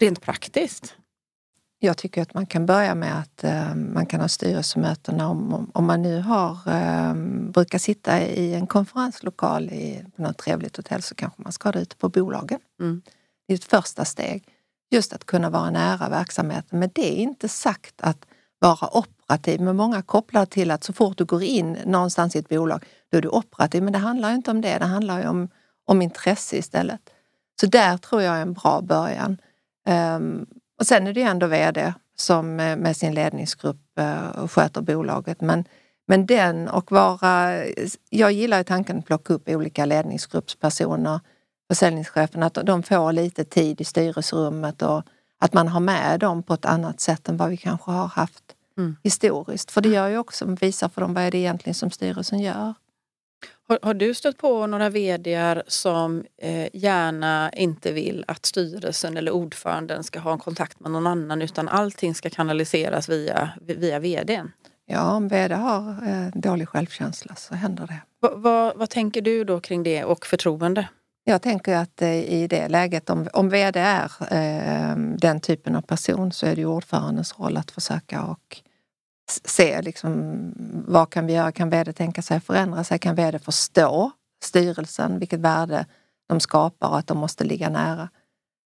Rent 0.00 0.20
praktiskt? 0.20 0.94
Jag 1.78 1.96
tycker 1.96 2.22
att 2.22 2.34
man 2.34 2.46
kan 2.46 2.66
börja 2.66 2.94
med 2.94 3.18
att 3.18 3.44
eh, 3.44 3.74
man 3.74 4.06
kan 4.06 4.20
ha 4.20 4.28
styrelsemötena 4.28 5.28
om, 5.28 5.70
om 5.74 5.86
man 5.86 6.02
nu 6.02 6.20
har, 6.20 6.58
eh, 6.66 7.14
brukar 7.50 7.78
sitta 7.78 8.22
i 8.22 8.54
en 8.54 8.66
konferenslokal 8.66 9.64
i, 9.64 10.04
på 10.16 10.22
något 10.22 10.38
trevligt 10.38 10.76
hotell 10.76 11.02
så 11.02 11.14
kanske 11.14 11.42
man 11.42 11.52
ska 11.52 11.68
ha 11.68 11.72
det 11.72 11.80
ute 11.80 11.96
på 11.96 12.08
bolagen. 12.08 12.60
Mm. 12.80 13.02
Det 13.46 13.54
är 13.54 13.58
ett 13.58 13.64
första 13.64 14.04
steg. 14.04 14.44
Just 14.90 15.12
att 15.12 15.24
kunna 15.24 15.50
vara 15.50 15.70
nära 15.70 16.08
verksamheten. 16.08 16.78
Men 16.78 16.90
det 16.94 17.12
är 17.12 17.16
inte 17.16 17.48
sagt 17.48 17.94
att 18.00 18.26
vara 18.58 18.96
operativ. 18.96 19.60
Men 19.60 19.76
många 19.76 20.02
kopplar 20.02 20.46
till 20.46 20.70
att 20.70 20.84
så 20.84 20.92
fort 20.92 21.18
du 21.18 21.24
går 21.24 21.42
in 21.42 21.78
någonstans 21.86 22.36
i 22.36 22.38
ett 22.38 22.48
bolag, 22.48 22.84
då 23.10 23.18
är 23.18 23.22
du 23.22 23.28
operativ. 23.28 23.82
Men 23.82 23.92
det 23.92 23.98
handlar 23.98 24.32
inte 24.32 24.50
om 24.50 24.60
det. 24.60 24.78
Det 24.78 24.84
handlar 24.84 25.20
ju 25.20 25.28
om, 25.28 25.48
om 25.86 26.02
intresse 26.02 26.56
istället. 26.56 27.00
Så 27.60 27.66
där 27.66 27.96
tror 27.96 28.22
jag 28.22 28.36
är 28.36 28.42
en 28.42 28.52
bra 28.52 28.80
början. 28.80 29.38
Um, 29.88 30.46
och 30.78 30.86
sen 30.86 31.06
är 31.06 31.12
det 31.12 31.20
ju 31.20 31.26
ändå 31.26 31.46
VD 31.46 31.92
som 32.16 32.60
eh, 32.60 32.76
med 32.76 32.96
sin 32.96 33.14
ledningsgrupp 33.14 33.76
uh, 34.00 34.46
sköter 34.46 34.80
bolaget. 34.80 35.40
Men, 35.40 35.64
men 36.06 36.26
den 36.26 36.68
och 36.68 36.92
vara... 36.92 37.64
Jag 38.10 38.32
gillar 38.32 38.62
tanken 38.62 38.98
att 38.98 39.06
plocka 39.06 39.34
upp 39.34 39.48
olika 39.48 39.84
ledningsgruppspersoner, 39.84 41.20
försäljningschefen, 41.68 42.42
att 42.42 42.54
de 42.54 42.82
får 42.82 43.12
lite 43.12 43.44
tid 43.44 43.80
i 43.80 43.84
styrelserummet 43.84 44.82
och 44.82 45.02
att 45.38 45.52
man 45.52 45.68
har 45.68 45.80
med 45.80 46.20
dem 46.20 46.42
på 46.42 46.54
ett 46.54 46.64
annat 46.64 47.00
sätt 47.00 47.28
än 47.28 47.36
vad 47.36 47.50
vi 47.50 47.56
kanske 47.56 47.90
har 47.90 48.06
haft 48.06 48.44
mm. 48.78 48.96
historiskt. 49.02 49.70
För 49.70 49.80
det 49.80 49.88
gör 49.88 50.08
ju 50.08 50.18
också, 50.18 50.56
visar 50.60 50.88
för 50.88 51.00
dem 51.00 51.14
vad 51.14 51.24
är 51.24 51.30
det 51.30 51.38
egentligen 51.38 51.74
som 51.74 51.90
styrelsen 51.90 52.38
gör. 52.38 52.74
Har, 53.68 53.78
har, 53.82 53.94
du 53.94 54.14
stött 54.14 54.38
på 54.38 54.66
några 54.66 54.90
vd 54.90 55.62
som 55.66 56.24
eh, 56.42 56.68
gärna 56.72 57.50
inte 57.52 57.92
vill 57.92 58.24
att 58.28 58.46
styrelsen 58.46 59.16
eller 59.16 59.32
ordföranden 59.32 60.04
ska 60.04 60.18
ha 60.18 60.32
en 60.32 60.38
kontakt 60.38 60.80
med 60.80 60.90
någon 60.90 61.06
annan 61.06 61.42
utan 61.42 61.68
allting 61.68 62.14
ska 62.14 62.30
kanaliseras 62.30 63.08
via, 63.08 63.50
via 63.60 63.98
vdn? 63.98 64.52
Ja, 64.86 65.12
om 65.12 65.28
vd 65.28 65.54
har 65.54 65.88
eh, 65.88 66.28
dålig 66.34 66.68
självkänsla 66.68 67.34
så 67.34 67.54
händer 67.54 67.86
det. 67.86 68.02
Va, 68.20 68.36
va, 68.36 68.72
vad 68.76 68.90
tänker 68.90 69.20
du 69.20 69.44
då 69.44 69.60
kring 69.60 69.82
det 69.82 70.04
och 70.04 70.26
förtroende? 70.26 70.88
Jag 71.24 71.42
tänker 71.42 71.76
att 71.76 72.02
eh, 72.02 72.14
i 72.14 72.46
det 72.50 72.68
läget, 72.68 73.10
om, 73.10 73.28
om 73.32 73.48
vd 73.48 73.80
är 73.80 74.10
eh, 74.30 74.96
den 74.96 75.40
typen 75.40 75.76
av 75.76 75.82
person 75.82 76.32
så 76.32 76.46
är 76.46 76.56
det 76.56 76.64
ordförandens 76.64 77.38
roll 77.38 77.56
att 77.56 77.70
försöka 77.70 78.22
och 78.22 78.60
se 79.44 79.82
liksom, 79.82 80.52
vad 80.86 81.10
kan 81.10 81.26
vi 81.26 81.32
göra? 81.32 81.52
Kan 81.52 81.70
vd 81.70 81.92
tänka 81.92 82.22
sig 82.22 82.40
förändra 82.40 82.84
sig? 82.84 82.98
Kan 82.98 83.14
vd 83.14 83.38
förstå 83.38 84.10
styrelsen? 84.44 85.18
Vilket 85.18 85.40
värde 85.40 85.86
de 86.28 86.40
skapar 86.40 86.88
och 86.88 86.98
att 86.98 87.06
de 87.06 87.18
måste 87.18 87.44
ligga 87.44 87.68
nära. 87.68 88.08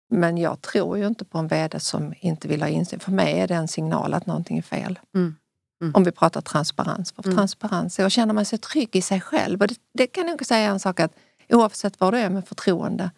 Men 0.10 0.38
jag 0.38 0.62
tror 0.62 0.98
ju 0.98 1.08
inte 1.08 1.26
på 1.26 1.38
en 1.38 1.48
VD 1.48 1.80
som 1.80 2.14
inte 2.20 2.48
vill 2.48 2.62
ha 2.62 2.70
insyn. 2.70 3.00
För 3.00 3.12
mig 3.12 3.40
är 3.40 3.48
det 3.48 3.56
en 3.56 3.68
signal 3.68 4.14
att 4.14 4.26
någonting 4.26 4.58
är 4.58 4.62
fel. 4.62 5.00
Mm. 5.16 5.36
Mm. 5.82 5.96
Om 5.96 6.04
vi 6.04 6.12
pratar 6.12 6.42
transparens. 6.42 7.12
För 7.12 7.24
Mm. 7.26 7.38
transparens 7.38 8.00
är 8.00 8.06
att 8.06 8.12
känna 8.12 8.34
man 8.34 8.46
sig 8.46 8.60
trygg 8.60 8.96
i 8.96 9.02
sig 9.02 9.22
själv. 9.22 9.62
Och 9.62 9.68
det, 9.68 9.76
det 9.94 10.08
kan 10.08 10.24
jag 10.24 10.32
nog 10.32 10.46
säga 10.46 10.70
en 10.70 10.80
sak 10.80 11.00
att 11.00 11.14
oavsett 11.50 12.00
vad 12.00 12.14
det 12.14 12.20
är 12.20 12.30
med 12.30 12.48
förtroende. 12.48 13.12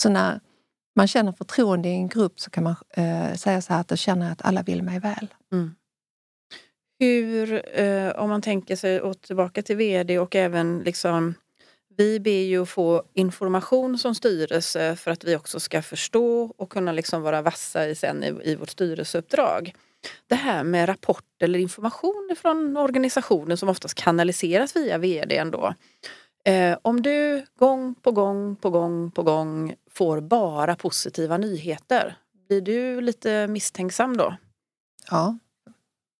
Så 0.00 0.08
när 0.08 0.40
man 0.96 1.08
känner 1.08 1.32
förtroende 1.32 1.88
i 1.88 1.92
en 1.92 2.08
grupp 2.08 2.40
så 2.40 2.50
kan 2.50 2.64
man 2.64 2.76
eh, 2.90 3.34
säga 3.34 3.62
så 3.62 3.72
här 3.72 3.80
att 3.80 3.88
då 3.88 3.96
känner 3.96 4.26
jag 4.26 4.32
att 4.32 4.44
alla 4.44 4.62
vill 4.62 4.82
mig 4.82 4.98
väl. 4.98 5.34
Hur, 6.98 7.62
eh, 7.80 8.10
om 8.10 8.28
man 8.28 8.42
tänker 8.42 8.76
sig 8.76 9.00
och 9.00 9.20
tillbaka 9.20 9.62
till 9.62 9.76
VD 9.76 10.18
och 10.18 10.36
även 10.36 10.78
liksom 10.84 11.34
vi 11.96 12.20
ber 12.20 12.30
ju 12.30 12.62
att 12.62 12.68
få 12.68 13.02
information 13.14 13.98
som 13.98 14.14
styrelse 14.14 14.96
för 14.96 15.10
att 15.10 15.24
vi 15.24 15.36
också 15.36 15.60
ska 15.60 15.82
förstå 15.82 16.52
och 16.56 16.70
kunna 16.70 16.92
liksom 16.92 17.22
vara 17.22 17.42
vassa 17.42 17.88
i, 17.88 17.94
sen 17.94 18.24
i, 18.24 18.50
i 18.50 18.54
vårt 18.54 18.70
styrelseuppdrag. 18.70 19.74
Det 20.26 20.34
här 20.34 20.64
med 20.64 20.88
rapport 20.88 21.42
eller 21.42 21.58
information 21.58 22.36
från 22.40 22.76
organisationen 22.76 23.56
som 23.56 23.68
oftast 23.68 23.94
kanaliseras 23.94 24.76
via 24.76 24.98
VD 24.98 25.36
ändå. 25.36 25.74
Eh, 26.44 26.78
om 26.82 27.02
du 27.02 27.46
gång 27.58 27.94
på 27.94 28.12
gång 28.12 28.56
på 28.56 28.70
gång 28.70 29.10
på 29.10 29.22
gång 29.22 29.74
får 29.90 30.20
bara 30.20 30.76
positiva 30.76 31.38
nyheter, 31.38 32.16
blir 32.48 32.60
du 32.60 33.00
lite 33.00 33.46
misstänksam 33.46 34.16
då? 34.16 34.36
Ja. 35.10 35.38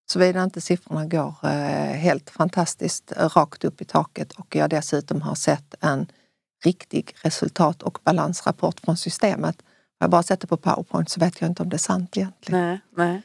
Såvida 0.08 0.44
inte 0.44 0.60
siffrorna 0.60 1.06
går 1.06 1.34
eh, 1.42 1.50
helt 1.96 2.30
fantastiskt 2.30 3.12
rakt 3.16 3.64
upp 3.64 3.80
i 3.80 3.84
taket 3.84 4.32
och 4.32 4.56
jag 4.56 4.70
dessutom 4.70 5.22
har 5.22 5.34
sett 5.34 5.74
en 5.80 6.06
riktig 6.64 7.14
resultat 7.22 7.82
och 7.82 7.98
balansrapport 8.04 8.80
från 8.80 8.96
systemet. 8.96 9.56
Har 10.00 10.04
jag 10.04 10.10
bara 10.10 10.22
sett 10.22 10.40
det 10.40 10.46
på 10.46 10.56
powerpoint 10.56 11.10
så 11.10 11.20
vet 11.20 11.40
jag 11.40 11.50
inte 11.50 11.62
om 11.62 11.68
det 11.68 11.76
är 11.76 11.78
sant 11.78 12.16
egentligen. 12.16 12.60
Nej, 12.60 12.80
nej. 12.96 13.22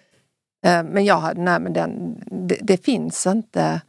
Eh, 0.66 0.84
Men 0.84 1.06
jag 1.06 1.18
hade, 1.20 1.42
nej 1.42 1.60
men 1.60 1.74
den, 1.74 2.24
det, 2.48 2.60
det 2.62 2.86
finns 2.86 3.28
inte, 3.28 3.82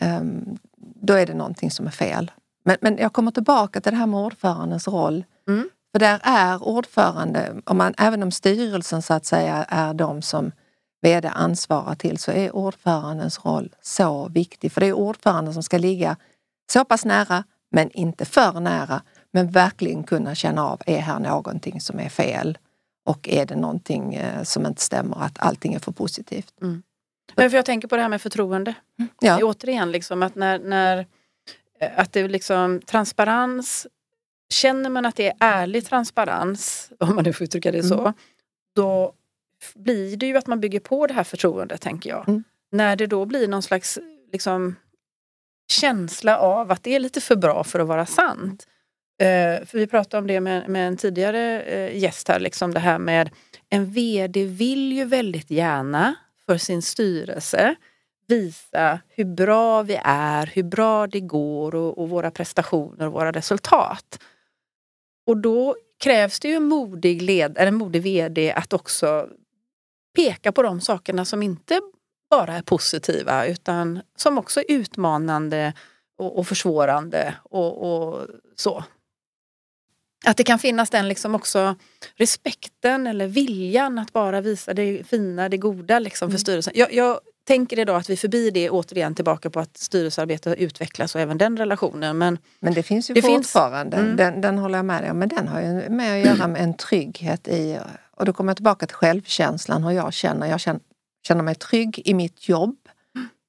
ehm, 0.00 0.58
då 0.76 1.14
är 1.14 1.26
det 1.26 1.34
någonting 1.34 1.70
som 1.70 1.86
är 1.86 1.90
fel. 1.90 2.30
Men, 2.64 2.76
men 2.80 2.96
jag 2.96 3.12
kommer 3.12 3.30
tillbaka 3.30 3.80
till 3.80 3.92
det 3.92 3.98
här 3.98 4.06
med 4.06 4.20
ordförandens 4.20 4.88
roll. 4.88 5.24
Mm. 5.48 5.68
För 5.92 5.98
där 5.98 6.20
är 6.22 6.62
ordförande, 6.62 7.54
om 7.64 7.76
man, 7.78 7.94
även 7.98 8.22
om 8.22 8.30
styrelsen 8.30 9.02
så 9.02 9.14
att 9.14 9.26
säga 9.26 9.64
är 9.68 9.94
de 9.94 10.22
som 10.22 10.52
VD 11.02 11.28
ansvarar 11.28 11.94
till 11.94 12.18
så 12.18 12.30
är 12.32 12.56
ordförandens 12.56 13.44
roll 13.44 13.74
så 13.82 14.28
viktig. 14.28 14.72
För 14.72 14.80
det 14.80 14.86
är 14.86 14.92
ordföranden 14.92 15.54
som 15.54 15.62
ska 15.62 15.78
ligga 15.78 16.16
så 16.72 16.84
pass 16.84 17.04
nära 17.04 17.44
men 17.70 17.90
inte 17.90 18.24
för 18.24 18.60
nära. 18.60 19.02
Men 19.30 19.50
verkligen 19.50 20.04
kunna 20.04 20.34
känna 20.34 20.66
av, 20.66 20.82
är 20.86 20.98
här 20.98 21.18
någonting 21.18 21.80
som 21.80 22.00
är 22.00 22.08
fel? 22.08 22.58
Och 23.04 23.28
är 23.28 23.46
det 23.46 23.56
någonting 23.56 24.14
eh, 24.14 24.42
som 24.42 24.66
inte 24.66 24.82
stämmer, 24.82 25.22
att 25.22 25.38
allting 25.38 25.74
är 25.74 25.78
för 25.78 25.92
positivt? 25.92 26.54
Men 27.34 27.50
för 27.50 27.56
jag 27.56 27.64
tänker 27.64 27.88
på 27.88 27.96
det 27.96 28.02
här 28.02 28.08
med 28.08 28.22
förtroende. 28.22 28.74
Ja. 29.20 29.38
Återigen, 29.42 29.92
liksom, 29.92 30.22
att 30.22 30.34
när, 30.34 30.58
när 30.58 31.06
eh, 31.80 31.90
att 31.96 32.12
det 32.12 32.28
liksom 32.28 32.80
transparens, 32.80 33.86
känner 34.52 34.90
man 34.90 35.06
att 35.06 35.16
det 35.16 35.26
är 35.28 35.34
ärlig 35.40 35.86
transparens, 35.86 36.90
om 37.00 37.14
man 37.14 37.24
nu 37.24 37.32
får 37.32 37.44
uttrycka 37.44 37.72
det 37.72 37.82
så, 37.82 38.00
Mm. 38.00 38.12
då 38.74 39.12
blir 39.74 40.16
det 40.16 40.26
ju 40.26 40.36
att 40.36 40.46
man 40.46 40.60
bygger 40.60 40.80
på 40.80 41.06
det 41.06 41.14
här 41.14 41.24
förtroendet, 41.24 41.80
tänker 41.80 42.10
jag. 42.10 42.28
Mm. 42.28 42.44
När 42.72 42.96
det 42.96 43.06
då 43.06 43.24
blir 43.24 43.48
någon 43.48 43.62
slags 43.62 43.98
liksom, 44.32 44.76
känsla 45.70 46.38
av 46.38 46.70
att 46.70 46.82
det 46.82 46.94
är 46.94 47.00
lite 47.00 47.20
för 47.20 47.36
bra 47.36 47.64
för 47.64 47.80
att 47.80 47.88
vara 47.88 48.06
sant. 48.06 48.66
Eh, 49.20 49.66
för 49.66 49.78
vi 49.78 49.86
pratade 49.86 50.20
om 50.20 50.26
det 50.26 50.40
med, 50.40 50.68
med 50.68 50.88
en 50.88 50.96
tidigare 50.96 51.62
eh, 51.62 51.98
gäst 51.98 52.28
här, 52.28 52.40
liksom 52.40 52.74
det 52.74 52.80
här 52.80 52.98
med 52.98 53.30
en 53.70 53.86
VD 53.86 54.44
vill 54.44 54.92
ju 54.92 55.04
väldigt 55.04 55.50
gärna 55.50 56.14
för 56.46 56.58
sin 56.58 56.82
styrelse 56.82 57.74
visa 58.28 59.00
hur 59.08 59.24
bra 59.24 59.82
vi 59.82 60.00
är, 60.04 60.46
hur 60.46 60.62
bra 60.62 61.06
det 61.06 61.20
går 61.20 61.74
och, 61.74 61.98
och 61.98 62.08
våra 62.08 62.30
prestationer 62.30 63.06
och 63.06 63.12
våra 63.12 63.32
resultat. 63.32 64.18
Och 65.26 65.36
då 65.36 65.76
krävs 65.98 66.40
det 66.40 66.48
ju 66.48 66.54
en 66.54 66.64
modig, 66.64 67.22
led, 67.22 67.56
eller 67.58 67.68
en 67.68 67.74
modig 67.74 68.02
VD 68.02 68.52
att 68.52 68.72
också 68.72 69.28
peka 70.18 70.52
på 70.52 70.62
de 70.62 70.80
sakerna 70.80 71.24
som 71.24 71.42
inte 71.42 71.80
bara 72.30 72.54
är 72.56 72.62
positiva 72.62 73.46
utan 73.46 74.00
som 74.16 74.38
också 74.38 74.60
är 74.60 74.64
utmanande 74.68 75.72
och, 76.18 76.38
och 76.38 76.46
försvårande 76.46 77.34
och, 77.42 78.06
och 78.12 78.26
så. 78.56 78.84
Att 80.26 80.36
det 80.36 80.44
kan 80.44 80.58
finnas 80.58 80.90
den 80.90 81.08
liksom 81.08 81.34
också 81.34 81.74
respekten 82.16 83.06
eller 83.06 83.26
viljan 83.26 83.98
att 83.98 84.12
bara 84.12 84.40
visa 84.40 84.74
det 84.74 85.04
fina, 85.08 85.48
det 85.48 85.56
goda 85.56 85.98
liksom 85.98 86.28
för 86.28 86.32
Mm. 86.32 86.38
styrelsen. 86.38 86.72
Jag, 86.76 86.92
jag 86.92 87.20
tänker 87.46 87.78
idag 87.78 87.96
att 87.96 88.10
vi 88.10 88.16
förbi 88.16 88.50
det 88.50 88.70
återigen 88.70 89.14
tillbaka 89.14 89.50
på 89.50 89.60
att 89.60 89.76
styrelsearbetet 89.76 90.58
utvecklas 90.58 91.14
och 91.14 91.20
även 91.20 91.38
den 91.38 91.56
relationen. 91.56 92.18
Men 92.18 92.38
Men 92.60 92.74
det 92.74 92.82
finns 92.82 93.10
ju 93.10 93.14
Det 93.14 93.22
finns. 93.22 93.46
fortfarande, 93.52 93.96
Mm. 93.96 94.16
den, 94.16 94.40
den 94.40 94.58
håller 94.58 94.78
jag 94.78 94.84
med 94.84 95.02
dig 95.02 95.10
om, 95.10 95.18
men 95.18 95.28
den 95.28 95.48
har 95.48 95.60
ju 95.60 95.88
med 95.88 96.20
att 96.20 96.26
göra 96.38 96.48
med 96.54 96.62
en 96.62 96.74
trygghet 96.74 97.48
i, 97.48 97.78
och 98.18 98.24
då 98.24 98.32
kommer 98.32 98.50
jag 98.50 98.56
tillbaka 98.56 98.86
till 98.86 98.96
självkänslan, 98.96 99.84
hur 99.84 99.90
jag 99.90 100.12
känner. 100.12 100.46
Jag 100.46 100.60
känner, 100.60 100.80
känner 101.26 101.42
mig 101.42 101.54
trygg 101.54 102.02
i 102.04 102.14
mitt 102.14 102.48
jobb 102.48 102.76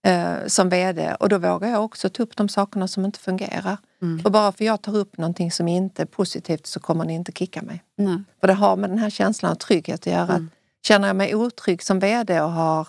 eh, 0.06 0.48
som 0.48 0.70
VD 0.70 1.16
och 1.20 1.30
då 1.30 1.38
vågar 1.38 1.70
jag 1.70 1.84
också 1.84 2.10
ta 2.10 2.24
upp 2.24 2.36
de 2.36 2.50
sakerna 2.50 2.88
som 2.88 3.06
inte 3.06 3.20
fungerar. 3.20 3.78
Mm. 4.02 4.22
Och 4.26 4.32
bara 4.32 4.52
för 4.52 4.66
jag 4.66 4.82
tar 4.82 4.96
upp 4.96 5.18
någonting 5.18 5.52
som 5.52 5.68
inte 5.68 6.02
är 6.02 6.06
positivt 6.06 6.68
så 6.68 6.80
kommer 6.80 7.06
ni 7.06 7.14
inte 7.14 7.32
kicka 7.32 7.62
mig. 7.62 7.84
Nej. 7.96 8.24
För 8.40 8.48
det 8.48 8.54
har 8.54 8.76
med 8.76 8.90
den 8.90 8.98
här 8.98 9.10
känslan 9.10 9.52
av 9.52 9.56
trygghet 9.56 10.00
att 10.00 10.14
göra. 10.14 10.36
Mm. 10.36 10.46
Att 10.46 10.52
känner 10.88 11.08
jag 11.08 11.16
mig 11.16 11.36
otrygg 11.36 11.84
som 11.84 12.00
VD 12.00 12.42
och 12.42 12.52
har... 12.52 12.88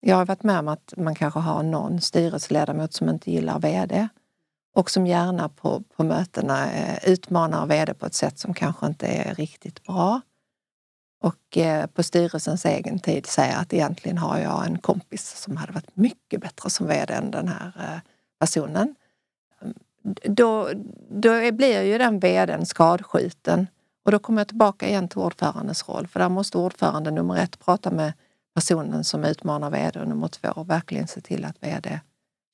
Jag 0.00 0.16
har 0.16 0.26
varit 0.26 0.42
med 0.42 0.58
om 0.58 0.68
att 0.68 0.94
man 0.96 1.14
kanske 1.14 1.40
har 1.40 1.62
någon 1.62 2.00
styrelseledamot 2.00 2.94
som 2.94 3.08
inte 3.08 3.30
gillar 3.30 3.58
VD 3.58 4.08
och 4.74 4.90
som 4.90 5.06
gärna 5.06 5.48
på, 5.48 5.82
på 5.96 6.04
mötena 6.04 6.72
eh, 6.72 7.10
utmanar 7.10 7.66
VD 7.66 7.94
på 7.94 8.06
ett 8.06 8.14
sätt 8.14 8.38
som 8.38 8.54
kanske 8.54 8.86
inte 8.86 9.06
är 9.06 9.34
riktigt 9.34 9.82
bra. 9.82 10.20
Och 11.20 11.58
eh, 11.58 11.86
på 11.86 12.02
styrelsens 12.02 12.64
egen 12.64 12.98
tid 12.98 13.26
säger 13.26 13.56
att 13.56 13.72
egentligen 13.72 14.18
har 14.18 14.38
jag 14.38 14.66
en 14.66 14.78
kompis 14.78 15.36
som 15.36 15.56
hade 15.56 15.72
varit 15.72 15.96
mycket 15.96 16.40
bättre 16.40 16.70
som 16.70 16.86
VD 16.86 17.14
än 17.14 17.30
den 17.30 17.48
här 17.48 17.72
eh, 17.78 18.00
personen. 18.40 18.94
Då, 20.24 20.70
då 21.10 21.32
är- 21.32 21.52
blir 21.52 21.82
ju 21.82 21.98
den 21.98 22.18
VDn 22.20 22.66
skadskjuten 22.66 23.66
och 24.04 24.12
då 24.12 24.18
kommer 24.18 24.40
jag 24.40 24.48
tillbaka 24.48 24.88
igen 24.88 25.08
till 25.08 25.18
ordförandens 25.18 25.88
roll. 25.88 26.06
För 26.06 26.20
där 26.20 26.28
måste 26.28 26.58
ordföranden 26.58 27.14
nummer 27.14 27.36
ett 27.36 27.58
prata 27.58 27.90
med 27.90 28.12
personen 28.54 29.04
som 29.04 29.24
utmanar 29.24 29.70
VD 29.70 30.00
och 30.00 30.08
nummer 30.08 30.28
två 30.28 30.62
verkligen 30.64 31.08
se 31.08 31.20
till 31.20 31.44
att 31.44 31.56
VD 31.62 32.00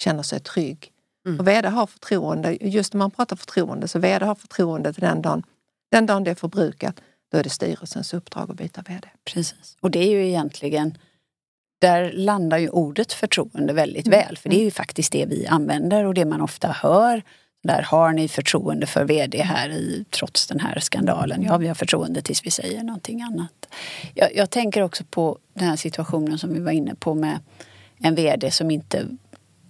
känner 0.02 0.22
sig 0.22 0.40
trygg. 0.40 0.90
Mm. 1.26 1.40
Och 1.40 1.48
VD 1.48 1.68
har 1.68 1.86
förtroende, 1.86 2.58
just 2.60 2.92
när 2.92 2.98
man 2.98 3.10
pratar 3.10 3.36
förtroende, 3.36 3.88
så 3.88 3.98
VD 3.98 4.24
har 4.24 4.34
förtroende 4.34 4.92
till 4.92 5.02
den 5.02 5.22
dagen, 5.22 5.42
den 5.90 6.06
dagen 6.06 6.24
det 6.24 6.30
är 6.30 6.34
förbrukat, 6.34 7.00
då 7.34 7.38
är 7.38 7.42
det 7.42 7.50
styrelsens 7.50 8.14
uppdrag 8.14 8.50
att 8.50 8.56
byta 8.56 8.82
VD. 8.88 9.08
Precis. 9.24 9.76
Och 9.80 9.90
det 9.90 9.98
är 9.98 10.10
ju 10.10 10.26
egentligen, 10.28 10.98
där 11.80 12.12
landar 12.12 12.58
ju 12.58 12.68
ordet 12.68 13.12
förtroende 13.12 13.72
väldigt 13.72 14.06
Mm. 14.06 14.18
väl. 14.18 14.38
För 14.38 14.48
det 14.48 14.60
är 14.60 14.64
ju 14.64 14.70
faktiskt 14.70 15.12
det 15.12 15.26
vi 15.26 15.46
använder 15.46 16.04
och 16.04 16.14
det 16.14 16.24
man 16.24 16.40
ofta 16.40 16.68
hör. 16.68 17.22
Där 17.62 17.82
har 17.82 18.12
ni 18.12 18.28
förtroende 18.28 18.86
för 18.86 19.04
VD 19.04 19.42
här 19.42 19.68
i, 19.70 20.04
trots 20.10 20.46
den 20.46 20.60
här 20.60 20.78
skandalen. 20.80 21.42
Ja, 21.42 21.56
vi 21.56 21.68
har 21.68 21.74
förtroende 21.74 22.22
tills 22.22 22.46
vi 22.46 22.50
säger 22.50 22.82
någonting 22.82 23.22
annat. 23.22 23.68
Jag, 24.14 24.36
jag 24.36 24.50
tänker 24.50 24.82
också 24.82 25.04
på 25.04 25.38
den 25.54 25.68
här 25.68 25.76
situationen 25.76 26.38
som 26.38 26.54
vi 26.54 26.60
var 26.60 26.72
inne 26.72 26.94
på 26.94 27.14
med 27.14 27.38
en 27.98 28.14
VD 28.14 28.50
som 28.50 28.70
inte 28.70 29.06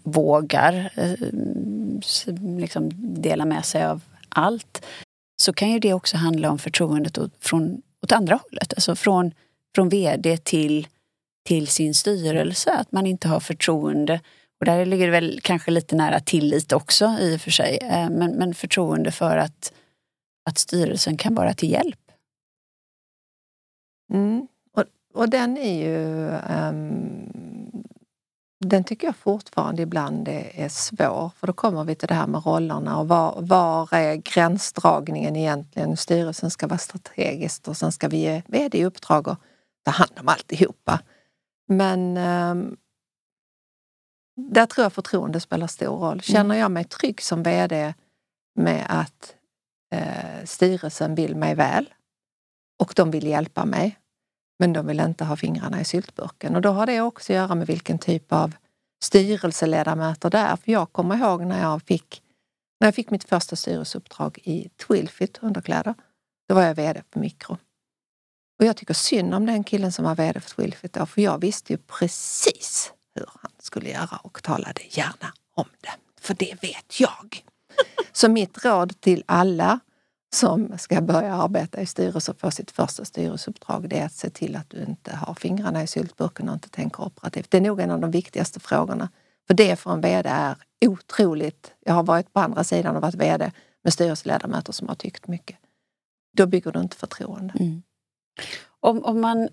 vågar 0.02 0.92
eh, 0.94 1.12
liksom 2.58 2.90
dela 3.22 3.44
med 3.44 3.64
sig 3.64 3.84
av 3.84 4.00
allt. 4.28 4.84
Så 5.44 5.52
kan 5.52 5.70
ju 5.70 5.78
det 5.78 5.92
också 5.92 6.16
handla 6.16 6.50
om 6.50 6.58
förtroendet 6.58 7.18
åt, 7.18 7.32
från, 7.40 7.82
åt 8.02 8.12
andra 8.12 8.36
hållet. 8.36 8.74
Alltså 8.74 8.96
från, 8.96 9.32
från 9.74 9.88
VD 9.88 10.36
till, 10.36 10.88
till 11.46 11.66
sin 11.66 11.94
styrelse. 11.94 12.72
Att 12.72 12.92
man 12.92 13.06
inte 13.06 13.28
har 13.28 13.40
förtroende. 13.40 14.20
Och 14.60 14.66
där 14.66 14.86
ligger 14.86 15.06
det 15.06 15.12
väl 15.12 15.40
kanske 15.42 15.70
lite 15.70 15.96
nära 15.96 16.20
tillit 16.20 16.72
också 16.72 17.16
i 17.20 17.36
och 17.36 17.40
för 17.40 17.50
sig. 17.50 17.78
Eh, 17.82 18.10
men, 18.10 18.32
men 18.32 18.54
förtroende 18.54 19.10
för 19.12 19.36
att, 19.36 19.72
att 20.50 20.58
styrelsen 20.58 21.16
kan 21.16 21.34
vara 21.34 21.54
till 21.54 21.70
hjälp. 21.70 22.00
Mm. 24.12 24.46
Och, 24.76 24.84
och 25.14 25.28
den 25.28 25.56
är 25.56 25.82
ju... 25.82 26.28
um 26.60 27.43
den 28.64 28.84
tycker 28.84 29.06
jag 29.06 29.16
fortfarande 29.16 29.82
ibland 29.82 30.28
är, 30.28 30.50
är 30.54 30.68
svår. 30.68 31.30
För 31.36 31.46
då 31.46 31.52
kommer 31.52 31.84
vi 31.84 31.94
till 31.94 32.08
det 32.08 32.14
här 32.14 32.26
med 32.26 32.46
rollerna 32.46 32.98
och 32.98 33.08
var, 33.08 33.42
var 33.42 33.94
är 33.94 34.14
gränsdragningen 34.14 35.36
egentligen? 35.36 35.96
Styrelsen 35.96 36.50
ska 36.50 36.66
vara 36.66 36.78
strategiskt 36.78 37.68
och 37.68 37.76
sen 37.76 37.92
ska 37.92 38.08
vi 38.08 38.16
ge 38.16 38.42
VD 38.46 38.78
i 38.78 38.84
uppdrag 38.84 39.28
att 39.28 39.38
ta 39.84 39.90
hand 39.90 40.10
om 40.20 40.28
alltihopa. 40.28 41.00
Men 41.68 42.16
ehm, 42.16 42.76
där 44.36 44.66
tror 44.66 44.82
jag 44.82 44.92
förtroende 44.92 45.40
spelar 45.40 45.66
stor 45.66 45.96
roll. 45.96 46.20
Känner 46.20 46.54
jag 46.54 46.70
mig 46.70 46.84
trygg 46.84 47.22
som 47.22 47.42
VD 47.42 47.94
med 48.54 48.86
att 48.88 49.34
eh, 49.94 50.44
styrelsen 50.44 51.14
vill 51.14 51.36
mig 51.36 51.54
väl 51.54 51.94
och 52.78 52.92
de 52.96 53.10
vill 53.10 53.26
hjälpa 53.26 53.64
mig. 53.64 53.98
Men 54.58 54.72
de 54.72 54.86
vill 54.86 55.00
inte 55.00 55.24
ha 55.24 55.36
fingrarna 55.36 55.80
i 55.80 55.84
syltburken 55.84 56.56
och 56.56 56.62
då 56.62 56.70
har 56.70 56.86
det 56.86 57.00
också 57.00 57.32
att 57.32 57.36
göra 57.36 57.54
med 57.54 57.66
vilken 57.66 57.98
typ 57.98 58.32
av 58.32 58.54
styrelseledamöter 59.04 60.30
det 60.30 60.38
är. 60.38 60.56
För 60.56 60.72
jag 60.72 60.92
kommer 60.92 61.16
ihåg 61.16 61.46
när 61.46 61.60
jag 61.60 61.82
fick, 61.82 62.22
när 62.80 62.88
jag 62.88 62.94
fick 62.94 63.10
mitt 63.10 63.24
första 63.24 63.56
styrelseuppdrag 63.56 64.38
i 64.42 64.68
Twilfit 64.68 65.38
underkläder. 65.42 65.94
Då 66.48 66.54
var 66.54 66.62
jag 66.62 66.74
VD 66.74 67.02
på 67.10 67.18
Mikro. 67.18 67.58
Och 68.58 68.64
jag 68.64 68.76
tycker 68.76 68.94
synd 68.94 69.34
om 69.34 69.46
den 69.46 69.64
killen 69.64 69.92
som 69.92 70.04
var 70.04 70.14
VD 70.14 70.40
för 70.40 70.50
Twilfit 70.50 70.92
då, 70.92 71.06
för 71.06 71.22
jag 71.22 71.40
visste 71.40 71.72
ju 71.72 71.78
precis 71.78 72.92
hur 73.14 73.26
han 73.42 73.52
skulle 73.58 73.90
göra 73.90 74.16
och 74.22 74.42
talade 74.42 74.80
gärna 74.90 75.32
om 75.54 75.68
det. 75.80 75.94
För 76.20 76.34
det 76.34 76.62
vet 76.62 77.00
jag. 77.00 77.44
Så 78.12 78.28
mitt 78.28 78.64
råd 78.64 79.00
till 79.00 79.24
alla 79.26 79.80
som 80.34 80.78
ska 80.78 81.00
börja 81.00 81.34
arbeta 81.34 81.80
i 81.80 81.86
styrelse 81.86 82.30
och 82.30 82.40
få 82.40 82.50
sitt 82.50 82.70
första 82.70 83.04
styrelseuppdrag, 83.04 83.88
det 83.88 83.98
är 83.98 84.06
att 84.06 84.12
se 84.12 84.30
till 84.30 84.56
att 84.56 84.70
du 84.70 84.84
inte 84.88 85.16
har 85.16 85.34
fingrarna 85.34 85.82
i 85.82 85.86
syltburken 85.86 86.48
och 86.48 86.54
inte 86.54 86.68
tänker 86.68 87.04
operativt. 87.04 87.50
Det 87.50 87.56
är 87.56 87.60
nog 87.60 87.80
en 87.80 87.90
av 87.90 88.00
de 88.00 88.10
viktigaste 88.10 88.60
frågorna. 88.60 89.08
För 89.46 89.54
det 89.54 89.76
för 89.76 89.92
en 89.92 90.00
VD 90.00 90.28
är 90.28 90.56
otroligt. 90.86 91.72
Jag 91.80 91.94
har 91.94 92.02
varit 92.02 92.32
på 92.32 92.40
andra 92.40 92.64
sidan 92.64 92.96
och 92.96 93.02
varit 93.02 93.14
VD 93.14 93.52
med 93.84 93.92
styrelseledamöter 93.92 94.72
som 94.72 94.88
har 94.88 94.94
tyckt 94.94 95.28
mycket. 95.28 95.56
Då 96.36 96.46
bygger 96.46 96.72
du 96.72 96.80
inte 96.80 96.96
förtroende. 96.96 97.54
Mm. 97.60 97.82
Om, 98.80 99.04
om, 99.04 99.20
man, 99.20 99.48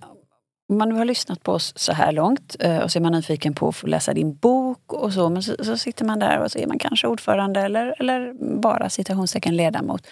om 0.70 0.78
man 0.78 0.90
nu 0.90 0.96
har 0.96 1.06
lyssnat 1.06 1.44
på 1.44 1.52
oss 1.52 1.74
så 1.76 1.94
här 1.94 2.12
långt 2.12 2.56
eh, 2.60 2.78
och 2.78 2.92
så 2.92 3.00
är 3.00 3.02
man 3.02 3.12
nyfiken 3.12 3.54
på 3.54 3.68
att 3.68 3.76
få 3.76 3.88
läsa 3.88 4.14
din 4.14 4.36
bok 4.36 4.94
och 4.94 5.14
så, 5.14 5.30
men 5.30 5.44
så, 5.44 5.64
så 5.64 5.78
sitter 5.78 6.06
man 6.06 6.20
där 6.20 6.40
och 6.40 6.52
så 6.52 6.60
är 6.60 6.68
man 6.68 6.80
kanske 6.80 7.08
ordförande 7.08 7.62
eller, 7.62 7.96
eller 8.00 8.34
bara 8.60 8.90
citationstecken 8.90 9.56
ledamot. 9.56 10.08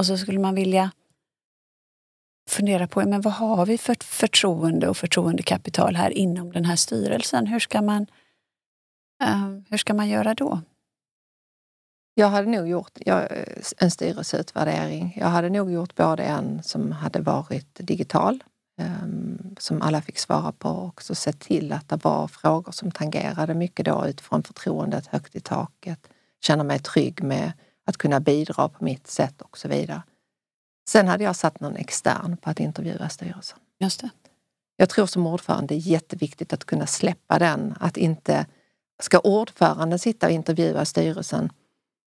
Och 0.00 0.06
så 0.06 0.16
skulle 0.16 0.38
man 0.38 0.54
vilja 0.54 0.90
fundera 2.48 2.88
på 2.88 3.00
men 3.00 3.20
vad 3.20 3.32
har 3.32 3.66
vi 3.66 3.78
för 3.78 3.96
förtroende 4.00 4.88
och 4.88 4.96
förtroendekapital 4.96 5.96
här 5.96 6.10
inom 6.10 6.52
den 6.52 6.64
här 6.64 6.76
styrelsen. 6.76 7.46
Hur 7.46 7.58
ska 7.58 7.82
man, 7.82 8.06
uh, 9.22 9.60
hur 9.68 9.76
ska 9.76 9.94
man 9.94 10.08
göra 10.08 10.34
då? 10.34 10.60
Jag 12.14 12.28
hade 12.28 12.50
nog 12.50 12.68
gjort 12.68 12.98
eh, 13.06 13.24
en 13.78 13.90
styrelseutvärdering. 13.90 15.16
Jag 15.20 15.26
hade 15.26 15.50
nog 15.50 15.72
gjort 15.72 15.94
både 15.94 16.22
en 16.22 16.62
som 16.62 16.92
hade 16.92 17.20
varit 17.20 17.74
digital, 17.74 18.44
ehm, 18.78 19.54
som 19.58 19.82
alla 19.82 20.02
fick 20.02 20.18
svara 20.18 20.52
på 20.52 20.68
och 20.68 20.86
också 20.86 21.14
sett 21.14 21.40
till 21.40 21.72
att 21.72 21.88
det 21.88 22.04
var 22.04 22.28
frågor 22.28 22.72
som 22.72 22.90
tangerade 22.90 23.54
mycket 23.54 23.86
då 23.86 24.06
utifrån 24.06 24.42
förtroendet 24.42 25.06
högt 25.06 25.34
i 25.34 25.40
taket, 25.40 26.08
känna 26.40 26.64
mig 26.64 26.78
trygg 26.78 27.22
med 27.22 27.52
att 27.90 27.96
kunna 27.96 28.20
bidra 28.20 28.68
på 28.68 28.84
mitt 28.84 29.06
sätt 29.06 29.42
och 29.42 29.58
så 29.58 29.68
vidare. 29.68 30.02
Sen 30.88 31.08
hade 31.08 31.24
jag 31.24 31.36
satt 31.36 31.60
någon 31.60 31.76
extern 31.76 32.36
på 32.36 32.50
att 32.50 32.60
intervjua 32.60 33.08
styrelsen. 33.08 33.58
Just 33.80 34.00
det. 34.00 34.10
Jag 34.76 34.88
tror 34.88 35.06
som 35.06 35.26
ordförande 35.26 35.74
det 35.74 35.78
är 35.78 35.78
jätteviktigt 35.78 36.52
att 36.52 36.64
kunna 36.64 36.86
släppa 36.86 37.38
den. 37.38 37.74
Att 37.80 37.96
inte, 37.96 38.46
ska 39.02 39.18
ordföranden 39.18 39.98
sitta 39.98 40.26
och 40.26 40.32
intervjua 40.32 40.84
styrelsen, 40.84 41.52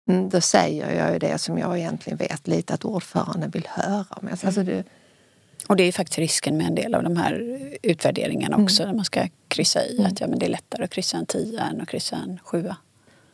mm, 0.10 0.30
då 0.30 0.42
säger 0.42 0.96
jag 1.04 1.14
ju 1.14 1.20
det 1.20 1.38
som 1.38 1.58
jag 1.58 1.78
egentligen 1.78 2.18
vet 2.18 2.48
lite 2.48 2.74
att 2.74 2.86
ordföranden 2.86 3.50
vill 3.50 3.68
höra. 3.68 4.18
Men 4.22 4.38
alltså 4.44 4.64
det, 4.64 4.84
och 5.68 5.76
det 5.76 5.84
är 5.84 5.92
faktiskt 5.92 6.20
risken 6.20 6.58
med 6.58 6.68
en 6.68 6.76
del 6.76 6.96
av 6.96 7.04
de 7.04 7.18
här 7.18 7.60
utvärderingarna 7.84 8.58
också, 8.58 8.84
mm. 8.84 8.92
när 8.92 8.96
man 8.96 9.06
ska 9.06 9.28
kryssa 9.48 9.86
i 9.86 9.98
mm. 9.98 10.12
att 10.12 10.20
ja, 10.20 10.28
men 10.28 10.40
det 10.40 10.46
är 10.46 10.50
lättare 10.50 10.84
att 10.84 10.92
kryssa 10.92 11.18
en 11.18 11.26
tia 11.26 11.62
än 11.62 11.82
att 11.82 11.88
kryssa 11.88 12.16
en 12.16 12.40
sjua. 12.44 12.78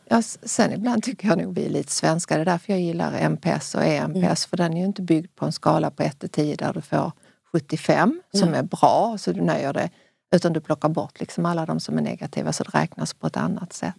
Ja, 0.08 0.22
sen 0.42 0.72
ibland 0.72 1.02
tycker 1.02 1.28
jag 1.28 1.38
nog 1.38 1.54
vi 1.54 1.66
är 1.66 1.70
lite 1.70 1.92
svenska. 1.92 2.34
Det 2.34 2.40
är 2.40 2.44
därför 2.44 2.72
jag 2.72 2.80
gillar 2.80 3.12
MPS 3.12 3.74
och 3.74 3.84
EMPS. 3.84 4.16
Mm. 4.16 4.36
För 4.36 4.56
den 4.56 4.72
är 4.74 4.80
ju 4.80 4.86
inte 4.86 5.02
byggd 5.02 5.36
på 5.36 5.44
en 5.44 5.52
skala 5.52 5.90
på 5.90 6.02
1 6.02 6.18
till 6.18 6.28
10 6.28 6.56
där 6.56 6.72
du 6.72 6.80
får 6.80 7.12
75 7.52 8.22
som 8.32 8.48
mm. 8.48 8.54
är 8.54 8.62
bra, 8.62 9.16
så 9.18 9.32
du 9.32 9.40
nöjer 9.40 9.72
dig. 9.72 9.90
Utan 10.34 10.52
du 10.52 10.60
plockar 10.60 10.88
bort 10.88 11.20
liksom 11.20 11.46
alla 11.46 11.66
de 11.66 11.80
som 11.80 11.98
är 11.98 12.02
negativa 12.02 12.52
så 12.52 12.64
det 12.64 12.78
räknas 12.78 13.14
på 13.14 13.26
ett 13.26 13.36
annat 13.36 13.72
sätt. 13.72 13.94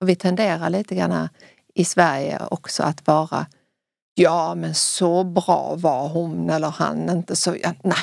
Och 0.00 0.08
vi 0.08 0.16
tenderar 0.16 0.70
lite 0.70 0.94
grann 0.94 1.28
i 1.74 1.84
Sverige 1.84 2.40
också 2.50 2.82
att 2.82 3.06
vara 3.06 3.46
Ja 4.14 4.54
men 4.54 4.74
så 4.74 5.24
bra 5.24 5.74
var 5.78 6.08
hon 6.08 6.50
eller 6.50 6.68
han 6.68 7.10
inte 7.10 7.36
så, 7.36 7.56
ja, 7.62 7.72
nej. 7.82 7.98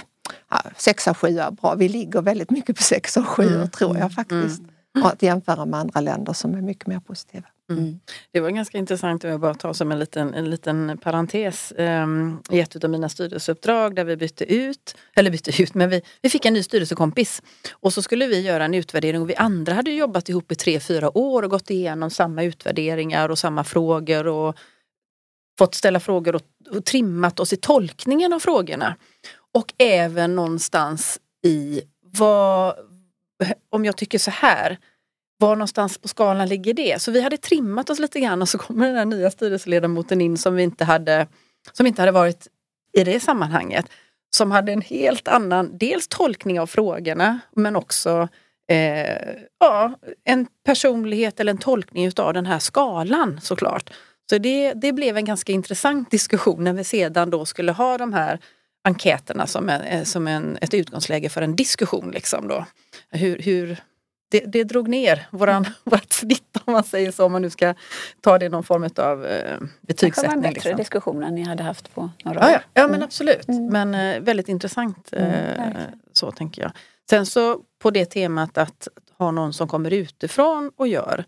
Sexa, 0.77 1.13
sjua, 1.13 1.51
bra. 1.51 1.75
Vi 1.75 1.89
ligger 1.89 2.21
väldigt 2.21 2.49
mycket 2.49 2.77
på 2.77 2.83
sexa 2.83 3.19
och 3.19 3.27
sjua 3.27 3.55
mm. 3.55 3.69
tror 3.69 3.97
jag 3.97 4.13
faktiskt. 4.13 4.59
Mm. 4.59 4.70
Och 4.99 5.07
att 5.07 5.21
jämföra 5.21 5.65
med 5.65 5.79
andra 5.79 6.01
länder 6.01 6.33
som 6.33 6.55
är 6.55 6.61
mycket 6.61 6.87
mer 6.87 6.99
positiva. 6.99 7.47
Mm. 7.69 7.83
mm. 7.83 7.99
Det 8.31 8.39
var 8.39 8.49
ganska 8.49 8.77
intressant, 8.77 9.23
jag 9.23 9.39
bara 9.39 9.53
ta 9.53 9.73
som 9.73 9.91
en 9.91 9.99
liten, 9.99 10.33
en 10.33 10.49
liten 10.49 10.97
parentes, 10.97 11.73
um, 11.77 12.41
i 12.49 12.59
ett 12.59 12.83
av 12.83 12.89
mina 12.89 13.09
styrelseuppdrag 13.09 13.95
där 13.95 14.03
vi 14.03 14.17
bytte 14.17 14.53
ut, 14.53 14.95
eller 15.15 15.31
bytte 15.31 15.61
ut, 15.61 15.73
men 15.73 15.89
vi, 15.89 16.01
vi 16.21 16.29
fick 16.29 16.45
en 16.45 16.53
ny 16.53 16.63
styrelsekompis. 16.63 17.41
Och 17.71 17.93
så 17.93 18.01
skulle 18.01 18.27
vi 18.27 18.41
göra 18.41 18.65
en 18.65 18.73
utvärdering 18.73 19.21
och 19.21 19.29
vi 19.29 19.35
andra 19.35 19.73
hade 19.73 19.91
jobbat 19.91 20.29
ihop 20.29 20.51
i 20.51 20.55
tre, 20.55 20.79
fyra 20.79 21.17
år 21.17 21.43
och 21.43 21.49
gått 21.49 21.69
igenom 21.69 22.09
samma 22.09 22.43
utvärderingar 22.43 23.29
och 23.29 23.39
samma 23.39 23.63
frågor 23.63 24.27
och 24.27 24.57
fått 25.57 25.75
ställa 25.75 25.99
frågor 25.99 26.35
och, 26.35 26.41
och 26.71 26.85
trimmat 26.85 27.39
oss 27.39 27.53
i 27.53 27.57
tolkningen 27.57 28.33
av 28.33 28.39
frågorna. 28.39 28.95
Och 29.53 29.73
även 29.77 30.35
någonstans 30.35 31.19
i 31.43 31.81
vad, 32.01 32.75
Eh, 33.41 33.51
om 33.69 33.85
jag 33.85 33.97
tycker 33.97 34.19
så 34.19 34.31
här, 34.31 34.77
var 35.37 35.55
någonstans 35.55 35.97
på 35.97 36.07
skalan 36.07 36.47
ligger 36.49 36.73
det? 36.73 37.01
Så 37.01 37.11
vi 37.11 37.21
hade 37.21 37.37
trimmat 37.37 37.89
oss 37.89 37.99
lite 37.99 38.19
grann 38.19 38.41
och 38.41 38.49
så 38.49 38.57
kommer 38.57 38.87
den 38.87 38.95
här 38.95 39.05
nya 39.05 39.31
styrelseledamoten 39.31 40.21
in 40.21 40.37
som 40.37 40.55
vi 40.55 40.63
inte 40.63 40.85
hade, 40.85 41.27
som 41.71 41.87
inte 41.87 42.01
hade 42.01 42.11
varit 42.11 42.47
i 42.97 43.03
det 43.03 43.19
sammanhanget. 43.19 43.85
Som 44.35 44.51
hade 44.51 44.71
en 44.71 44.81
helt 44.81 45.27
annan, 45.27 45.77
dels 45.77 46.07
tolkning 46.07 46.59
av 46.59 46.67
frågorna 46.67 47.39
men 47.55 47.75
också 47.75 48.27
eh, 48.71 49.35
ja, 49.59 49.93
en 50.23 50.47
personlighet 50.65 51.39
eller 51.39 51.51
en 51.51 51.57
tolkning 51.57 52.05
utav 52.05 52.33
den 52.33 52.45
här 52.45 52.59
skalan 52.59 53.41
såklart. 53.41 53.89
Så 54.29 54.37
det, 54.37 54.73
det 54.73 54.93
blev 54.93 55.17
en 55.17 55.25
ganska 55.25 55.51
intressant 55.51 56.11
diskussion 56.11 56.63
när 56.63 56.73
vi 56.73 56.83
sedan 56.83 57.29
då 57.29 57.45
skulle 57.45 57.71
ha 57.71 57.97
de 57.97 58.13
här 58.13 58.39
enkäterna 58.84 59.47
som, 59.47 59.69
en, 59.69 59.82
eh, 59.82 60.03
som 60.03 60.27
en, 60.27 60.57
ett 60.61 60.73
utgångsläge 60.73 61.29
för 61.29 61.41
en 61.41 61.55
diskussion. 61.55 62.11
Liksom 62.11 62.47
då. 62.47 62.65
Hur, 63.09 63.38
hur, 63.39 63.77
det, 64.32 64.39
det 64.39 64.63
drog 64.63 64.88
ner 64.88 65.27
våran, 65.32 65.65
mm. 65.65 65.73
vårt 65.84 66.13
snitt 66.13 66.57
om 66.65 66.73
man 66.73 66.84
säger 66.84 67.11
så, 67.11 67.25
om 67.25 67.32
man 67.32 67.41
nu 67.41 67.49
ska 67.49 67.73
ta 68.21 68.38
det 68.38 68.45
i 68.45 68.49
någon 68.49 68.63
form 68.63 68.89
av 68.97 69.25
eh, 69.25 69.57
betygssättning. 69.82 70.32
Det 70.32 70.36
var 70.41 70.47
en 70.47 70.53
bättre 70.53 70.69
liksom. 70.69 70.77
diskussion 70.77 71.23
än 71.23 71.36
ni 71.36 71.43
hade 71.43 71.63
haft 71.63 71.95
på 71.95 72.09
några 72.25 72.39
år. 72.39 72.45
Ja, 72.45 72.51
ja, 72.51 72.59
ja 72.73 72.82
men 72.82 72.95
mm. 72.95 73.03
absolut. 73.03 73.47
Mm. 73.47 73.67
Men 73.67 73.95
eh, 73.95 74.21
väldigt 74.21 74.49
intressant 74.49 75.09
eh, 75.11 75.59
mm, 75.59 75.77
så 76.13 76.32
tänker 76.32 76.61
jag. 76.61 76.71
Sen 77.09 77.25
så 77.25 77.59
på 77.79 77.91
det 77.91 78.05
temat 78.05 78.57
att 78.57 78.88
ha 79.17 79.32
någon 79.32 79.53
som 79.53 79.67
kommer 79.67 79.93
utifrån 79.93 80.71
och 80.75 80.88
gör. 80.88 81.25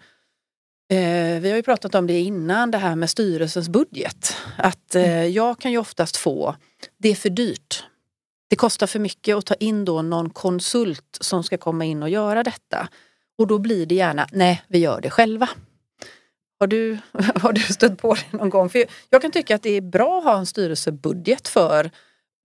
Eh, 0.92 1.40
vi 1.42 1.50
har 1.50 1.56
ju 1.56 1.64
pratat 1.64 1.96
om 1.96 2.08
det 2.08 2.20
innan, 2.20 2.72
det 2.72 2.78
här 2.78 2.96
med 2.96 3.10
styrelsens 3.10 3.70
budget. 3.70 4.36
Att 4.58 4.96
eh, 4.96 5.18
mm. 5.18 5.32
jag 5.32 5.60
kan 5.60 5.72
ju 5.72 5.78
oftast 5.78 6.18
få, 6.18 6.56
det 6.98 7.10
är 7.10 7.16
för 7.16 7.30
dyrt. 7.30 7.84
Det 8.50 8.56
kostar 8.56 8.88
för 8.88 9.00
mycket 9.00 9.36
att 9.36 9.46
ta 9.46 9.54
in 9.54 9.86
då 9.86 10.02
någon 10.02 10.30
konsult 10.30 11.18
som 11.22 11.44
ska 11.44 11.58
komma 11.58 11.86
in 11.86 12.04
och 12.04 12.10
göra 12.10 12.44
detta. 12.44 12.88
Och 13.38 13.48
då 13.48 13.60
blir 13.60 13.86
det 13.86 13.96
gärna, 13.96 14.28
nej 14.32 14.64
vi 14.68 14.80
gör 14.80 15.02
det 15.02 15.10
själva. 15.10 15.50
Har 16.60 16.68
du, 16.68 16.98
har 17.36 17.54
du 17.54 17.62
stött 17.62 17.98
på 17.98 18.14
det 18.14 18.38
någon 18.38 18.50
gång? 18.50 18.70
För 18.70 18.86
jag 19.10 19.22
kan 19.22 19.32
tycka 19.32 19.56
att 19.56 19.64
det 19.64 19.70
är 19.70 19.82
bra 19.82 20.18
att 20.18 20.24
ha 20.24 20.38
en 20.38 20.46
styrelsebudget 20.46 21.48
för 21.48 21.92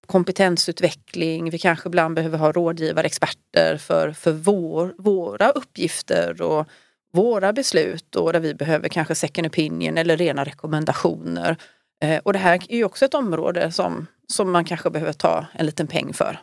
kompetensutveckling. 0.07 1.51
Vi 1.51 1.59
kanske 1.59 1.89
ibland 1.89 2.15
behöver 2.15 2.39
ha 2.39 2.53
rådgivare, 2.53 3.07
experter 3.07 3.77
för, 3.77 4.13
för 4.13 4.33
vår, 4.33 4.95
våra 4.99 5.51
uppgifter 5.51 6.43
och 6.43 6.69
våra 7.13 7.53
beslut 7.53 8.17
och 8.17 8.33
där 8.33 8.41
vi 8.41 8.55
behöver 8.55 8.89
kanske 8.89 9.15
second 9.15 9.47
opinion 9.47 9.99
eller 9.99 10.17
rena 10.17 10.45
rekommendationer. 10.45 11.57
Eh, 12.03 12.19
och 12.19 12.33
det 12.33 12.39
här 12.39 12.61
är 12.69 12.77
ju 12.77 12.85
också 12.85 13.05
ett 13.05 13.15
område 13.15 13.73
som, 13.73 14.07
som 14.33 14.53
man 14.53 14.65
kanske 14.65 14.91
behöver 14.91 15.13
ta 15.13 15.47
en 15.53 15.67
liten 15.67 15.87
peng 15.87 16.13
för. 16.13 16.41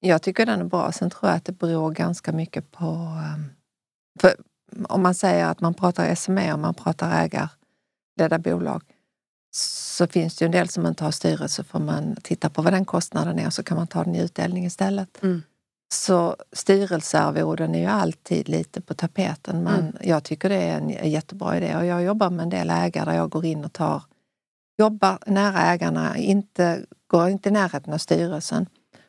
Jag 0.00 0.22
tycker 0.22 0.46
den 0.46 0.60
är 0.60 0.64
bra. 0.64 0.92
Sen 0.92 1.10
tror 1.10 1.30
jag 1.30 1.36
att 1.36 1.44
det 1.44 1.52
beror 1.52 1.90
ganska 1.90 2.32
mycket 2.32 2.72
på... 2.72 2.84
Ehm, 2.84 3.50
om 4.88 5.02
man 5.02 5.14
säger 5.14 5.46
att 5.46 5.60
man 5.60 5.74
pratar 5.74 6.14
SME 6.14 6.52
och 6.52 6.58
man 6.58 6.74
pratar 6.74 7.24
ägarledda 7.24 8.38
bolag 8.38 8.82
så 9.54 10.06
finns 10.06 10.36
det 10.36 10.44
ju 10.44 10.46
en 10.46 10.52
del 10.52 10.68
som 10.68 10.86
inte 10.86 11.04
har 11.04 11.10
styrelse 11.10 11.64
för 11.64 11.78
man 11.78 12.16
tittar 12.22 12.48
på 12.48 12.62
vad 12.62 12.72
den 12.72 12.84
kostnaden 12.84 13.38
är 13.38 13.46
och 13.46 13.54
så 13.54 13.62
kan 13.62 13.76
man 13.76 13.86
ta 13.86 14.04
den 14.04 14.14
i 14.14 14.20
utdelning 14.20 14.66
istället. 14.66 15.22
Mm. 15.22 15.42
Så 15.94 16.36
styrelsearvoden 16.52 17.74
är 17.74 17.80
ju 17.80 17.86
alltid 17.86 18.48
lite 18.48 18.80
på 18.80 18.94
tapeten. 18.94 19.62
Men 19.62 19.80
mm. 19.80 19.96
jag 20.00 20.24
tycker 20.24 20.48
det 20.48 20.62
är 20.62 20.78
en 20.78 21.10
jättebra 21.10 21.56
idé 21.56 21.76
och 21.76 21.86
jag 21.86 22.02
jobbar 22.02 22.30
med 22.30 22.42
en 22.42 22.50
del 22.50 22.70
ägare 22.70 23.04
där 23.04 23.16
jag 23.16 23.30
går 23.30 23.44
in 23.44 23.64
och 23.64 23.72
tar 23.72 24.02
jobbar 24.82 25.18
nära 25.26 25.60
ägarna, 25.60 26.18
inte, 26.18 26.84
går 27.06 27.28
inte 27.28 27.48
i 27.48 27.52
närheten 27.52 27.94
av 27.94 27.98
styrelsen 27.98 28.66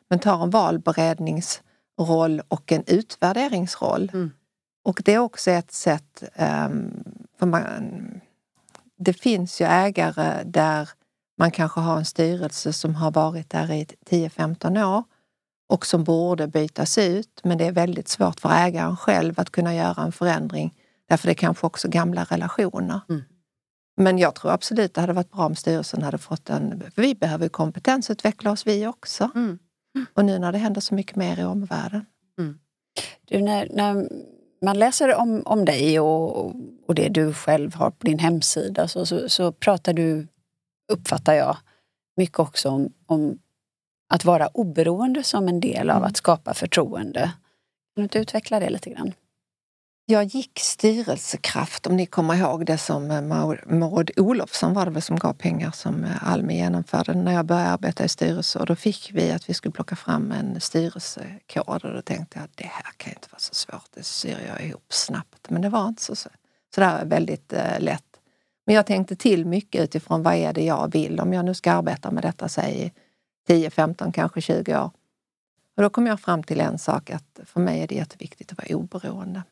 men 0.08 0.18
tar 0.18 0.42
en 0.42 0.50
valberedningsroll 0.50 2.42
och 2.48 2.72
en 2.72 2.84
utvärderingsroll. 2.86 4.10
Mm. 4.14 4.30
Och 4.84 5.02
det 5.04 5.14
är 5.14 5.18
också 5.18 5.50
ett 5.50 5.72
sätt, 5.72 6.22
um, 6.66 7.04
för 7.38 7.46
man, 7.46 7.64
det 8.98 9.12
finns 9.12 9.60
ju 9.60 9.66
ägare 9.66 10.42
där 10.44 10.88
Man 11.38 11.50
kanske 11.50 11.80
har 11.80 11.96
en 11.96 12.04
styrelse 12.04 12.72
som 12.72 12.94
har 12.94 13.10
varit 13.10 13.50
där 13.50 13.72
i 13.72 13.86
10-15 14.10 14.84
år 14.96 15.04
och 15.68 15.86
som 15.86 16.04
borde 16.04 16.46
bytas 16.46 16.98
ut. 16.98 17.40
Men 17.44 17.58
det 17.58 17.66
är 17.66 17.72
väldigt 17.72 18.08
svårt 18.08 18.40
för 18.40 18.50
ägaren 18.52 18.96
själv 18.96 19.40
att 19.40 19.50
kunna 19.50 19.74
göra 19.74 20.02
en 20.02 20.12
förändring. 20.12 20.74
Därför 21.08 21.26
det 21.26 21.32
är 21.32 21.34
kanske 21.34 21.66
också 21.66 21.88
gamla 21.88 22.24
relationer. 22.24 23.00
Mm. 23.08 23.22
Men 23.96 24.18
jag 24.18 24.34
tror 24.34 24.50
absolut 24.52 24.94
det 24.94 25.00
hade 25.00 25.12
varit 25.12 25.30
bra 25.30 25.46
om 25.46 25.54
styrelsen 25.54 26.02
hade 26.02 26.18
fått 26.18 26.50
en... 26.50 26.82
För 26.94 27.02
vi 27.02 27.14
behöver 27.14 27.48
kompetensutveckla 27.48 28.50
oss 28.50 28.66
vi 28.66 28.86
också. 28.86 29.30
Mm. 29.34 29.58
Och 30.14 30.24
nu 30.24 30.38
när 30.38 30.52
det 30.52 30.58
händer 30.58 30.80
så 30.80 30.94
mycket 30.94 31.16
mer 31.16 31.40
i 31.40 31.44
omvärlden. 31.44 32.06
Mm. 32.38 32.58
Du, 33.24 33.42
när, 33.42 33.68
när 33.70 34.08
man 34.62 34.78
läser 34.78 35.14
om, 35.14 35.42
om 35.44 35.64
dig 35.64 36.00
och, 36.00 36.46
och 36.86 36.94
det 36.94 37.08
du 37.08 37.32
själv 37.32 37.74
har 37.74 37.90
på 37.90 38.06
din 38.06 38.18
hemsida 38.18 38.88
så, 38.88 39.06
så, 39.06 39.28
så 39.28 39.52
pratar 39.52 39.92
du, 39.92 40.26
uppfattar 40.92 41.34
jag, 41.34 41.56
mycket 42.16 42.38
också 42.38 42.68
om, 42.68 42.92
om 43.06 43.38
att 44.08 44.24
vara 44.24 44.46
oberoende 44.46 45.22
som 45.22 45.48
en 45.48 45.60
del 45.60 45.90
av 45.90 45.96
mm. 45.96 46.08
att 46.08 46.16
skapa 46.16 46.54
förtroende. 46.54 47.20
Kan 47.20 47.32
du 47.94 48.02
inte 48.02 48.18
utveckla 48.18 48.60
det 48.60 48.70
lite 48.70 48.90
grann? 48.90 49.12
Jag 50.06 50.24
gick 50.24 50.58
styrelsekraft, 50.58 51.86
om 51.86 51.96
ni 51.96 52.06
kommer 52.06 52.34
ihåg 52.34 52.66
det 52.66 52.78
som 52.78 53.10
eh, 53.10 53.22
Maud 53.66 54.10
Olofsson 54.16 54.74
var 54.74 54.84
det 54.84 54.90
väl 54.90 55.02
som 55.02 55.16
gav 55.16 55.32
pengar 55.32 55.70
som 55.70 56.04
eh, 56.04 56.32
Almi 56.32 56.56
genomförde 56.56 57.14
när 57.14 57.32
jag 57.32 57.46
började 57.46 57.68
arbeta 57.68 58.04
i 58.04 58.08
styrelse. 58.08 58.58
Och 58.58 58.66
då 58.66 58.76
fick 58.76 59.10
vi 59.14 59.30
att 59.30 59.48
vi 59.50 59.54
skulle 59.54 59.72
plocka 59.72 59.96
fram 59.96 60.32
en 60.32 60.60
styrelsekod 60.60 61.84
och 61.84 61.92
då 61.94 62.02
tänkte 62.02 62.38
jag 62.38 62.48
det 62.54 62.66
här 62.66 62.92
kan 62.96 63.12
inte 63.12 63.28
vara 63.30 63.38
så 63.38 63.54
svårt, 63.54 63.88
det 63.94 64.02
syr 64.02 64.38
jag 64.48 64.66
ihop 64.66 64.92
snabbt. 64.92 65.50
Men 65.50 65.62
det 65.62 65.68
var 65.68 65.88
inte 65.88 66.02
så. 66.02 66.14
Så 66.14 66.28
det 66.74 66.80
var 66.80 67.04
väldigt 67.04 67.52
eh, 67.52 67.80
lätt. 67.80 68.20
Men 68.66 68.74
jag 68.74 68.86
tänkte 68.86 69.16
till 69.16 69.46
mycket 69.46 69.82
utifrån 69.82 70.22
vad 70.22 70.34
är 70.34 70.52
det 70.52 70.64
jag 70.64 70.92
vill 70.92 71.20
om 71.20 71.32
jag 71.32 71.44
nu 71.44 71.54
ska 71.54 71.72
arbeta 71.72 72.10
med 72.10 72.22
detta, 72.22 72.48
säg 72.48 72.92
10, 73.46 73.70
15, 73.70 74.12
kanske 74.12 74.40
20 74.40 74.76
år. 74.78 74.90
Och 75.76 75.82
då 75.82 75.90
kom 75.90 76.06
jag 76.06 76.20
fram 76.20 76.42
till 76.42 76.60
en 76.60 76.78
sak 76.78 77.10
att 77.10 77.40
för 77.44 77.60
mig 77.60 77.80
är 77.80 77.86
det 77.86 77.94
jätteviktigt 77.94 78.52
att 78.52 78.58
vara 78.58 78.76
oberoende. 78.76 79.42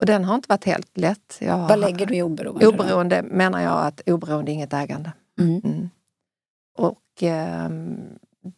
Och 0.00 0.06
den 0.06 0.24
har 0.24 0.34
inte 0.34 0.48
varit 0.48 0.64
helt 0.64 0.96
lätt. 0.98 1.38
Jag 1.40 1.68
Vad 1.68 1.78
lägger 1.78 2.06
du 2.06 2.16
i 2.16 2.22
oberoende? 2.22 2.66
Oberoende 2.66 3.22
då? 3.22 3.28
menar 3.36 3.60
jag 3.60 3.86
att 3.86 4.00
oberoende 4.06 4.50
är 4.50 4.54
inget 4.54 4.72
ägande. 4.72 5.12
Mm. 5.40 5.60
Mm. 5.64 5.90
Och 6.78 7.22
eh, 7.22 7.70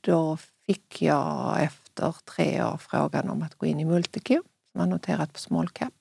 då 0.00 0.36
fick 0.66 1.02
jag 1.02 1.62
efter 1.62 2.16
tre 2.24 2.64
år 2.64 2.76
frågan 2.76 3.30
om 3.30 3.42
att 3.42 3.54
gå 3.54 3.66
in 3.66 3.80
i 3.80 3.84
Multico 3.84 4.42
som 4.72 4.80
har 4.80 4.86
noterat 4.86 5.32
på 5.32 5.38
small 5.38 5.68
cap. 5.68 5.94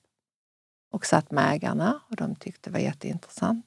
Och 0.92 1.06
satt 1.06 1.30
med 1.30 1.52
ägarna 1.54 2.00
och 2.10 2.16
de 2.16 2.34
tyckte 2.34 2.70
det 2.70 2.72
var 2.72 2.80
jätteintressant. 2.80 3.66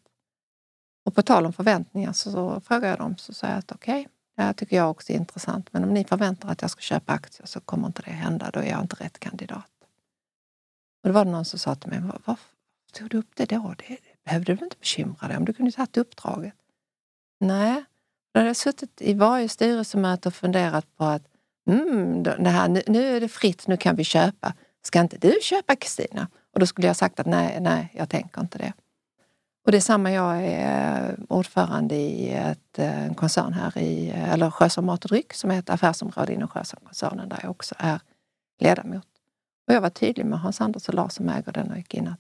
Och 1.05 1.15
på 1.15 1.21
tal 1.21 1.45
om 1.45 1.53
förväntningar 1.53 2.13
så, 2.13 2.31
så 2.31 2.61
frågade 2.61 2.87
jag 2.87 2.97
dem 2.97 3.17
så 3.17 3.33
sa 3.33 3.47
jag 3.47 3.57
att 3.57 3.71
okej, 3.71 4.01
okay, 4.01 4.07
det 4.35 4.41
här 4.41 4.53
tycker 4.53 4.75
jag 4.75 4.91
också 4.91 5.13
är 5.13 5.17
intressant 5.17 5.73
men 5.73 5.83
om 5.83 5.93
ni 5.93 6.03
förväntar 6.03 6.49
att 6.49 6.61
jag 6.61 6.71
ska 6.71 6.81
köpa 6.81 7.13
aktier 7.13 7.47
så 7.47 7.59
kommer 7.59 7.87
inte 7.87 8.01
det 8.01 8.11
hända, 8.11 8.49
då 8.53 8.59
är 8.59 8.69
jag 8.69 8.81
inte 8.81 8.95
rätt 8.95 9.19
kandidat. 9.19 9.71
Och 11.03 11.09
då 11.09 11.11
var 11.11 11.25
det 11.25 11.31
någon 11.31 11.45
som 11.45 11.59
sa 11.59 11.75
till 11.75 11.89
mig, 11.89 12.01
varför 12.25 12.45
tog 12.93 13.09
du 13.09 13.17
upp 13.17 13.31
det 13.35 13.45
då? 13.45 13.75
Det 13.77 13.97
behövde 14.25 14.55
du 14.55 14.63
inte 14.63 14.77
bekymra 14.79 15.27
dig 15.27 15.37
om, 15.37 15.45
du 15.45 15.53
kunde 15.53 15.71
tagit 15.71 15.97
uppdraget. 15.97 16.53
Nej, 17.39 17.83
då 18.33 18.39
hade 18.39 18.49
jag 18.49 18.55
suttit 18.55 19.01
i 19.01 19.13
varje 19.13 19.49
styrelsemöte 19.49 20.29
och 20.29 20.33
funderat 20.33 20.97
på 20.97 21.03
att 21.05 21.23
mm, 21.67 22.23
det 22.23 22.49
här, 22.49 22.67
nu, 22.67 22.81
nu 22.87 23.15
är 23.15 23.21
det 23.21 23.27
fritt, 23.27 23.67
nu 23.67 23.77
kan 23.77 23.95
vi 23.95 24.03
köpa. 24.03 24.53
Ska 24.81 24.99
inte 24.99 25.17
du 25.17 25.33
köpa 25.41 25.75
Kristina? 25.75 26.27
Och 26.53 26.59
då 26.59 26.65
skulle 26.65 26.87
jag 26.87 26.95
sagt 26.95 27.19
att 27.19 27.25
nej, 27.25 27.57
nej, 27.61 27.91
jag 27.93 28.09
tänker 28.09 28.41
inte 28.41 28.57
det. 28.57 28.73
Och 29.65 29.71
det 29.71 29.77
är 29.77 29.81
samma, 29.81 30.11
jag 30.11 30.45
är 30.45 31.17
ordförande 31.29 31.95
i 31.95 32.29
ett, 32.29 32.79
eh, 32.79 33.05
en 33.05 33.15
koncern 33.15 33.53
här 33.53 33.77
i, 33.77 34.09
eller 34.09 34.51
Sjösom 34.51 34.85
Mat 34.85 35.05
och 35.05 35.09
Dryck 35.09 35.33
som 35.33 35.51
är 35.51 35.59
ett 35.59 35.69
affärsområde 35.69 36.33
inom 36.33 36.47
Sjösom-koncernen 36.47 37.29
där 37.29 37.39
jag 37.41 37.51
också 37.51 37.75
är 37.77 37.99
ledamot. 38.59 39.07
Och 39.67 39.73
jag 39.73 39.81
var 39.81 39.89
tydlig 39.89 40.25
med 40.25 40.39
Hans 40.39 40.61
Anders 40.61 40.87
och 40.87 40.93
Lars 40.93 41.13
som 41.13 41.29
äger 41.29 41.51
den 41.51 41.71
och 41.71 41.77
gick 41.77 41.93
in 41.93 42.07
att 42.07 42.19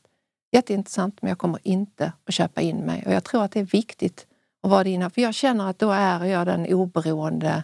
jätteintressant 0.51 1.21
men 1.21 1.29
jag 1.29 1.37
kommer 1.37 1.59
inte 1.63 2.13
att 2.25 2.33
köpa 2.33 2.61
in 2.61 2.77
mig. 2.77 3.03
Och 3.05 3.13
jag 3.13 3.23
tror 3.23 3.43
att 3.43 3.51
det 3.51 3.59
är 3.59 3.63
viktigt 3.63 4.27
att 4.63 4.71
vara 4.71 4.83
det 4.83 5.13
för 5.13 5.21
jag 5.21 5.33
känner 5.33 5.69
att 5.69 5.79
då 5.79 5.91
är 5.91 6.25
jag 6.25 6.47
den 6.47 6.73
oberoende 6.73 7.63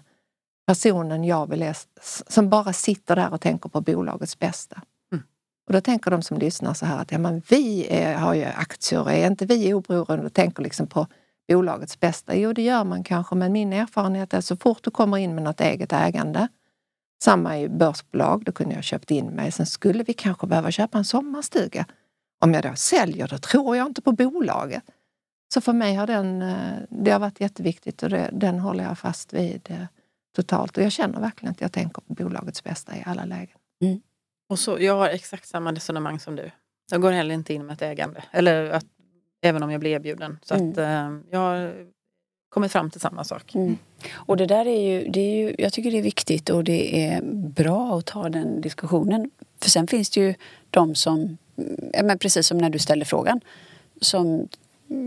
personen 0.68 1.24
jag 1.24 1.50
vill 1.50 1.74
som 2.28 2.50
bara 2.50 2.74
sitter 2.74 3.16
där 3.16 3.34
och 3.34 3.42
tänker 3.42 3.70
på 3.70 3.82
bolagets 3.82 4.40
bästa. 4.40 4.82
Mm. 5.12 5.24
Och 5.68 5.74
då 5.74 5.82
tänker 5.82 6.12
de 6.12 6.22
som 6.22 6.38
lyssnar 6.38 6.74
så 6.74 6.86
här 6.86 7.02
att 7.02 7.12
ja, 7.12 7.18
men 7.18 7.42
vi 7.50 7.88
är, 7.90 8.16
har 8.16 8.34
ju 8.34 8.44
aktier, 8.44 9.10
är 9.10 9.28
inte 9.28 9.46
vi 9.46 9.74
oberoende 9.74 10.26
och 10.26 10.34
tänker 10.34 10.64
liksom 10.64 10.88
på 10.88 11.08
bolagets 11.48 12.00
bästa? 12.00 12.36
Jo, 12.36 12.54
det 12.54 12.62
gör 12.62 12.84
man 12.84 13.04
kanske, 13.04 13.36
men 13.36 13.52
min 13.52 13.74
erfarenhet 13.74 14.34
är 14.34 14.42
så 14.42 14.58
fort 14.58 14.84
du 14.84 14.92
kommer 14.92 15.18
in 15.18 15.36
med 15.36 15.44
något 15.44 15.62
eget 15.62 15.94
ägande 15.94 16.48
samma 17.24 17.60
i 17.60 17.70
börsbolag, 17.70 18.44
då 18.46 18.52
kunde 18.52 18.76
jag 18.76 18.84
köpt 18.84 19.12
in 19.12 19.26
mig. 19.26 19.52
Sen 19.52 19.66
skulle 19.66 20.04
vi 20.04 20.14
kanske 20.14 20.48
behöva 20.48 20.72
köpa 20.72 20.98
en 20.98 21.06
sommarstuga. 21.06 21.86
Om 22.40 22.54
jag 22.54 22.64
då 22.64 22.76
säljer, 22.76 23.28
då 23.28 23.38
tror 23.38 23.78
jag 23.78 23.88
inte 23.88 24.02
på 24.02 24.12
bolaget. 24.12 24.84
Så 25.54 25.62
för 25.62 25.74
mig 25.74 25.96
har 25.96 26.08
den, 26.08 26.42
eh, 26.42 26.78
det 26.90 27.12
har 27.12 27.20
varit 27.20 27.42
jätteviktigt 27.42 28.04
och 28.04 28.10
det, 28.10 28.30
den 28.34 28.60
håller 28.60 28.84
jag 28.84 29.00
fast 29.00 29.34
vid 29.34 29.62
eh, 29.70 29.86
totalt. 30.36 30.78
Och 30.78 30.84
jag 30.84 30.92
känner 30.92 31.20
verkligen 31.20 31.52
att 31.52 31.62
jag 31.62 31.72
tänker 31.72 32.02
på 32.02 32.14
bolagets 32.14 32.64
bästa 32.64 32.96
i 32.96 33.04
alla 33.06 33.26
lägen. 33.26 33.58
Mm. 33.82 34.02
Och 34.50 34.60
så, 34.60 34.80
jag 34.80 34.98
har 34.98 35.10
exakt 35.10 35.48
samma 35.48 35.72
resonemang 35.72 36.20
som 36.20 36.36
du. 36.36 36.52
Jag 36.92 37.02
går 37.02 37.12
heller 37.12 37.36
inte 37.36 37.54
in 37.54 37.66
med 37.66 37.74
ett 37.74 37.82
ägande. 37.82 38.24
Eller 38.32 38.70
att, 38.70 38.86
även 39.42 39.64
om 39.64 39.72
jag 39.72 39.80
blir 39.80 39.92
erbjuden. 39.92 40.40
Så 40.44 40.56
mm. 40.56 40.72
att, 40.72 40.78
eh, 40.78 41.18
jag 41.32 41.74
kommit 42.58 42.72
fram 42.72 42.90
till 42.90 43.02
samma 43.02 43.24
sak. 43.24 43.56
Mm. 43.56 43.78
Och 44.14 44.38
det 44.38 44.46
där 44.46 44.66
är 44.68 44.82
ju, 44.82 45.10
det 45.10 45.20
är 45.20 45.36
ju, 45.36 45.56
jag 45.58 45.74
tycker 45.74 45.92
det 45.92 45.98
är 45.98 46.02
viktigt 46.02 46.50
och 46.50 46.64
det 46.64 47.06
är 47.06 47.22
bra 47.34 47.98
att 47.98 48.06
ta 48.06 48.30
den 48.30 48.62
diskussionen. 48.62 49.30
För 49.62 49.70
sen 49.70 49.88
finns 49.88 50.10
det 50.10 50.22
ju 50.22 50.34
de 50.70 50.96
som, 50.96 51.38
men 52.04 52.20
precis 52.20 52.48
som 52.48 52.58
när 52.58 52.70
du 52.70 52.80
ställer 52.80 53.06
frågan, 53.06 53.42
som 54.02 54.48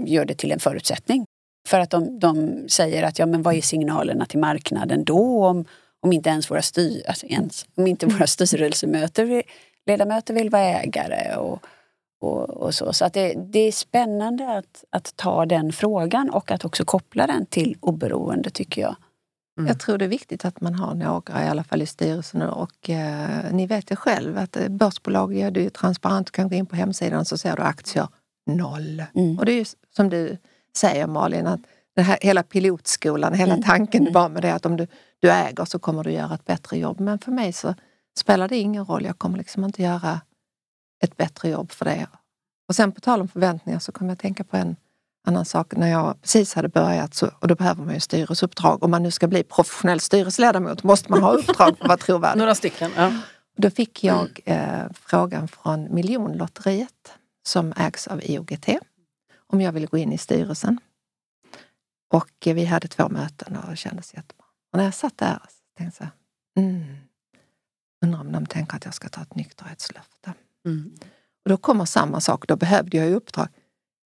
gör 0.06 0.24
det 0.24 0.34
till 0.34 0.52
en 0.52 0.58
förutsättning. 0.60 1.24
För 1.68 1.80
att 1.80 1.90
de, 1.90 2.18
de 2.18 2.50
säger 2.68 3.02
att 3.02 3.18
ja 3.18 3.26
men 3.26 3.42
vad 3.42 3.54
är 3.54 3.60
signalerna 3.60 4.26
till 4.26 4.38
marknaden 4.38 5.04
då 5.04 5.46
om, 5.46 5.64
om 6.00 6.12
inte 6.12 6.30
ens 6.30 6.50
våra, 6.50 6.62
styr, 6.62 7.02
alltså 7.08 7.26
ens, 7.26 7.66
om 7.74 7.86
inte 7.86 8.06
våra 8.06 8.26
styrelsemöter 8.26 9.42
ledamöter 9.86 10.34
vill 10.34 10.50
vara 10.50 10.62
ägare 10.62 11.36
och, 11.36 11.64
och, 12.20 12.50
och, 12.50 12.74
så. 12.74 12.92
Så 12.92 13.04
att 13.04 13.12
det, 13.12 13.34
det, 13.34 13.58
är 13.58 13.72
spännande 13.72 14.58
att, 14.58 14.84
att 14.90 15.16
ta 15.16 15.46
den 15.46 15.72
frågan 15.72 16.30
och 16.30 16.50
att 16.50 16.64
också 16.64 16.84
koppla 16.84 17.26
den 17.26 17.46
till 17.46 17.76
oberoende 17.80 18.50
tycker 18.50 18.82
jag. 18.82 18.96
Mm. 19.58 19.68
Jag 19.68 19.80
tror 19.80 19.98
det 19.98 20.04
är 20.04 20.08
viktigt 20.08 20.44
att 20.44 20.60
man 20.60 20.74
har 20.74 20.94
några 20.94 21.44
i 21.44 21.48
alla 21.48 21.64
fall 21.64 21.82
i 21.82 21.86
styrelsen 21.86 22.42
och 22.42 22.90
eh, 22.90 23.52
ni 23.52 23.66
vet 23.66 23.90
ju 23.90 23.96
själv 23.96 24.38
att 24.38 24.56
eh, 24.56 24.68
börsbolag 24.68 25.34
gör 25.34 25.50
det 25.50 25.60
ju 25.60 25.70
transparent. 25.70 26.26
Du 26.26 26.30
kan 26.30 26.48
gå 26.48 26.54
in 26.54 26.66
på 26.66 26.76
hemsidan 26.76 27.24
så 27.24 27.38
ser 27.38 27.56
du 27.56 27.62
aktier 27.62 28.08
noll. 28.46 29.04
Mm. 29.14 29.38
Och 29.38 29.44
det 29.44 29.52
är 29.52 29.58
ju 29.58 29.64
som 29.96 30.08
du 30.08 30.36
säger 30.76 31.06
Malin, 31.06 31.46
att 31.46 31.60
den 31.96 32.04
här, 32.04 32.18
hela 32.20 32.42
pilotskolan, 32.42 33.34
hela 33.34 33.52
mm. 33.52 33.64
tanken 33.64 34.02
mm. 34.02 34.12
var 34.12 34.28
med 34.28 34.42
det 34.42 34.54
att 34.54 34.66
om 34.66 34.76
du, 34.76 34.86
du 35.18 35.30
äger 35.30 35.64
så 35.64 35.78
kommer 35.78 36.04
du 36.04 36.12
göra 36.12 36.34
ett 36.34 36.44
bättre 36.44 36.78
jobb. 36.78 37.00
Men 37.00 37.18
för 37.18 37.32
mig 37.32 37.52
så 37.52 37.74
spelar 38.18 38.48
det 38.48 38.56
ingen 38.56 38.84
roll. 38.84 39.04
Jag 39.04 39.18
kommer 39.18 39.38
liksom 39.38 39.64
inte 39.64 39.82
göra 39.82 40.20
ett 41.00 41.16
bättre 41.16 41.48
jobb 41.48 41.72
för 41.72 41.84
det. 41.84 42.06
Och 42.68 42.76
sen 42.76 42.92
på 42.92 43.00
tal 43.00 43.20
om 43.20 43.28
förväntningar 43.28 43.78
så 43.78 43.92
kom 43.92 44.06
jag 44.06 44.12
att 44.12 44.18
tänka 44.18 44.44
på 44.44 44.56
en 44.56 44.76
annan 45.26 45.44
sak. 45.44 45.72
När 45.76 45.88
jag 45.88 46.20
precis 46.22 46.54
hade 46.54 46.68
börjat, 46.68 47.14
så, 47.14 47.30
och 47.38 47.48
då 47.48 47.54
behöver 47.54 47.84
man 47.84 47.94
ju 47.94 48.00
styrelseuppdrag. 48.00 48.82
Om 48.82 48.90
man 48.90 49.02
nu 49.02 49.10
ska 49.10 49.26
bli 49.28 49.42
professionell 49.42 50.00
styrelseledamot 50.00 50.82
måste 50.82 51.10
man 51.10 51.22
ha 51.22 51.32
uppdrag 51.32 51.56
för 51.56 51.64
att 51.64 51.88
vara 51.88 51.96
trovärdig. 52.06 52.38
Några 52.38 52.54
stycken. 52.54 52.90
Ja. 52.96 53.12
Då 53.56 53.70
fick 53.70 54.04
jag 54.04 54.40
eh, 54.44 54.84
frågan 54.94 55.48
från 55.48 55.94
Miljonlotteriet 55.94 57.12
som 57.46 57.72
ägs 57.76 58.06
av 58.06 58.20
IOGT 58.22 58.68
om 59.46 59.60
jag 59.60 59.72
ville 59.72 59.86
gå 59.86 59.98
in 59.98 60.12
i 60.12 60.18
styrelsen. 60.18 60.80
Och 62.12 62.46
eh, 62.46 62.54
vi 62.54 62.64
hade 62.64 62.88
två 62.88 63.08
möten 63.08 63.56
och 63.56 63.70
det 63.70 63.76
kändes 63.76 64.14
jättebra. 64.14 64.46
Och 64.72 64.76
när 64.76 64.84
jag 64.84 64.94
satt 64.94 65.18
där 65.18 65.38
så 65.48 65.78
tänkte 65.78 66.10
jag, 66.54 66.64
mm, 66.64 66.96
undrar 68.04 68.20
om 68.20 68.32
de 68.32 68.46
tänker 68.46 68.76
att 68.76 68.84
jag 68.84 68.94
ska 68.94 69.08
ta 69.08 69.22
ett 69.22 69.34
nykterhetslöfte. 69.34 70.34
Mm. 70.66 70.92
Och 71.44 71.48
då 71.48 71.56
kommer 71.56 71.84
samma 71.84 72.20
sak, 72.20 72.48
då 72.48 72.56
behövde 72.56 72.96
jag 72.96 73.06
ju 73.06 73.14
uppdrag. 73.14 73.48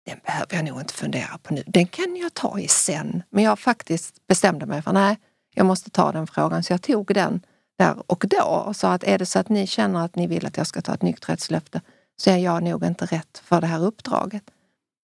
Den 0.05 0.19
behöver 0.25 0.55
jag 0.55 0.65
nog 0.65 0.79
inte 0.79 0.93
fundera 0.93 1.37
på 1.43 1.53
nu, 1.53 1.63
den 1.67 1.87
kan 1.87 2.15
jag 2.15 2.33
ta 2.33 2.59
i 2.59 2.67
sen. 2.67 3.23
Men 3.29 3.43
jag 3.43 3.59
faktiskt 3.59 4.27
bestämde 4.27 4.65
mig 4.65 4.81
för 4.81 4.93
nej, 4.93 5.17
jag 5.55 5.65
måste 5.65 5.89
ta 5.89 6.11
den 6.11 6.27
frågan. 6.27 6.63
Så 6.63 6.73
jag 6.73 6.81
tog 6.81 7.13
den 7.13 7.41
där 7.77 8.11
och 8.11 8.25
då 8.27 8.43
och 8.43 8.75
sa 8.75 8.93
att 8.93 9.03
är 9.03 9.17
det 9.17 9.25
så 9.25 9.39
att 9.39 9.49
ni 9.49 9.67
känner 9.67 10.05
att 10.05 10.15
ni 10.15 10.27
vill 10.27 10.45
att 10.45 10.57
jag 10.57 10.67
ska 10.67 10.81
ta 10.81 10.93
ett 10.93 11.01
nykterhetslöfte 11.01 11.81
så 12.17 12.29
är 12.29 12.37
jag 12.37 12.63
nog 12.63 12.83
inte 12.83 13.05
rätt 13.05 13.41
för 13.43 13.61
det 13.61 13.67
här 13.67 13.83
uppdraget. 13.83 14.43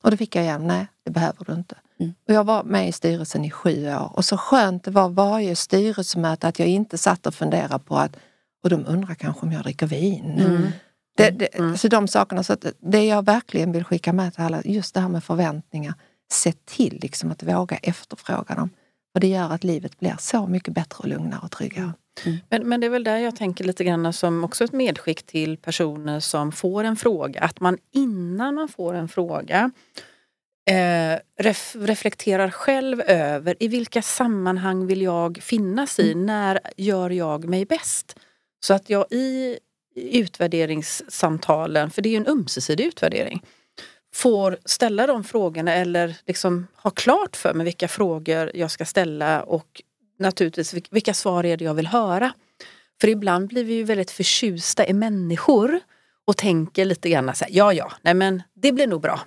Och 0.04 0.12
då 0.12 0.18
fick 0.18 0.36
jag 0.36 0.44
igen, 0.44 0.68
nej 0.68 0.88
det 1.06 1.12
behöver 1.12 1.46
du 1.46 1.54
inte. 1.54 1.76
Mm. 2.00 2.14
Och 2.28 2.34
jag 2.34 2.44
var 2.44 2.64
med 2.64 2.88
i 2.88 2.92
styrelsen 2.92 3.46
i 3.46 3.52
sju 3.52 3.88
år 3.88 4.12
och 4.14 4.26
så 4.26 4.38
skönt 4.38 4.84
det 4.84 4.92
var 4.92 5.10
varje 5.10 5.56
styrelsemöte 5.56 6.48
att 6.48 6.60
jag 6.60 6.68
inte 6.68 6.98
satt 6.98 7.28
och 7.28 7.36
funderade 7.36 7.80
på 7.80 7.98
att 7.98 8.16
och 8.64 8.70
de 8.70 8.86
undrar 8.86 9.16
kanske 9.16 9.46
om 9.46 9.52
jag 9.52 9.64
dricker 9.64 9.88
vin. 9.88 10.40
Mm. 10.40 10.68
Det, 11.18 11.30
det, 11.30 11.46
mm. 11.46 11.78
Så 11.78 11.88
de 11.88 12.08
sakerna, 12.08 12.44
så 12.44 12.56
det 12.80 13.06
jag 13.06 13.26
verkligen 13.26 13.72
vill 13.72 13.84
skicka 13.84 14.14
med 14.14 14.34
till 14.34 14.44
alla, 14.44 14.62
just 14.66 14.94
det 14.94 15.00
här 15.00 15.10
med 15.10 15.24
förväntningar. 15.24 15.94
se 16.32 16.52
till 16.52 17.00
liksom 17.02 17.32
att 17.32 17.44
våga 17.44 17.78
efterfråga 17.78 18.56
dem. 18.56 18.70
Och 19.14 19.20
det 19.20 19.28
gör 19.28 19.50
att 19.52 19.64
livet 19.64 20.00
blir 20.00 20.16
så 20.20 20.48
mycket 20.48 20.74
bättre 20.74 20.98
och 20.98 21.08
lugnare 21.08 21.40
och 21.44 21.52
tryggare. 21.52 21.94
Mm. 22.26 22.38
Men, 22.50 22.70
men 22.70 22.80
det 22.80 22.88
är 22.88 22.90
väl 22.90 23.04
där 23.04 23.18
jag 23.18 23.36
tänker 23.36 23.64
lite 23.64 23.84
grann 23.84 24.14
som 24.14 24.44
också 24.44 24.64
ett 24.64 24.72
medskick 24.72 25.24
till 25.24 25.58
personer 25.58 26.20
som 26.20 26.52
får 26.52 26.84
en 26.84 26.96
fråga. 26.96 27.42
Att 27.42 27.60
man 27.60 27.78
innan 27.92 28.56
man 28.56 28.68
får 28.68 28.94
en 28.94 29.08
fråga 29.08 29.72
eh, 30.70 31.20
ref, 31.40 31.76
reflekterar 31.80 32.50
själv 32.50 33.02
över 33.02 33.56
i 33.60 33.68
vilka 33.68 34.02
sammanhang 34.02 34.88
vill 34.88 35.02
jag 35.02 35.40
finnas 35.42 36.00
i? 36.00 36.12
Mm. 36.12 36.26
När 36.26 36.60
gör 36.78 37.10
jag 37.10 37.46
mig 37.46 37.66
bäst? 37.66 38.20
Så 38.66 38.74
att 38.74 38.90
jag 38.90 39.06
i 39.12 39.60
utvärderingssamtalen, 39.96 41.92
för 41.92 42.02
det 42.02 42.10
är 42.10 42.12
ju 42.12 42.18
en 42.18 42.28
ömsesidig 42.28 42.86
utvärdering, 42.86 43.44
får 44.14 44.58
ställa 44.66 45.08
de 45.08 45.24
frågorna 45.24 45.74
eller 45.74 46.16
liksom 46.26 46.68
ha 46.76 46.92
klart 46.92 47.36
för 47.36 47.54
mig 47.54 47.64
vilka 47.64 47.88
frågor 47.88 48.52
jag 48.54 48.72
ska 48.72 48.86
ställa 48.86 49.44
och 49.44 49.82
naturligtvis 50.20 50.74
vilka 50.92 51.14
svar 51.14 51.46
är 51.46 51.58
det 51.58 51.66
jag 51.66 51.74
vill 51.74 51.88
höra. 51.88 52.34
För 53.02 53.08
ibland 53.08 53.48
blir 53.48 53.64
vi 53.64 53.74
ju 53.74 53.84
väldigt 53.84 54.12
förtjusta 54.12 54.88
i 54.88 54.94
människor 54.94 55.80
och 56.26 56.38
tänker 56.38 56.86
lite 56.86 57.10
grann 57.10 57.36
så 57.36 57.46
här, 57.46 57.52
ja 57.54 57.74
ja, 57.74 57.92
nej 58.02 58.14
men 58.14 58.44
det 58.54 58.72
blir 58.72 58.88
nog 58.88 59.02
bra. 59.02 59.20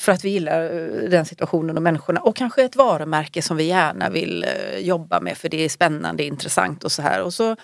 För 0.00 0.12
att 0.12 0.24
vi 0.24 0.28
gillar 0.28 0.62
eh, 0.62 1.08
den 1.10 1.26
situationen 1.26 1.76
och 1.76 1.82
människorna 1.82 2.20
och 2.20 2.36
kanske 2.36 2.62
ett 2.62 2.76
varumärke 2.76 3.42
som 3.42 3.56
vi 3.56 3.64
gärna 3.64 4.10
vill 4.10 4.44
eh, 4.44 4.78
jobba 4.78 5.20
med 5.20 5.38
för 5.38 5.48
det 5.48 5.64
är 5.64 5.68
spännande, 5.68 6.24
intressant 6.24 6.84
och 6.84 6.92
så 6.92 7.02
här. 7.02 7.22
Och 7.22 7.34
så 7.34 7.56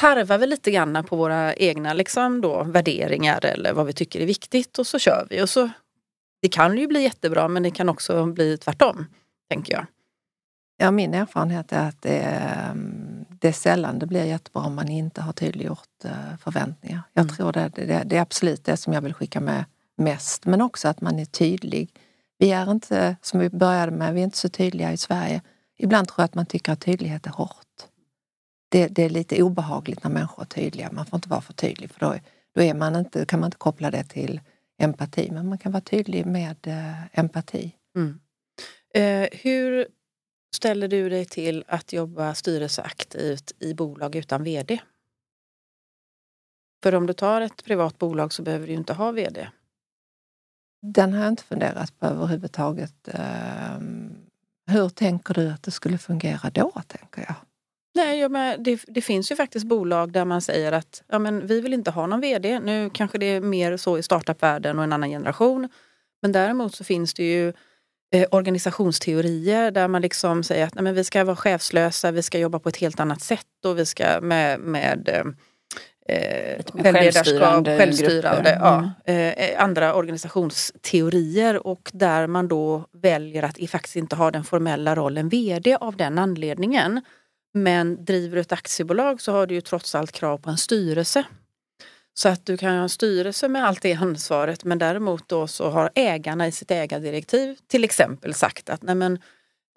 tarvar 0.00 0.38
vi 0.38 0.46
lite 0.46 0.70
grann 0.70 1.04
på 1.08 1.16
våra 1.16 1.54
egna 1.54 1.92
liksom 1.92 2.40
då, 2.40 2.62
värderingar 2.62 3.44
eller 3.44 3.72
vad 3.72 3.86
vi 3.86 3.92
tycker 3.92 4.20
är 4.20 4.26
viktigt 4.26 4.78
och 4.78 4.86
så 4.86 4.98
kör 4.98 5.26
vi. 5.30 5.42
Och 5.42 5.48
så, 5.48 5.70
det 6.42 6.48
kan 6.48 6.78
ju 6.78 6.86
bli 6.86 7.02
jättebra 7.02 7.48
men 7.48 7.62
det 7.62 7.70
kan 7.70 7.88
också 7.88 8.26
bli 8.26 8.58
tvärtom, 8.58 9.06
tänker 9.50 9.72
jag. 9.72 9.86
Ja, 10.76 10.90
min 10.90 11.14
erfarenhet 11.14 11.72
är 11.72 11.88
att 11.88 12.02
det 12.02 12.40
det 13.40 13.48
är 13.48 13.52
sällan 13.52 13.98
det 13.98 14.06
blir 14.06 14.24
jättebra 14.24 14.62
om 14.62 14.74
man 14.74 14.88
inte 14.88 15.20
har 15.20 15.32
tydliggjort 15.32 16.04
eh, 16.04 16.36
förväntningar. 16.40 17.02
Jag 17.12 17.22
mm. 17.22 17.36
tror 17.36 17.52
det, 17.52 17.68
det, 17.74 18.02
det 18.06 18.16
är 18.16 18.20
absolut 18.20 18.64
det 18.64 18.76
som 18.76 18.92
jag 18.92 19.00
vill 19.00 19.14
skicka 19.14 19.40
med 19.40 19.64
mest. 19.96 20.46
Men 20.46 20.60
också 20.60 20.88
att 20.88 21.00
man 21.00 21.18
är 21.18 21.24
tydlig. 21.24 21.94
Vi 22.38 22.50
är 22.50 22.70
inte, 22.70 23.16
som 23.22 23.40
vi 23.40 23.50
började 23.50 23.92
med, 23.92 24.14
vi 24.14 24.20
är 24.20 24.24
inte 24.24 24.38
så 24.38 24.48
tydliga 24.48 24.92
i 24.92 24.96
Sverige. 24.96 25.42
Ibland 25.78 26.08
tror 26.08 26.22
jag 26.22 26.24
att 26.24 26.34
man 26.34 26.46
tycker 26.46 26.72
att 26.72 26.80
tydlighet 26.80 27.26
är 27.26 27.30
hårt. 27.30 27.89
Det, 28.70 28.88
det 28.88 29.02
är 29.02 29.10
lite 29.10 29.42
obehagligt 29.42 30.04
när 30.04 30.10
människor 30.10 30.42
är 30.42 30.46
tydliga. 30.46 30.92
Man 30.92 31.06
får 31.06 31.16
inte 31.16 31.28
vara 31.28 31.40
för 31.40 31.52
tydlig 31.52 31.90
för 31.90 32.00
då, 32.00 32.14
då 32.54 32.62
är 32.62 32.74
man 32.74 32.96
inte, 32.96 33.26
kan 33.26 33.40
man 33.40 33.46
inte 33.46 33.58
koppla 33.58 33.90
det 33.90 34.04
till 34.04 34.40
empati. 34.78 35.30
Men 35.30 35.48
man 35.48 35.58
kan 35.58 35.72
vara 35.72 35.80
tydlig 35.80 36.26
med 36.26 36.66
eh, 36.66 37.18
empati. 37.18 37.72
Mm. 37.96 38.20
Eh, 38.94 39.28
hur 39.32 39.88
ställer 40.56 40.88
du 40.88 41.08
dig 41.08 41.24
till 41.24 41.64
att 41.66 41.92
jobba 41.92 42.34
styrelseaktivt 42.34 43.52
i 43.58 43.74
bolag 43.74 44.16
utan 44.16 44.44
VD? 44.44 44.80
För 46.82 46.94
om 46.94 47.06
du 47.06 47.12
tar 47.12 47.40
ett 47.40 47.64
privat 47.64 47.98
bolag 47.98 48.32
så 48.32 48.42
behöver 48.42 48.66
du 48.66 48.72
inte 48.72 48.92
ha 48.92 49.12
VD. 49.12 49.48
Den 50.82 51.12
har 51.12 51.20
jag 51.20 51.32
inte 51.32 51.42
funderat 51.42 51.98
på 51.98 52.06
överhuvudtaget. 52.06 53.08
Ehm, 53.08 54.16
hur 54.66 54.88
tänker 54.88 55.34
du 55.34 55.50
att 55.50 55.62
det 55.62 55.70
skulle 55.70 55.98
fungera 55.98 56.50
då, 56.50 56.82
tänker 56.86 57.22
jag? 57.22 57.34
Nej, 57.94 58.18
ja, 58.18 58.28
men 58.28 58.62
det, 58.62 58.80
det, 58.86 59.00
finns 59.00 59.32
ju 59.32 59.36
faktiskt 59.36 59.66
bolag 59.66 60.12
där 60.12 60.24
man 60.24 60.40
säger 60.40 60.72
att 60.72 61.02
ja, 61.08 61.18
men 61.18 61.46
vi 61.46 61.60
vill 61.60 61.74
inte 61.74 61.90
ha 61.90 62.06
någon 62.06 62.20
VD. 62.20 62.60
Nu 62.60 62.90
kanske 62.90 63.18
det 63.18 63.26
är 63.26 63.40
mer 63.40 63.76
så 63.76 63.98
i 63.98 64.02
startupvärlden 64.02 64.78
och 64.78 64.84
en 64.84 64.92
annan 64.92 65.10
generation. 65.10 65.68
Men 66.22 66.32
däremot 66.32 66.74
så 66.74 66.84
finns 66.84 67.14
det 67.14 67.24
ju 67.24 67.52
eh, 68.14 68.28
organisationsteorier 68.30 69.70
där 69.70 69.88
man 69.88 70.02
liksom 70.02 70.42
säger 70.42 70.66
att 70.66 70.74
nej, 70.74 70.84
men 70.84 70.94
vi 70.94 71.04
ska 71.04 71.24
vara 71.24 71.36
chefslösa, 71.36 72.10
vi 72.10 72.22
ska 72.22 72.38
jobba 72.38 72.58
på 72.58 72.68
ett 72.68 72.76
helt 72.76 73.00
annat 73.00 73.20
sätt 73.20 73.64
och 73.66 73.78
vi 73.78 73.86
ska 73.86 74.20
med, 74.20 74.60
med 74.60 75.08
eh, 76.08 76.16
eh, 76.16 76.64
självstyrande, 76.92 77.78
självstyrande 77.78 78.58
ja, 78.60 78.90
mm. 79.04 79.34
eh, 79.38 79.62
andra 79.62 79.94
organisationsteorier 79.94 81.66
och 81.66 81.90
där 81.92 82.26
man 82.26 82.48
då 82.48 82.84
väljer 82.92 83.42
att 83.42 83.70
faktiskt 83.70 83.96
inte 83.96 84.16
ha 84.16 84.30
den 84.30 84.44
formella 84.44 84.94
rollen 84.94 85.28
VD 85.28 85.76
av 85.80 85.96
den 85.96 86.18
anledningen. 86.18 87.00
Men 87.52 88.04
driver 88.04 88.36
du 88.36 88.40
ett 88.40 88.52
aktiebolag 88.52 89.20
så 89.20 89.32
har 89.32 89.46
du 89.46 89.54
ju 89.54 89.60
trots 89.60 89.94
allt 89.94 90.12
krav 90.12 90.38
på 90.38 90.50
en 90.50 90.58
styrelse. 90.58 91.24
Så 92.14 92.28
att 92.28 92.46
du 92.46 92.56
kan 92.56 92.74
ha 92.74 92.82
en 92.82 92.88
styrelse 92.88 93.48
med 93.48 93.66
allt 93.66 93.82
det 93.82 93.94
ansvaret 93.94 94.64
men 94.64 94.78
däremot 94.78 95.28
då 95.28 95.46
så 95.46 95.70
har 95.70 95.90
ägarna 95.94 96.46
i 96.46 96.52
sitt 96.52 96.70
ägardirektiv 96.70 97.58
till 97.66 97.84
exempel 97.84 98.34
sagt 98.34 98.70
att 98.70 98.82
nej 98.82 98.94
men, 98.94 99.18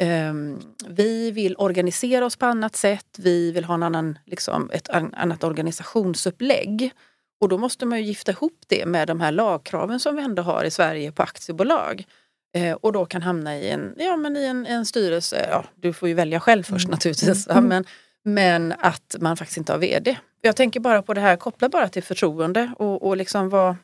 Um, 0.01 0.61
vi 0.87 1.31
vill 1.31 1.55
organisera 1.57 2.25
oss 2.25 2.35
på 2.35 2.45
annat 2.45 2.75
sätt, 2.75 3.17
vi 3.17 3.51
vill 3.51 3.63
ha 3.63 3.73
en 3.73 3.83
annan, 3.83 4.17
liksom, 4.25 4.69
ett 4.73 4.89
annat 4.89 5.43
organisationsupplägg. 5.43 6.91
Och 7.41 7.49
då 7.49 7.57
måste 7.57 7.85
man 7.85 7.99
ju 7.99 8.05
gifta 8.05 8.31
ihop 8.31 8.59
det 8.67 8.85
med 8.85 9.07
de 9.07 9.21
här 9.21 9.31
lagkraven 9.31 9.99
som 9.99 10.15
vi 10.15 10.21
ändå 10.21 10.43
har 10.43 10.63
i 10.63 10.71
Sverige 10.71 11.11
på 11.11 11.23
aktiebolag. 11.23 12.05
Uh, 12.57 12.73
och 12.73 12.93
då 12.93 13.05
kan 13.05 13.21
hamna 13.21 13.57
i 13.57 13.69
en, 13.69 13.95
ja, 13.97 14.17
men 14.17 14.37
i 14.37 14.45
en, 14.45 14.65
en 14.65 14.85
styrelse, 14.85 15.47
ja, 15.49 15.65
du 15.75 15.93
får 15.93 16.07
ju 16.09 16.13
välja 16.13 16.39
själv 16.39 16.63
först 16.63 16.85
mm. 16.85 16.91
naturligtvis, 16.91 17.47
mm. 17.47 17.65
men, 17.65 17.85
men 18.23 18.73
att 18.79 19.15
man 19.19 19.37
faktiskt 19.37 19.57
inte 19.57 19.71
har 19.71 19.79
VD. 19.79 20.17
Jag 20.41 20.55
tänker 20.55 20.79
bara 20.79 21.01
på 21.01 21.13
det 21.13 21.21
här, 21.21 21.35
koppla 21.35 21.69
bara 21.69 21.89
till 21.89 22.03
förtroende 22.03 22.73
och, 22.77 23.07
och 23.07 23.17
liksom 23.17 23.49
vad... 23.49 23.75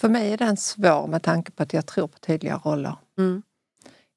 För 0.00 0.08
mig 0.08 0.32
är 0.32 0.36
den 0.36 0.56
svår 0.56 1.06
med 1.06 1.22
tanke 1.22 1.52
på 1.52 1.62
att 1.62 1.72
jag 1.72 1.86
tror 1.86 2.08
på 2.08 2.18
tydliga 2.18 2.60
roller. 2.64 2.96
Mm. 3.18 3.42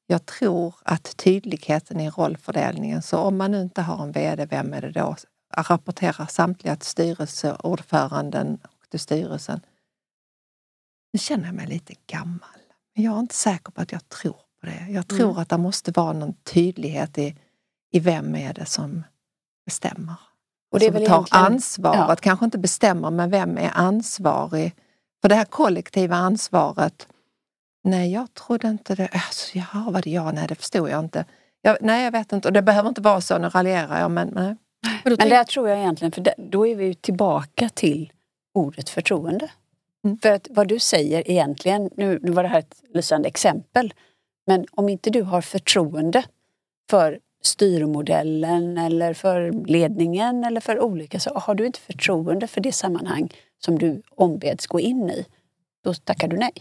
Jag 0.07 0.25
tror 0.25 0.75
att 0.83 1.17
tydligheten 1.17 1.99
i 1.99 2.09
rollfördelningen, 2.09 3.01
så 3.01 3.17
om 3.17 3.37
man 3.37 3.55
inte 3.55 3.81
har 3.81 4.03
en 4.03 4.11
VD, 4.11 4.45
vem 4.45 4.73
är 4.73 4.81
det 4.81 4.91
då? 4.91 5.15
Rapporterar 5.57 6.25
samtliga 6.25 6.75
till 6.75 6.87
styrelseordföranden 6.87 8.57
och 8.63 8.89
till 8.89 8.99
styrelsen. 8.99 9.59
Nu 11.13 11.19
känner 11.19 11.45
jag 11.45 11.55
mig 11.55 11.67
lite 11.67 11.93
gammal. 12.07 12.58
Men 12.99 13.05
jag 13.05 13.15
är 13.15 13.19
inte 13.19 13.35
säker 13.35 13.71
på 13.71 13.81
att 13.81 13.91
jag 13.91 14.09
tror 14.09 14.33
på 14.33 14.65
det. 14.65 14.87
Jag 14.89 15.07
tror 15.07 15.29
mm. 15.29 15.37
att 15.37 15.49
det 15.49 15.57
måste 15.57 15.91
vara 15.91 16.13
någon 16.13 16.33
tydlighet 16.33 17.17
i, 17.17 17.35
i 17.91 17.99
vem 17.99 18.35
är 18.35 18.53
det 18.53 18.65
som 18.65 19.03
bestämmer. 19.65 20.15
Och 20.71 20.79
det 20.79 20.85
är 20.85 20.91
som 20.91 21.05
tar 21.05 21.15
egentligen... 21.15 21.45
ansvaret, 21.45 22.09
ja. 22.09 22.15
kanske 22.15 22.45
inte 22.45 22.57
bestämmer, 22.57 23.11
men 23.11 23.29
vem 23.29 23.57
är 23.57 23.71
ansvarig? 23.73 24.75
För 25.21 25.29
det 25.29 25.35
här 25.35 25.45
kollektiva 25.45 26.15
ansvaret 26.15 27.07
Nej, 27.83 28.13
jag 28.13 28.33
trodde 28.33 28.67
inte 28.67 28.95
det. 28.95 29.09
Alltså, 29.11 29.57
jaha, 29.57 29.91
var 29.91 30.01
det 30.01 30.09
jag? 30.09 30.35
Nej, 30.35 30.47
det 30.47 30.55
förstod 30.55 30.89
jag 30.89 30.99
inte. 30.99 31.25
Jag, 31.61 31.77
nej, 31.81 32.03
jag 32.03 32.11
vet 32.11 32.31
inte. 32.31 32.47
Och 32.47 32.53
det 32.53 32.61
behöver 32.61 32.89
inte 32.89 33.01
vara 33.01 33.21
så, 33.21 33.37
nu 33.37 33.49
raljerar 33.49 33.99
jag, 33.99 34.11
men 34.11 34.27
nej. 34.27 34.55
Men, 35.03 35.15
men 35.19 35.29
det 35.29 35.47
tror 35.47 35.69
jag 35.69 35.79
egentligen, 35.79 36.11
för 36.11 36.33
då 36.37 36.67
är 36.67 36.75
vi 36.75 36.95
tillbaka 36.95 37.69
till 37.69 38.13
ordet 38.53 38.89
förtroende. 38.89 39.49
Mm. 40.05 40.17
För 40.17 40.31
att 40.31 40.47
vad 40.49 40.67
du 40.67 40.79
säger 40.79 41.31
egentligen, 41.31 41.89
nu, 41.97 42.19
nu 42.21 42.31
var 42.31 42.43
det 42.43 42.49
här 42.49 42.59
ett 42.59 42.83
lysande 42.93 43.27
exempel, 43.27 43.93
men 44.47 44.65
om 44.71 44.89
inte 44.89 45.09
du 45.09 45.21
har 45.21 45.41
förtroende 45.41 46.23
för 46.89 47.19
styrmodellen 47.43 48.77
eller 48.77 49.13
för 49.13 49.51
ledningen 49.65 50.43
eller 50.43 50.61
för 50.61 50.79
olika 50.79 51.19
så 51.19 51.33
har 51.33 51.55
du 51.55 51.65
inte 51.65 51.79
förtroende 51.79 52.47
för 52.47 52.61
det 52.61 52.71
sammanhang 52.71 53.33
som 53.57 53.79
du 53.79 54.01
ombeds 54.15 54.67
gå 54.67 54.79
in 54.79 55.09
i, 55.09 55.25
då 55.83 55.93
tackar 55.93 56.27
du 56.27 56.37
nej. 56.37 56.51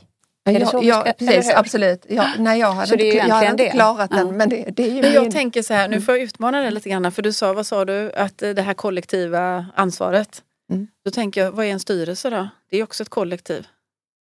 Ja, 0.45 0.83
ja 0.83 1.01
ska, 1.01 1.13
precis, 1.13 1.55
absolut. 1.55 2.07
Ja, 2.09 2.27
nej, 2.39 2.61
jag 2.61 2.73
hade, 2.73 2.93
inte, 2.93 3.17
jag 3.17 3.35
hade 3.35 3.51
inte 3.51 3.69
klarat 3.69 4.11
den. 4.11 4.27
Ja. 4.27 4.33
Men 4.33 4.49
det, 4.49 4.65
det 4.77 4.83
är 4.83 4.95
ju 4.95 5.03
men 5.03 5.13
jag 5.13 5.23
min... 5.23 5.33
tänker 5.33 5.63
så 5.63 5.75
här, 5.75 5.89
nu 5.89 6.01
får 6.01 6.15
jag 6.15 6.25
utmana 6.25 6.61
dig 6.61 6.71
lite 6.71 6.89
grann. 6.89 7.13
För 7.13 7.23
du 7.23 7.33
sa, 7.33 7.53
vad 7.53 7.67
sa 7.67 7.85
du, 7.85 8.13
att 8.13 8.39
det 8.39 8.63
här 8.63 8.75
kollektiva 8.75 9.67
ansvaret. 9.75 10.43
Mm. 10.71 10.87
Då 11.05 11.11
tänker 11.11 11.45
jag, 11.45 11.53
vad 11.53 11.67
är 11.67 11.71
en 11.71 11.81
styrelse 11.81 12.31
då? 12.31 12.49
Det 12.71 12.77
är 12.77 12.83
också 12.83 13.03
ett 13.03 13.09
kollektiv. 13.09 13.67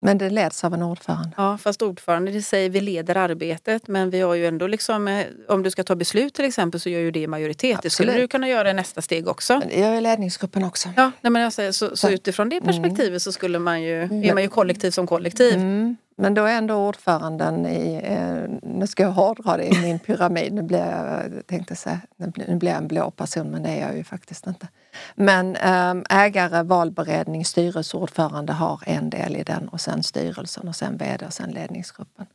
Men 0.05 0.17
det 0.17 0.29
leds 0.29 0.63
av 0.63 0.73
en 0.73 0.83
ordförande. 0.83 1.29
Ja, 1.37 1.57
fast 1.57 1.81
ordförande 1.81 2.31
det 2.31 2.41
säger 2.41 2.69
vi 2.69 2.81
leder 2.81 3.17
arbetet 3.17 3.87
men 3.87 4.09
vi 4.09 4.21
har 4.21 4.33
ju 4.33 4.47
ändå 4.47 4.67
liksom, 4.67 5.07
eh, 5.07 5.25
om 5.47 5.63
du 5.63 5.71
ska 5.71 5.83
ta 5.83 5.95
beslut 5.95 6.33
till 6.33 6.45
exempel 6.45 6.79
så 6.79 6.89
gör 6.89 6.99
ju 6.99 7.11
det 7.11 7.27
majoritet. 7.27 7.71
Absolut. 7.71 7.83
Det 7.83 7.89
skulle 7.89 8.13
du 8.13 8.27
kunna 8.27 8.47
göra 8.47 8.69
i 8.69 8.73
nästa 8.73 9.01
steg 9.01 9.27
också. 9.27 9.61
Jag 9.71 9.97
är 9.97 10.01
ledningsgruppen 10.01 10.63
också. 10.63 10.89
Ja, 10.95 11.11
nej, 11.21 11.31
men 11.31 11.41
jag 11.41 11.53
säger, 11.53 11.71
så, 11.71 11.97
så 11.97 12.09
utifrån 12.09 12.49
det 12.49 12.61
perspektivet 12.61 13.21
så 13.21 13.31
skulle 13.31 13.59
man 13.59 13.81
ju, 13.81 14.03
mm. 14.03 14.23
är 14.23 14.33
man 14.33 14.43
ju 14.43 14.49
kollektiv 14.49 14.91
som 14.91 15.07
kollektiv. 15.07 15.53
Mm. 15.53 15.97
Men 16.15 16.33
då 16.33 16.45
är 16.45 16.57
ändå 16.57 16.75
ordföranden 16.75 17.65
i, 17.65 18.01
eh, 18.03 18.69
nu 18.69 18.87
ska 18.87 19.03
jag 19.03 19.11
hårdra 19.11 19.57
det 19.57 19.65
i 19.65 19.81
min 19.81 19.99
pyramid, 19.99 20.53
nu 20.53 20.61
blir 20.61 20.79
jag, 20.79 21.47
tänkte 21.47 21.75
säga, 21.75 22.01
nu 22.17 22.55
blir 22.55 22.71
jag 22.71 22.77
en 22.77 22.87
blå 22.87 23.11
person 23.11 23.51
men 23.51 23.63
det 23.63 23.69
är 23.69 23.87
jag 23.87 23.97
ju 23.97 24.03
faktiskt 24.03 24.47
inte. 24.47 24.67
Men 25.15 25.55
eh, 25.55 26.23
ägare, 26.23 26.63
valberedning, 26.63 27.45
styrelseordförande 27.45 28.53
har 28.53 28.79
en 28.85 29.09
del 29.09 29.35
i 29.35 29.43
den 29.43 29.69
och 29.69 29.81
sen 29.81 30.03
styrelsen 30.03 30.67
och 30.67 30.75
sen 30.75 30.97
vd 30.97 31.25
och 31.25 31.33
sen 31.33 31.51
ledningsgruppen. 31.51 32.25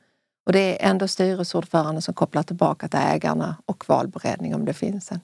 Och 0.47 0.53
det 0.53 0.85
är 0.85 0.91
ändå 0.91 1.09
styrelseordförande 1.09 2.03
som 2.03 2.14
kopplar 2.14 2.43
tillbaka 2.43 2.89
till 2.89 3.01
ägarna 3.03 3.57
och 3.66 3.85
valberedning 3.89 4.55
om 4.55 4.64
det 4.64 4.74
finns 4.74 5.12
en. 5.12 5.20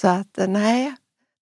Så 0.00 0.08
att 0.08 0.38
eh, 0.38 0.48
nej, 0.48 0.94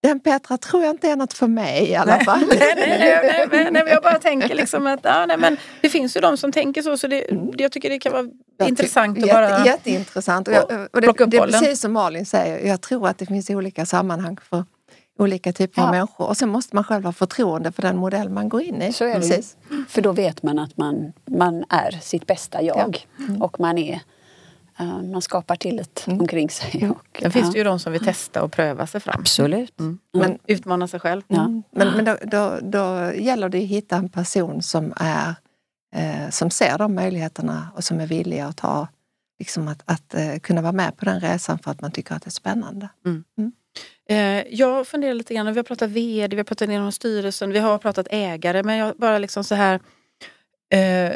den 0.09 0.21
Petra 0.21 0.59
tror 0.59 0.83
jag 0.85 0.91
inte 0.91 1.09
är 1.09 1.17
något 1.17 1.33
för 1.33 1.47
mig 1.47 1.91
i 1.91 1.95
alla 1.95 2.21
fall. 2.25 2.41
nej, 2.49 2.59
nej, 2.77 2.99
nej, 2.99 3.49
nej, 3.53 3.69
nej, 3.71 3.83
jag 3.87 4.03
bara 4.03 4.19
tänker 4.19 4.55
liksom 4.55 4.87
att 4.87 5.01
ja, 5.03 5.27
nej, 5.27 5.37
men 5.37 5.57
det 5.81 5.89
finns 5.89 6.17
ju 6.17 6.21
de 6.21 6.37
som 6.37 6.53
tänker 6.53 6.83
så. 6.83 6.97
så 6.97 7.07
det, 7.07 7.31
Mm. 7.31 7.51
jag 7.57 7.73
tycker 7.73 7.91
det 7.91 7.99
kan 7.99 8.13
vara 8.13 8.27
Jag 8.57 8.69
intressant 8.69 9.19
att 9.19 9.27
Jätte, 9.27 9.35
bara... 9.35 9.67
Jätteintressant. 9.67 10.49
Och, 10.49 10.55
jag, 10.55 10.65
och 10.93 11.01
det, 11.01 11.13
det 11.27 11.37
är 11.37 11.47
precis 11.47 11.81
som 11.81 11.93
Malin 11.93 12.27
säger, 12.27 12.69
jag 12.69 12.81
tror 12.81 13.09
att 13.09 13.19
det 13.19 13.27
finns 13.27 13.51
olika 13.51 13.87
sammanhang 13.87 14.37
för 14.51 14.65
olika 15.19 15.53
typer 15.53 15.83
av 15.83 15.89
Ja. 15.89 15.93
människor. 15.93 16.27
Och 16.29 16.37
sen 16.37 16.49
måste 16.49 16.75
man 16.77 16.85
själv 16.85 17.05
ha 17.05 17.13
förtroende 17.13 17.73
för 17.73 17.83
den 17.83 17.97
modell 17.97 18.29
man 18.29 18.49
går 18.49 18.63
in 18.63 18.83
i. 18.83 18.93
Så 18.93 19.05
är 19.05 19.09
det. 19.09 19.15
Precis. 19.15 19.57
För 19.89 20.03
då 20.03 20.13
vet 20.13 20.43
man 20.43 20.59
att 20.59 20.77
man, 20.77 21.13
man 21.31 21.65
är 21.69 21.91
sitt 22.03 22.27
bästa 22.27 22.63
jag. 22.63 23.07
Och 23.41 23.61
man 23.61 23.79
är 23.79 24.01
man 24.79 25.23
skapar 25.23 25.57
tillit 25.57 26.05
omkring 26.07 26.51
sig. 26.51 26.91
Och, 26.91 27.19
Sen 27.21 27.31
finns 27.31 27.47
ja. 27.47 27.53
det 27.53 27.59
ju 27.59 27.65
de 27.65 27.79
som 27.79 27.93
vill 27.93 28.05
testa 28.05 28.43
och 28.43 28.53
pröva 28.53 28.87
sig 28.87 29.01
fram. 29.01 29.21
Absolut. 29.21 29.81
Mm. 29.81 29.99
Men- 30.13 30.39
Utmana 30.47 30.89
sig 30.89 31.01
själv. 31.01 31.23
Ja. 31.27 31.45
Mm. 31.45 31.63
Men, 31.71 31.97
men 31.97 32.05
då, 32.05 32.17
då, 32.23 32.59
då 32.63 33.13
gäller 33.15 33.49
det 33.49 33.59
att 33.59 33.69
hitta 33.69 33.97
en 33.97 34.09
person 34.09 34.63
som, 34.63 34.93
är, 34.97 35.35
eh, 35.95 36.31
som 36.31 36.51
ser 36.51 36.79
de 36.79 36.95
möjligheterna 36.95 37.69
och 37.77 37.85
som 37.85 38.01
är 38.01 38.07
villig 38.07 38.41
att 38.41 38.57
ta 38.57 38.89
liksom 39.39 39.69
att, 39.69 39.83
att 39.85 40.15
eh, 40.15 40.37
kunna 40.39 40.63
vara 40.63 40.73
med 40.73 40.97
på 40.97 41.05
den 41.05 41.21
resan 41.21 41.59
för 41.59 41.71
att 41.71 41.81
man 41.81 41.91
tycker 41.91 42.15
att 42.15 42.23
det 42.23 42.29
är 42.29 42.31
spännande. 42.31 42.89
Eh, 44.09 44.43
jag 44.55 44.87
funderar 44.87 45.15
lite 45.15 45.35
grann, 45.35 45.47
vi 45.47 45.59
har 45.59 45.65
pratat 45.65 45.91
VD, 45.91 46.37
vi 46.37 46.41
har 46.41 46.45
pratat 46.45 46.69
inom 46.69 46.93
styrelsen, 46.93 47.51
vi 47.51 47.59
har 47.59 47.79
pratat 47.79 48.07
ägare, 48.11 48.63
men 48.63 48.77
jag 48.77 48.97
bara 48.97 49.19
liksom 49.19 49.45
så 49.45 49.55
här. 49.55 49.81
Eh, 50.73 51.13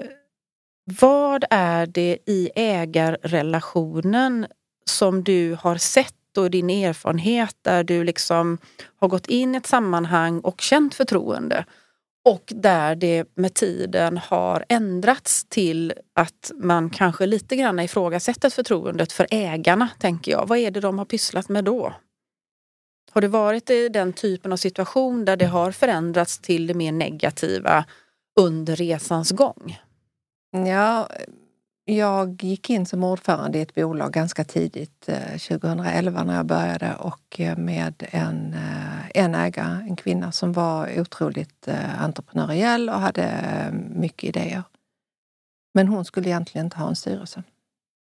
vad 1.01 1.45
är 1.51 1.87
det 1.87 2.19
i 2.27 2.51
ägarrelationen 2.55 4.47
som 4.85 5.25
du 5.25 5.57
har 5.61 5.77
sett 5.77 6.15
och 6.37 6.51
din 6.51 6.71
erfarenhet 6.71 7.57
där 7.63 7.85
du 7.85 8.05
liksom 8.05 8.59
har 8.97 9.09
gått 9.09 9.27
in 9.27 9.55
i 9.55 9.59
ett 9.59 9.67
sammanhang 9.67 10.41
och 10.41 10.61
känt 10.61 10.95
förtroende 10.95 11.65
och 12.25 12.53
där 12.57 12.95
det 12.95 13.25
med 13.35 13.55
tiden 13.55 14.19
har 14.19 14.65
ändrats 14.69 15.45
till 15.45 15.93
att 16.15 16.53
man 16.55 16.91
kanske 16.91 17.27
lite 17.27 17.57
grann 17.57 17.79
ifrågasätter 17.79 18.51
förtroendet 18.51 19.13
för 19.13 19.27
ägarna, 19.31 19.89
tänker 19.99 20.33
jag. 20.33 20.49
Vad 20.49 20.59
är 20.59 20.71
det 20.71 20.81
de 20.81 20.99
har 20.99 21.05
pysslat 21.05 21.49
med 21.49 21.65
då? 21.65 21.95
Har 23.11 23.21
det 23.21 23.29
varit 23.29 23.71
i 23.71 23.89
den 23.89 24.13
typen 24.13 24.53
av 24.53 24.57
situation 24.57 25.25
där 25.25 25.37
det 25.37 25.47
har 25.47 25.73
förändrats 25.73 26.39
till 26.39 26.67
det 26.67 26.75
mer 26.75 26.93
negativa 26.93 27.85
under 28.41 28.77
resans 28.77 29.31
gång? 29.31 29.79
Ja, 30.51 31.09
jag 31.85 32.43
gick 32.43 32.71
in 32.71 32.87
som 32.87 33.05
ordförande 33.05 33.59
i 33.59 33.63
ett 33.63 33.75
bolag 33.75 34.13
ganska 34.13 34.45
tidigt, 34.45 35.09
eh, 35.09 35.39
2011 35.39 36.25
när 36.25 36.37
jag 36.37 36.47
började 36.47 36.95
och 36.95 37.41
eh, 37.41 37.57
med 37.57 38.07
en, 38.11 38.55
eh, 38.55 39.11
en 39.15 39.35
ägare, 39.35 39.83
en 39.89 39.97
kvinna 39.97 40.33
som 40.33 40.53
var 40.53 41.01
otroligt 41.01 41.69
eh, 41.69 42.03
entreprenöriell 42.03 42.89
och 42.89 43.01
hade 43.01 43.23
eh, 43.23 43.73
mycket 43.73 44.29
idéer. 44.29 44.63
Men 45.75 45.89
hon 45.89 46.05
skulle 46.05 46.29
egentligen 46.29 46.67
inte 46.67 46.79
ha 46.79 46.89
en 46.89 46.97
styrelse. 46.97 47.43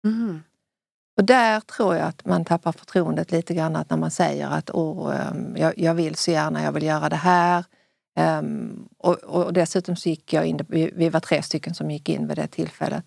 Mm. 0.05 0.43
Och 1.17 1.23
där 1.23 1.59
tror 1.59 1.95
jag 1.95 2.07
att 2.07 2.25
man 2.25 2.45
tappar 2.45 2.71
förtroendet 2.71 3.31
lite 3.31 3.53
grann 3.53 3.75
att 3.75 3.89
när 3.89 3.97
man 3.97 4.11
säger 4.11 4.47
att 4.47 4.69
ehm, 4.69 5.55
jag, 5.57 5.77
jag 5.77 5.93
vill 5.93 6.15
så 6.15 6.31
gärna, 6.31 6.63
jag 6.63 6.71
vill 6.71 6.83
göra 6.83 7.09
det 7.09 7.15
här. 7.15 7.65
Ehm, 8.17 8.87
och, 8.97 9.15
och 9.15 9.53
dessutom 9.53 9.95
så 9.95 10.09
gick 10.09 10.33
jag 10.33 10.45
in, 10.45 10.59
vi, 10.67 10.91
vi 10.95 11.09
var 11.09 11.19
tre 11.19 11.43
stycken 11.43 11.73
som 11.73 11.91
gick 11.91 12.09
in 12.09 12.27
vid 12.27 12.37
det 12.37 12.47
tillfället. 12.47 13.05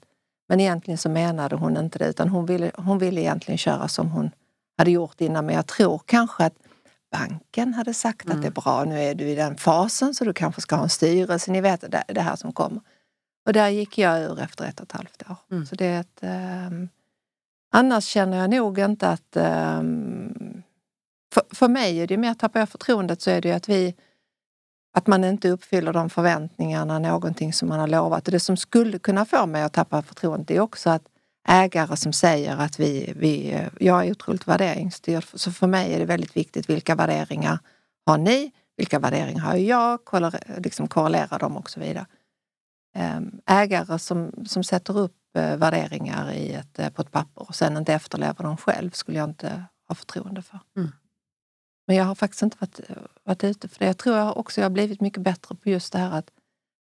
Men 0.48 0.60
egentligen 0.60 0.98
så 0.98 1.08
menade 1.08 1.56
hon 1.56 1.76
inte 1.76 1.98
det 1.98 2.08
utan 2.08 2.28
hon 2.28 2.46
ville, 2.46 2.70
hon 2.74 2.98
ville 2.98 3.20
egentligen 3.20 3.58
köra 3.58 3.88
som 3.88 4.10
hon 4.10 4.30
hade 4.78 4.90
gjort 4.90 5.20
innan. 5.20 5.46
Men 5.46 5.54
jag 5.54 5.66
tror 5.66 6.00
kanske 6.06 6.44
att 6.44 6.54
banken 7.12 7.74
hade 7.74 7.94
sagt 7.94 8.30
att 8.30 8.42
det 8.42 8.48
är 8.48 8.52
bra, 8.52 8.84
nu 8.84 9.00
är 9.00 9.14
du 9.14 9.24
i 9.24 9.34
den 9.34 9.56
fasen 9.56 10.14
så 10.14 10.24
du 10.24 10.32
kanske 10.32 10.60
ska 10.60 10.76
ha 10.76 10.82
en 10.82 10.90
styrelse. 10.90 11.50
Ni 11.50 11.60
vet 11.60 11.80
det, 11.80 12.04
det 12.06 12.20
här 12.20 12.36
som 12.36 12.52
kommer. 12.52 12.80
Och 13.46 13.52
där 13.52 13.68
gick 13.68 13.98
jag 13.98 14.22
ur 14.22 14.40
efter 14.40 14.64
ett 14.64 14.80
och 14.80 14.86
ett 14.86 14.92
halvt 14.92 15.30
år. 15.30 15.36
Mm. 15.50 15.66
Så 15.66 15.74
det 15.74 15.86
är 15.86 16.00
ett, 16.00 16.18
ehm, 16.20 16.88
annars 17.72 18.04
känner 18.04 18.38
jag 18.38 18.50
nog 18.50 18.78
inte 18.78 19.08
att... 19.08 19.36
ehm, 19.36 20.62
för, 21.34 21.42
för 21.54 21.68
mig 21.68 21.98
är 21.98 22.06
det 22.06 22.16
mer, 22.16 22.34
tappar 22.34 22.60
jag 22.60 22.68
förtroendet 22.68 23.22
så 23.22 23.30
är 23.30 23.40
det 23.40 23.48
ju 23.48 23.54
att 23.54 23.68
vi 23.68 23.94
att 24.92 25.06
man 25.06 25.24
inte 25.24 25.48
uppfyller 25.48 25.92
de 25.92 26.10
förväntningarna, 26.10 26.98
någonting 26.98 27.52
som 27.52 27.68
man 27.68 27.80
har 27.80 27.86
lovat. 27.86 28.28
Och 28.28 28.32
det 28.32 28.40
som 28.40 28.56
skulle 28.56 28.98
kunna 28.98 29.24
få 29.24 29.46
mig 29.46 29.62
att 29.62 29.72
tappa 29.72 30.02
förtroendet 30.02 30.50
är 30.50 30.60
också 30.60 30.90
att 30.90 31.02
ägare 31.48 31.96
som 31.96 32.12
säger 32.12 32.56
att 32.56 32.80
vi, 32.80 33.12
vi 33.16 33.60
jag 33.80 34.06
är 34.06 34.10
otroligt 34.10 34.48
värderingsstyrd. 34.48 35.24
Så 35.34 35.52
för 35.52 35.66
mig 35.66 35.94
är 35.94 35.98
det 35.98 36.04
väldigt 36.04 36.36
viktigt 36.36 36.70
vilka 36.70 36.94
värderingar 36.94 37.58
har 38.06 38.18
ni? 38.18 38.52
Vilka 38.76 38.98
värderingar 38.98 39.40
har 39.40 39.54
jag? 39.54 40.04
Korrelera, 40.04 40.40
liksom 40.58 40.88
korrelera 40.88 41.38
dem 41.38 41.56
och 41.56 41.70
så 41.70 41.80
vidare. 41.80 42.06
Ehm, 42.94 43.40
ägare 43.46 43.98
som, 43.98 44.32
som 44.46 44.64
sätter 44.64 44.98
upp 44.98 45.16
eh, 45.36 45.56
värderingar 45.56 46.32
i 46.32 46.52
ett, 46.52 46.78
eh, 46.78 46.90
på 46.90 47.02
ett 47.02 47.10
papper 47.10 47.48
och 47.48 47.54
sen 47.54 47.76
inte 47.76 47.94
efterlever 47.94 48.44
dem 48.44 48.56
själv 48.56 48.90
skulle 48.90 49.18
jag 49.18 49.28
inte 49.28 49.64
ha 49.88 49.94
förtroende 49.94 50.42
för. 50.42 50.58
Mm. 50.76 50.92
Men 51.90 51.96
jag 51.96 52.04
har 52.04 52.14
faktiskt 52.14 52.42
inte 52.42 52.56
varit, 52.60 52.80
varit 53.24 53.44
ute 53.44 53.68
för 53.68 53.78
det. 53.78 53.86
Jag 53.86 53.98
tror 53.98 54.16
jag 54.16 54.36
också 54.36 54.60
jag 54.60 54.64
har 54.64 54.70
blivit 54.70 55.00
mycket 55.00 55.22
bättre 55.22 55.54
på 55.54 55.68
just 55.68 55.92
det 55.92 55.98
här 55.98 56.18
att 56.18 56.30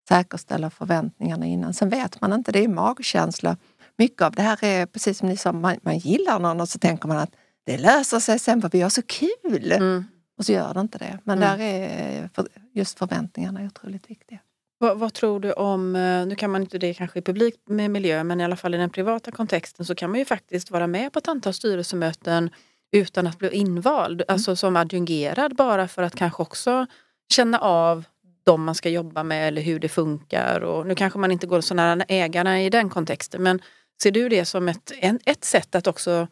säkerställa 0.10 0.70
förväntningarna 0.70 1.46
innan. 1.46 1.74
Sen 1.74 1.90
vet 1.90 2.22
man 2.22 2.34
inte, 2.34 2.52
det 2.52 2.64
är 2.64 2.68
magkänsla. 2.68 3.58
Mycket 3.98 4.22
av 4.22 4.32
det 4.32 4.42
här 4.42 4.64
är 4.64 4.86
precis 4.86 5.18
som 5.18 5.30
ni 5.30 5.38
sa, 5.38 5.52
man, 5.52 5.78
man 5.82 5.98
gillar 5.98 6.40
någon 6.40 6.62
och 6.62 6.70
så 6.70 6.80
tänker 6.80 7.08
man 7.08 7.18
att 7.18 7.32
det 7.66 7.78
löser 7.78 8.20
sig 8.20 8.40
sen 8.40 8.62
för 8.62 8.70
vi 8.70 8.82
har 8.82 8.90
så 8.90 9.02
kul. 9.02 9.72
Mm. 9.72 10.06
Och 10.38 10.46
så 10.46 10.52
gör 10.52 10.74
det 10.74 10.80
inte 10.80 10.98
det. 10.98 11.20
Men 11.24 11.38
Mm. 11.38 11.60
där 11.60 11.66
är 11.66 12.30
för, 12.34 12.48
just 12.74 12.98
förväntningarna 13.00 13.66
otroligt 13.66 14.10
viktiga. 14.10 14.40
Vad, 14.78 15.00
vad 15.00 15.14
tror 15.14 15.40
du 15.40 15.54
om, 15.54 15.96
eh, 15.96 16.26
nu 16.26 16.36
kan 16.36 16.52
man 16.52 16.62
inte 16.62 16.78
det 16.78 16.94
kanske 16.94 17.20
i 17.20 17.22
publik 17.22 17.56
med 17.66 17.92
miljö, 17.92 18.24
men 18.24 18.42
i 18.42 18.44
alla 18.44 18.56
fall 18.56 18.76
i 18.76 18.78
den 18.78 18.90
privata 18.90 19.32
kontexten 19.32 19.86
så 19.86 19.96
kan 19.96 20.10
man 20.10 20.20
ju 20.20 20.26
faktiskt 20.26 20.72
vara 20.72 20.88
med 20.88 21.14
på 21.14 21.20
ett 21.20 21.28
antal 21.28 21.54
styrelsemöten 21.54 22.50
utan 22.92 23.28
att 23.28 23.38
bli 23.38 23.50
invald, 23.50 24.24
alltså 24.28 24.56
som 24.56 24.76
adjungerad 24.76 25.56
bara 25.56 25.88
för 25.88 26.04
att 26.04 26.16
kanske 26.16 26.42
också 26.42 26.86
känna 27.34 27.60
av 27.60 28.04
de 28.44 28.64
man 28.64 28.76
ska 28.76 28.90
jobba 28.90 29.24
med 29.24 29.48
eller 29.48 29.62
hur 29.62 29.80
det 29.80 29.90
funkar. 29.90 30.60
Och 30.60 30.88
nu 30.88 30.96
kanske 30.96 31.20
man 31.20 31.32
inte 31.32 31.48
går 31.48 31.62
så 31.62 31.74
nära 31.74 32.04
ägarna 32.08 32.62
i 32.62 32.70
den 32.70 32.90
kontexten, 32.90 33.44
men 33.44 33.62
ser 34.02 34.12
du 34.12 34.30
det 34.30 34.46
som 34.46 34.70
ett, 34.70 34.92
ett 35.26 35.46
sätt 35.46 35.76
att 35.76 35.88
också 35.88 36.28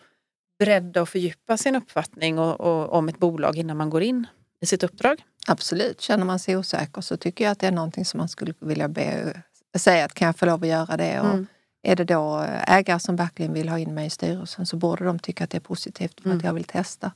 bredda 0.60 1.02
och 1.02 1.10
fördjupa 1.10 1.58
sin 1.58 1.76
uppfattning 1.76 2.40
och, 2.40 2.60
och, 2.60 2.94
om 2.94 3.10
ett 3.10 3.18
bolag 3.18 3.56
innan 3.58 3.78
man 3.78 3.90
går 3.90 4.02
in 4.02 4.28
i 4.62 4.66
sitt 4.66 4.84
uppdrag? 4.84 5.24
Absolut, 5.48 6.02
känner 6.02 6.26
man 6.26 6.40
sig 6.40 6.58
osäker 6.58 7.02
så 7.02 7.18
tycker 7.18 7.44
jag 7.44 7.52
att 7.52 7.60
det 7.60 7.68
är 7.68 7.72
någonting 7.72 8.06
som 8.06 8.18
man 8.18 8.30
skulle 8.30 8.54
vilja 8.60 8.88
be, 8.88 9.42
säga 9.78 10.06
att 10.06 10.14
kan 10.14 10.26
jag 10.26 10.36
få 10.36 10.46
lov 10.46 10.64
att 10.64 10.70
göra 10.70 10.98
det? 10.98 11.20
Och 11.20 11.26
Mm. 11.26 11.48
Är 11.84 11.96
det 11.96 12.04
då 12.04 12.46
ägare 12.68 13.00
som 13.00 13.16
verkligen 13.16 13.54
vill 13.54 13.70
ha 13.70 13.80
in 13.80 13.94
mig 13.94 14.06
i 14.06 14.10
styrelsen 14.10 14.66
så 14.66 14.78
borde 14.78 15.06
de 15.06 15.20
tycka 15.20 15.44
att 15.44 15.50
det 15.50 15.58
är 15.58 15.62
positivt 15.62 16.22
för 16.22 16.26
Mm. 16.30 16.38
att 16.38 16.44
jag 16.44 16.54
vill 16.54 16.64
testa. 16.64 17.12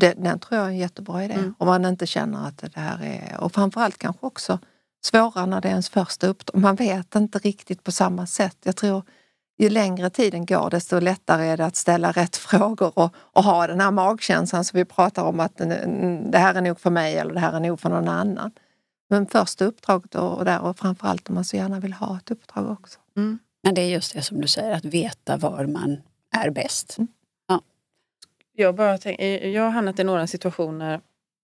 Det, 0.00 0.12
den 0.14 0.38
tror 0.38 0.58
jag 0.58 0.66
är 0.66 0.70
en 0.70 0.76
jättebra 0.76 1.24
idé. 1.24 1.34
Mm. 1.34 1.54
Om 1.58 1.66
man 1.66 1.84
inte 1.84 2.06
känner 2.06 2.48
att 2.48 2.58
det 2.58 2.80
här 2.80 3.02
är... 3.02 3.40
Och 3.40 3.52
framförallt 3.52 3.98
kanske 3.98 4.26
också 4.26 4.58
svårare 5.06 5.46
när 5.46 5.60
det 5.60 5.68
är 5.68 5.70
ens 5.70 5.88
första 5.88 6.26
uppdrag. 6.26 6.60
Man 6.62 6.74
vet 6.76 7.14
inte 7.14 7.38
riktigt 7.38 7.84
på 7.84 7.92
samma 7.92 8.26
sätt. 8.26 8.56
Jag 8.64 8.76
tror 8.76 9.02
ju 9.58 9.68
längre 9.70 10.10
tiden 10.10 10.46
går 10.46 10.70
desto 10.70 11.00
lättare 11.00 11.46
är 11.46 11.56
det 11.56 11.66
att 11.66 11.76
ställa 11.76 12.12
rätt 12.12 12.36
frågor 12.48 12.92
och, 12.98 13.14
och 13.16 13.44
ha 13.44 13.66
den 13.66 13.80
här 13.80 13.90
magkänslan 13.90 14.64
som 14.64 14.76
vi 14.76 14.84
pratar 14.84 15.22
om 15.24 15.40
att 15.40 15.60
"Mm, 15.60 16.30
det 16.30 16.38
här 16.38 16.54
är 16.54 16.60
nog 16.60 16.80
för 16.80 16.90
mig 16.90 17.16
eller 17.18 17.34
det 17.34 17.40
här 17.40 17.52
är 17.52 17.60
nog 17.60 17.80
för 17.80 17.88
någon 17.90 18.08
annan. 18.08 18.50
Men 19.10 19.26
första 19.26 19.64
uppdraget 19.64 20.14
och, 20.14 20.38
och 20.38 20.44
där 20.44 20.60
och 20.60 20.78
framförallt 20.78 21.28
om 21.28 21.34
man 21.34 21.44
så 21.44 21.56
gärna 21.56 21.80
vill 21.80 21.92
ha 21.92 22.16
ett 22.16 22.30
uppdrag 22.30 22.70
också. 22.70 22.98
Mm. 23.16 23.38
Men 23.64 23.74
det 23.74 23.82
är 23.82 23.88
just 23.88 24.14
det 24.14 24.22
som 24.22 24.40
du 24.40 24.48
säger, 24.48 24.70
att 24.70 24.84
veta 24.84 25.36
var 25.36 25.66
man 25.66 26.02
är 26.36 26.50
bäst. 26.50 26.96
Jag, 28.56 28.74
bara 28.74 28.98
tänk, 28.98 29.20
eh, 29.20 29.48
jag 29.48 29.62
har 29.62 29.70
hamnat 29.70 29.98
i 29.98 30.04
några 30.04 30.26
situationer 30.26 31.00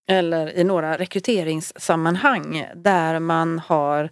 eller 0.09 0.57
i 0.57 0.63
några 0.63 0.97
rekryteringssammanhang 0.97 2.65
där 2.75 3.19
man 3.19 3.59
har 3.59 4.03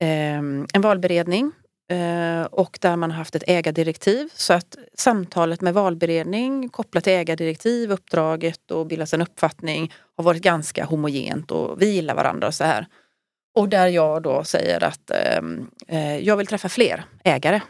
eh, 0.00 0.38
en 0.74 0.80
valberedning 0.82 1.52
eh, 1.90 2.42
och 2.42 2.78
där 2.80 2.96
man 2.96 3.10
har 3.10 3.18
haft 3.18 3.34
ett 3.34 3.42
ägardirektiv. 3.46 4.28
Så 4.34 4.52
att 4.52 4.76
samtalet 4.94 5.60
med 5.60 5.74
valberedning 5.74 6.68
kopplat 6.68 7.04
till 7.04 7.12
ägardirektiv, 7.12 7.92
uppdraget 7.92 8.70
och 8.70 8.86
bildas 8.86 9.14
en 9.14 9.22
uppfattning 9.22 9.92
har 10.16 10.24
varit 10.24 10.42
ganska 10.42 10.84
homogent 10.84 11.50
och 11.50 11.82
vi 11.82 11.90
gillar 11.90 12.14
varandra 12.14 12.46
och 12.46 12.54
så 12.54 12.64
här. 12.64 12.86
Och 13.54 13.68
där 13.68 13.86
jag 13.86 14.22
då 14.22 14.44
säger 14.44 14.84
att 14.84 15.10
ehm, 15.10 15.70
eh, 15.88 16.18
jag 16.18 16.36
vill 16.36 16.46
träffa 16.46 16.68
fler 16.68 17.04
ägare. 17.24 17.60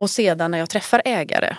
Och 0.00 0.10
sedan 0.10 0.50
när 0.50 0.58
jag 0.58 0.70
träffar 0.70 1.02
ägare 1.04 1.56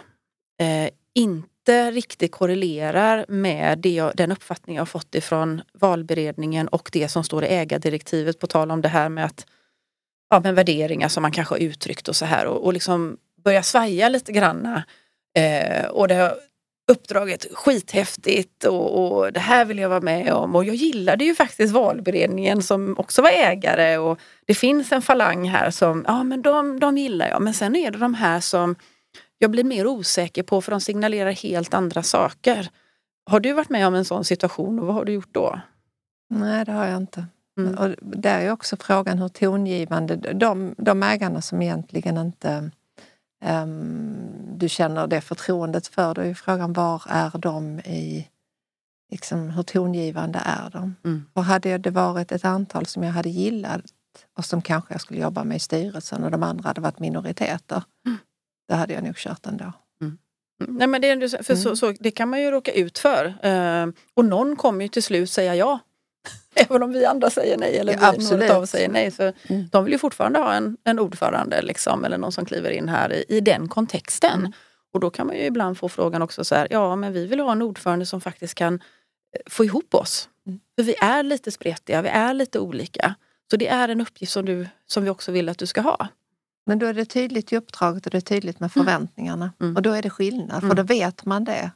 eh, 0.60 0.90
inte 1.16 1.92
riktigt 1.92 2.32
korrelerar 2.32 3.26
med 3.28 3.80
det 3.80 3.94
jag, 3.94 4.16
den 4.16 4.32
uppfattning 4.32 4.76
jag 4.76 4.82
har 4.82 4.86
fått 4.86 5.16
ifrån 5.16 5.62
valberedningen 5.74 6.68
och 6.68 6.90
det 6.94 7.10
som 7.10 7.24
står 7.24 7.44
i 7.44 7.48
ägardirektivet 7.48 8.40
på 8.40 8.48
tal 8.48 8.72
om 8.72 8.82
det 8.82 8.90
här 8.90 9.10
med 9.10 9.26
att 9.26 9.46
ja, 10.30 10.40
men 10.40 10.56
värderingar 10.56 11.08
som 11.08 11.22
man 11.22 11.32
kanske 11.32 11.54
har 11.54 11.60
uttryckt 11.60 12.08
och 12.08 12.16
så 12.16 12.26
här 12.26 12.46
och, 12.46 12.66
och 12.66 12.74
liksom 12.74 13.18
börja 13.44 13.64
svaja 13.64 14.10
lite 14.10 14.32
granna. 14.32 14.84
Eh, 15.38 15.86
och 15.86 16.08
det, 16.08 16.36
uppdraget 16.92 17.46
skithäftigt 17.54 18.64
och, 18.64 19.16
och 19.16 19.34
det 19.34 19.40
här 19.40 19.66
vill 19.66 19.78
jag 19.78 19.90
vara 19.90 20.02
med 20.02 20.34
om. 20.34 20.56
Och 20.56 20.66
jag 20.66 20.76
gillade 20.76 21.26
ju 21.26 21.36
faktiskt 21.36 21.74
valberedningen 21.74 22.64
som 22.64 22.96
också 22.98 23.22
var 23.22 23.30
ägare 23.30 23.98
och 23.98 24.20
det 24.46 24.54
finns 24.54 24.92
en 24.92 25.02
falang 25.02 25.50
här 25.50 25.72
som, 25.72 26.06
ja 26.08 26.24
men 26.24 26.42
de, 26.42 26.80
de 26.80 26.98
gillar 26.98 27.30
jag. 27.30 27.42
Men 27.42 27.54
sen 27.54 27.76
är 27.76 27.92
det 27.92 27.98
de 27.98 28.14
här 28.14 28.40
som 28.40 28.76
jag 29.38 29.52
blir 29.52 29.64
mer 29.64 29.88
osäker 29.88 30.44
på 30.44 30.62
för 30.62 30.72
de 30.72 30.82
signalerar 30.82 31.32
helt 31.32 31.74
andra 31.74 32.04
saker. 32.04 32.70
Har 33.26 33.40
du 33.40 33.54
varit 33.54 33.70
med 33.70 33.88
om 33.88 33.96
en 33.96 34.06
sån 34.06 34.24
situation 34.24 34.80
och 34.80 34.86
vad 34.86 34.96
har 34.96 35.06
du 35.06 35.14
gjort 35.14 35.34
då? 35.34 35.60
Nej, 36.30 36.66
det 36.66 36.72
har 36.72 36.86
jag 36.86 36.98
inte. 36.98 37.26
Mm. 37.58 37.78
Och 37.78 37.96
där 38.02 38.40
är 38.40 38.52
också 38.52 38.78
frågan 38.78 39.20
hur 39.20 39.28
tongivande, 39.28 40.16
de, 40.16 40.76
de 40.78 41.04
ägarna 41.04 41.42
som 41.42 41.62
egentligen 41.62 42.18
inte 42.18 42.72
du 44.58 44.70
känner 44.70 45.08
det 45.08 45.22
förtroendet 45.22 45.88
för, 45.88 46.14
då 46.14 46.22
är 46.22 46.34
frågan 46.34 46.74
var 46.74 47.04
är 47.08 47.38
de 47.38 47.80
i, 47.80 48.28
liksom, 49.12 49.50
hur 49.50 49.64
tongivande 49.64 50.39
är 50.46 50.70
de? 50.70 50.96
Mm. 51.06 51.26
Och 51.34 51.44
hade 51.44 51.78
det 51.78 51.89
varit 51.89 52.32
ett 52.32 52.46
antal 52.46 52.86
som 52.86 53.04
jag 53.04 53.12
hade 53.12 53.30
gillat 53.30 53.82
och 54.38 54.46
som 54.46 54.62
kanske 54.62 54.94
jag 54.94 55.02
skulle 55.02 55.20
jobba 55.20 55.44
med 55.44 55.58
i 55.58 55.60
styrelsen 55.60 56.24
och 56.24 56.32
de 56.32 56.44
andra 56.44 56.70
hade 56.70 56.82
varit 56.82 57.00
minoriteter, 57.00 57.84
mm. 58.06 58.18
då 58.70 58.76
hade 58.76 58.94
jag 58.94 59.04
nog 59.04 59.16
kört 59.16 59.46
ändå. 59.46 59.74
Mm. 60.02 60.18
mm. 60.64 60.76
Nej, 60.76 60.88
men 60.88 61.02
det, 61.02 61.46
för 61.46 61.56
så, 61.56 61.70
mm. 61.70 61.76
så, 61.76 61.94
det 62.00 62.12
kan 62.12 62.30
man 62.30 62.41
ju 62.41 62.52
råka 62.52 62.72
ut 62.72 62.98
för. 63.00 63.26
Uh, 63.26 63.94
och 64.14 64.26
någon 64.26 64.56
kommer 64.56 64.86
ju 64.86 64.89
till 64.89 65.04
slut 65.04 65.30
säga 65.30 65.56
ja. 65.56 65.80
Även 66.70 66.84
om 66.84 66.91
vi 66.91 67.06
andra 67.06 67.30
säger 67.30 67.58
nej 67.58 67.78
eller 67.78 67.93
ja, 68.01 68.14
vi 68.18 68.38
något 68.38 68.49
av 68.49 68.66
säger 68.66 68.89
nej. 68.89 69.12
Så 69.12 69.24
mm. 69.24 69.68
De 69.72 69.84
vill 69.84 69.93
ju 69.93 69.99
fortfarande 69.99 70.39
ha 70.39 70.54
en, 70.54 70.78
en 70.84 70.99
ordförande 70.99 71.62
liksom, 71.62 72.06
eller 72.06 72.18
någon 72.18 72.32
som 72.32 72.45
kliver 72.45 72.70
in 72.70 72.89
här 72.89 73.14
i, 73.14 73.26
i 73.28 73.41
den 73.41 73.68
kontexten. 73.68 74.39
Mm. 74.39 74.51
Och 74.93 74.99
då 74.99 75.10
kan 75.10 75.28
man 75.28 75.36
ju 75.36 75.41
ibland 75.41 75.78
få 75.78 75.89
frågan 75.89 76.22
också 76.22 76.43
så 76.43 76.56
här, 76.56 76.68
ja 76.72 76.95
men 76.95 77.14
vi 77.14 77.28
vill 77.28 77.39
ha 77.39 77.51
en 77.51 77.62
ordförande 77.62 78.06
som 78.06 78.22
faktiskt 78.22 78.56
kan 78.56 78.74
eh, 78.74 78.80
få 79.45 79.66
ihop 79.66 79.95
oss. 79.95 80.30
Mm. 80.47 80.60
För 80.76 80.84
vi 80.84 80.95
är 81.01 81.24
lite 81.24 81.51
spretiga, 81.51 82.01
vi 82.01 82.10
är 82.10 82.34
lite 82.34 82.60
olika. 82.60 83.16
Så 83.51 83.58
det 83.58 83.68
är 83.68 83.89
en 83.89 84.01
uppgift 84.01 84.32
som, 84.32 84.45
du, 84.45 84.68
som 84.88 85.04
vi 85.04 85.10
också 85.10 85.32
vill 85.32 85.49
att 85.49 85.58
du 85.58 85.66
ska 85.66 85.82
ha. 85.82 86.08
Men 86.66 86.80
då 86.80 86.86
är 86.86 86.93
det 86.93 87.06
tydligt 87.06 87.54
i 87.54 87.58
uppdraget 87.58 88.06
och 88.06 88.12
det 88.12 88.18
är 88.18 88.22
tydligt 88.22 88.60
med 88.60 88.72
mm. 88.76 88.86
förväntningarna. 88.86 89.51
Mm. 89.62 89.76
Och 89.76 89.82
då 89.82 89.91
är 89.91 90.01
det 90.01 90.10
skillnad, 90.10 90.60
för 90.60 90.68
mm. 90.68 90.76
då 90.76 90.84
vet 90.84 91.26
man 91.26 91.43
det. 91.43 91.72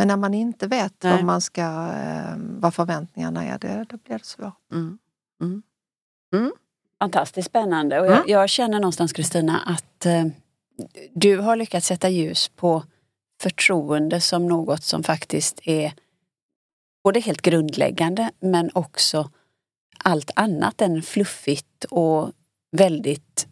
Mm. 0.00 0.08
Men 0.08 0.08
när 0.08 0.16
man 0.16 0.34
inte 0.34 0.66
vet 0.66 1.04
vad, 1.04 1.24
man 1.24 1.40
ska, 1.40 1.62
eh, 1.62 2.34
vad 2.36 2.74
förväntningarna 2.74 3.44
är, 3.44 3.58
det, 3.58 3.86
då 3.88 3.96
blir 3.96 4.18
det 4.18 4.24
svårt. 4.24 4.54
Mm. 4.72 4.98
Mm. 5.42 5.62
Mm. 6.34 6.52
Fantastiskt 6.98 7.48
spännande. 7.48 8.00
Och 8.00 8.06
jag, 8.06 8.28
jag 8.28 8.48
känner 8.48 8.80
någonstans 8.80 9.12
Kristina 9.12 9.60
att 9.66 10.06
eh, 10.06 10.26
du 11.14 11.38
har 11.38 11.56
lyckats 11.56 11.86
sätta 11.86 12.08
ljus 12.08 12.48
på 12.48 12.84
förtroende 13.40 14.20
som 14.20 14.46
något 14.46 14.84
som 14.84 15.02
faktiskt 15.02 15.60
är 15.64 15.92
både 17.04 17.20
helt 17.20 17.42
grundläggande 17.42 18.30
men 18.40 18.70
också 18.74 19.30
allt 20.04 20.30
annat 20.36 20.80
än 20.80 21.02
fluffigt 21.02 21.84
och 21.84 22.30
väldigt, 22.76 23.46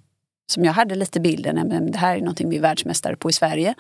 som 0.53 0.65
jag 0.65 0.73
hade 0.73 0.95
lite 0.95 1.21
bilden, 1.21 1.69
men 1.69 1.91
det 1.91 1.99
här 1.99 2.17
är 2.17 2.21
någonting 2.21 2.51
vi 2.51 2.57
är 2.57 2.61
världsmästare 2.61 3.17
på 3.17 3.31
i 3.31 3.33
Sverige. 3.33 3.75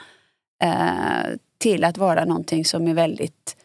Eh, 0.62 1.26
till 1.58 1.84
att 1.84 1.98
vara 1.98 2.24
någonting 2.24 2.64
som 2.64 2.88
är 2.88 2.94
väldigt 2.94 3.56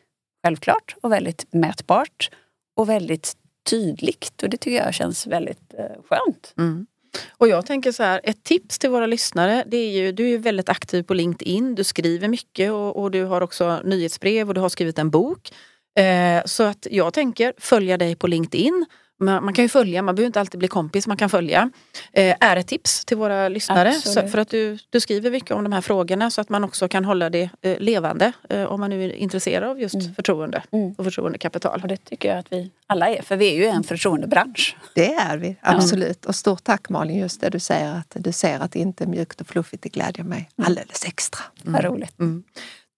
självklart 0.45 0.95
och 1.01 1.11
väldigt 1.11 1.45
mätbart 1.53 2.29
och 2.75 2.89
väldigt 2.89 3.33
tydligt. 3.69 4.43
Och 4.43 4.49
det 4.49 4.57
tycker 4.57 4.77
jag 4.77 4.93
känns 4.93 5.27
väldigt 5.27 5.73
eh, 5.77 5.85
skönt. 6.09 6.53
Mm. 6.57 6.85
Och 7.29 7.47
jag 7.47 7.65
tänker 7.65 7.91
så 7.91 8.03
här, 8.03 8.21
ett 8.23 8.43
tips 8.43 8.79
till 8.79 8.89
våra 8.89 9.05
lyssnare, 9.05 9.63
det 9.67 9.77
är 9.77 9.91
ju, 9.91 10.11
du 10.11 10.33
är 10.33 10.37
väldigt 10.37 10.69
aktiv 10.69 11.03
på 11.03 11.13
LinkedIn, 11.13 11.75
du 11.75 11.83
skriver 11.83 12.27
mycket 12.27 12.71
och, 12.71 13.01
och 13.01 13.11
du 13.11 13.23
har 13.23 13.41
också 13.41 13.81
nyhetsbrev 13.83 14.47
och 14.47 14.53
du 14.53 14.61
har 14.61 14.69
skrivit 14.69 14.99
en 14.99 15.09
bok. 15.09 15.53
Eh, 15.99 16.43
så 16.45 16.63
att 16.63 16.87
jag 16.91 17.13
tänker 17.13 17.53
följa 17.57 17.97
dig 17.97 18.15
på 18.15 18.27
LinkedIn 18.27 18.85
man, 19.19 19.45
man, 19.45 19.53
kan 19.53 19.65
ju 19.65 19.69
följa, 19.69 20.01
man 20.01 20.15
behöver 20.15 20.27
inte 20.27 20.39
alltid 20.39 20.59
bli 20.59 20.67
kompis, 20.67 21.07
man 21.07 21.17
kan 21.17 21.29
följa. 21.29 21.69
Eh, 22.13 22.35
är 22.39 22.55
ett 22.55 22.67
tips 22.67 23.05
till 23.05 23.17
våra 23.17 23.49
lyssnare. 23.49 23.93
Så, 23.93 24.27
för 24.27 24.37
att 24.37 24.49
du, 24.49 24.77
du 24.89 24.99
skriver 24.99 25.31
mycket 25.31 25.51
om 25.51 25.63
de 25.63 25.73
här 25.73 25.81
frågorna 25.81 26.29
så 26.29 26.41
att 26.41 26.49
man 26.49 26.63
också 26.63 26.87
kan 26.87 27.05
hålla 27.05 27.29
det 27.29 27.49
eh, 27.61 27.79
levande 27.79 28.31
eh, 28.49 28.63
om 28.63 28.79
man 28.79 28.89
nu 28.89 29.03
är 29.05 29.13
intresserad 29.13 29.69
av 29.69 29.79
just 29.81 29.95
mm. 29.95 30.15
förtroende 30.15 30.63
mm. 30.71 30.93
och 30.97 31.03
förtroendekapital. 31.03 31.79
Och 31.81 31.87
det 31.87 31.97
tycker 31.97 32.29
jag 32.29 32.37
att 32.37 32.51
vi 32.51 32.71
alla 32.87 33.09
är, 33.09 33.21
för 33.21 33.35
vi 33.35 33.47
är 33.47 33.55
ju 33.55 33.65
en 33.65 33.83
förtroendebransch. 33.83 34.77
Det 34.95 35.13
är 35.13 35.37
vi, 35.37 35.55
absolut. 35.61 36.25
Och 36.25 36.35
stort 36.35 36.63
tack 36.63 36.89
Malin, 36.89 37.19
just 37.19 37.41
det 37.41 37.49
du 37.49 37.59
säger 37.59 37.95
att 37.95 38.11
du 38.15 38.31
ser 38.31 38.59
att 38.59 38.71
det 38.71 38.79
inte 38.79 39.03
är 39.03 39.07
mjukt 39.07 39.41
och 39.41 39.47
fluffigt, 39.47 39.83
det 39.83 39.89
glädjer 39.89 40.25
mig 40.25 40.49
mm. 40.57 40.67
alldeles 40.67 41.05
extra. 41.05 41.41
Mm. 41.61 41.73
Vad 41.73 41.83
roligt. 41.83 42.19
Mm. 42.19 42.43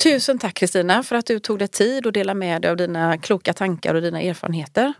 Tusen 0.03 0.39
tack 0.39 0.53
Kristina 0.53 1.03
för 1.03 1.15
att 1.15 1.25
du 1.25 1.39
tog 1.39 1.59
dig 1.59 1.67
tid 1.67 2.07
att 2.07 2.13
dela 2.13 2.33
med 2.33 2.61
dig 2.61 2.71
av 2.71 2.77
dina 2.77 3.17
kloka 3.17 3.53
tankar 3.53 3.95
och 3.95 4.01
dina 4.01 4.21
erfarenheter. 4.21 4.93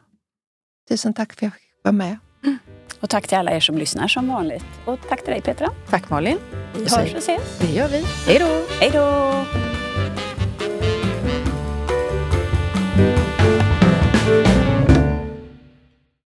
Tusen 0.90 1.14
tack 1.14 1.34
för 1.34 1.38
att 1.38 1.42
jag 1.42 1.54
fick 1.54 1.84
vara 1.84 1.92
med. 1.92 2.18
Mm. 2.44 2.58
Och 3.00 3.10
tack 3.10 3.28
till 3.28 3.38
alla 3.38 3.52
er 3.52 3.60
som 3.60 3.78
lyssnar 3.78 4.08
som 4.08 4.28
vanligt. 4.28 4.66
Och 4.86 5.00
tack 5.10 5.24
till 5.24 5.34
dig 5.34 5.42
Petra. 5.42 5.70
Tack 5.90 6.10
Malin. 6.10 6.38
Vi 6.74 6.80
hörs 6.80 7.14
och 7.14 7.18
ses. 7.18 7.60
Det 7.60 7.72
gör 7.72 7.88
vi. 7.88 8.06
Hej 8.28 8.40
då. 8.40 8.66
Hej 8.80 8.92
då. 8.94 9.75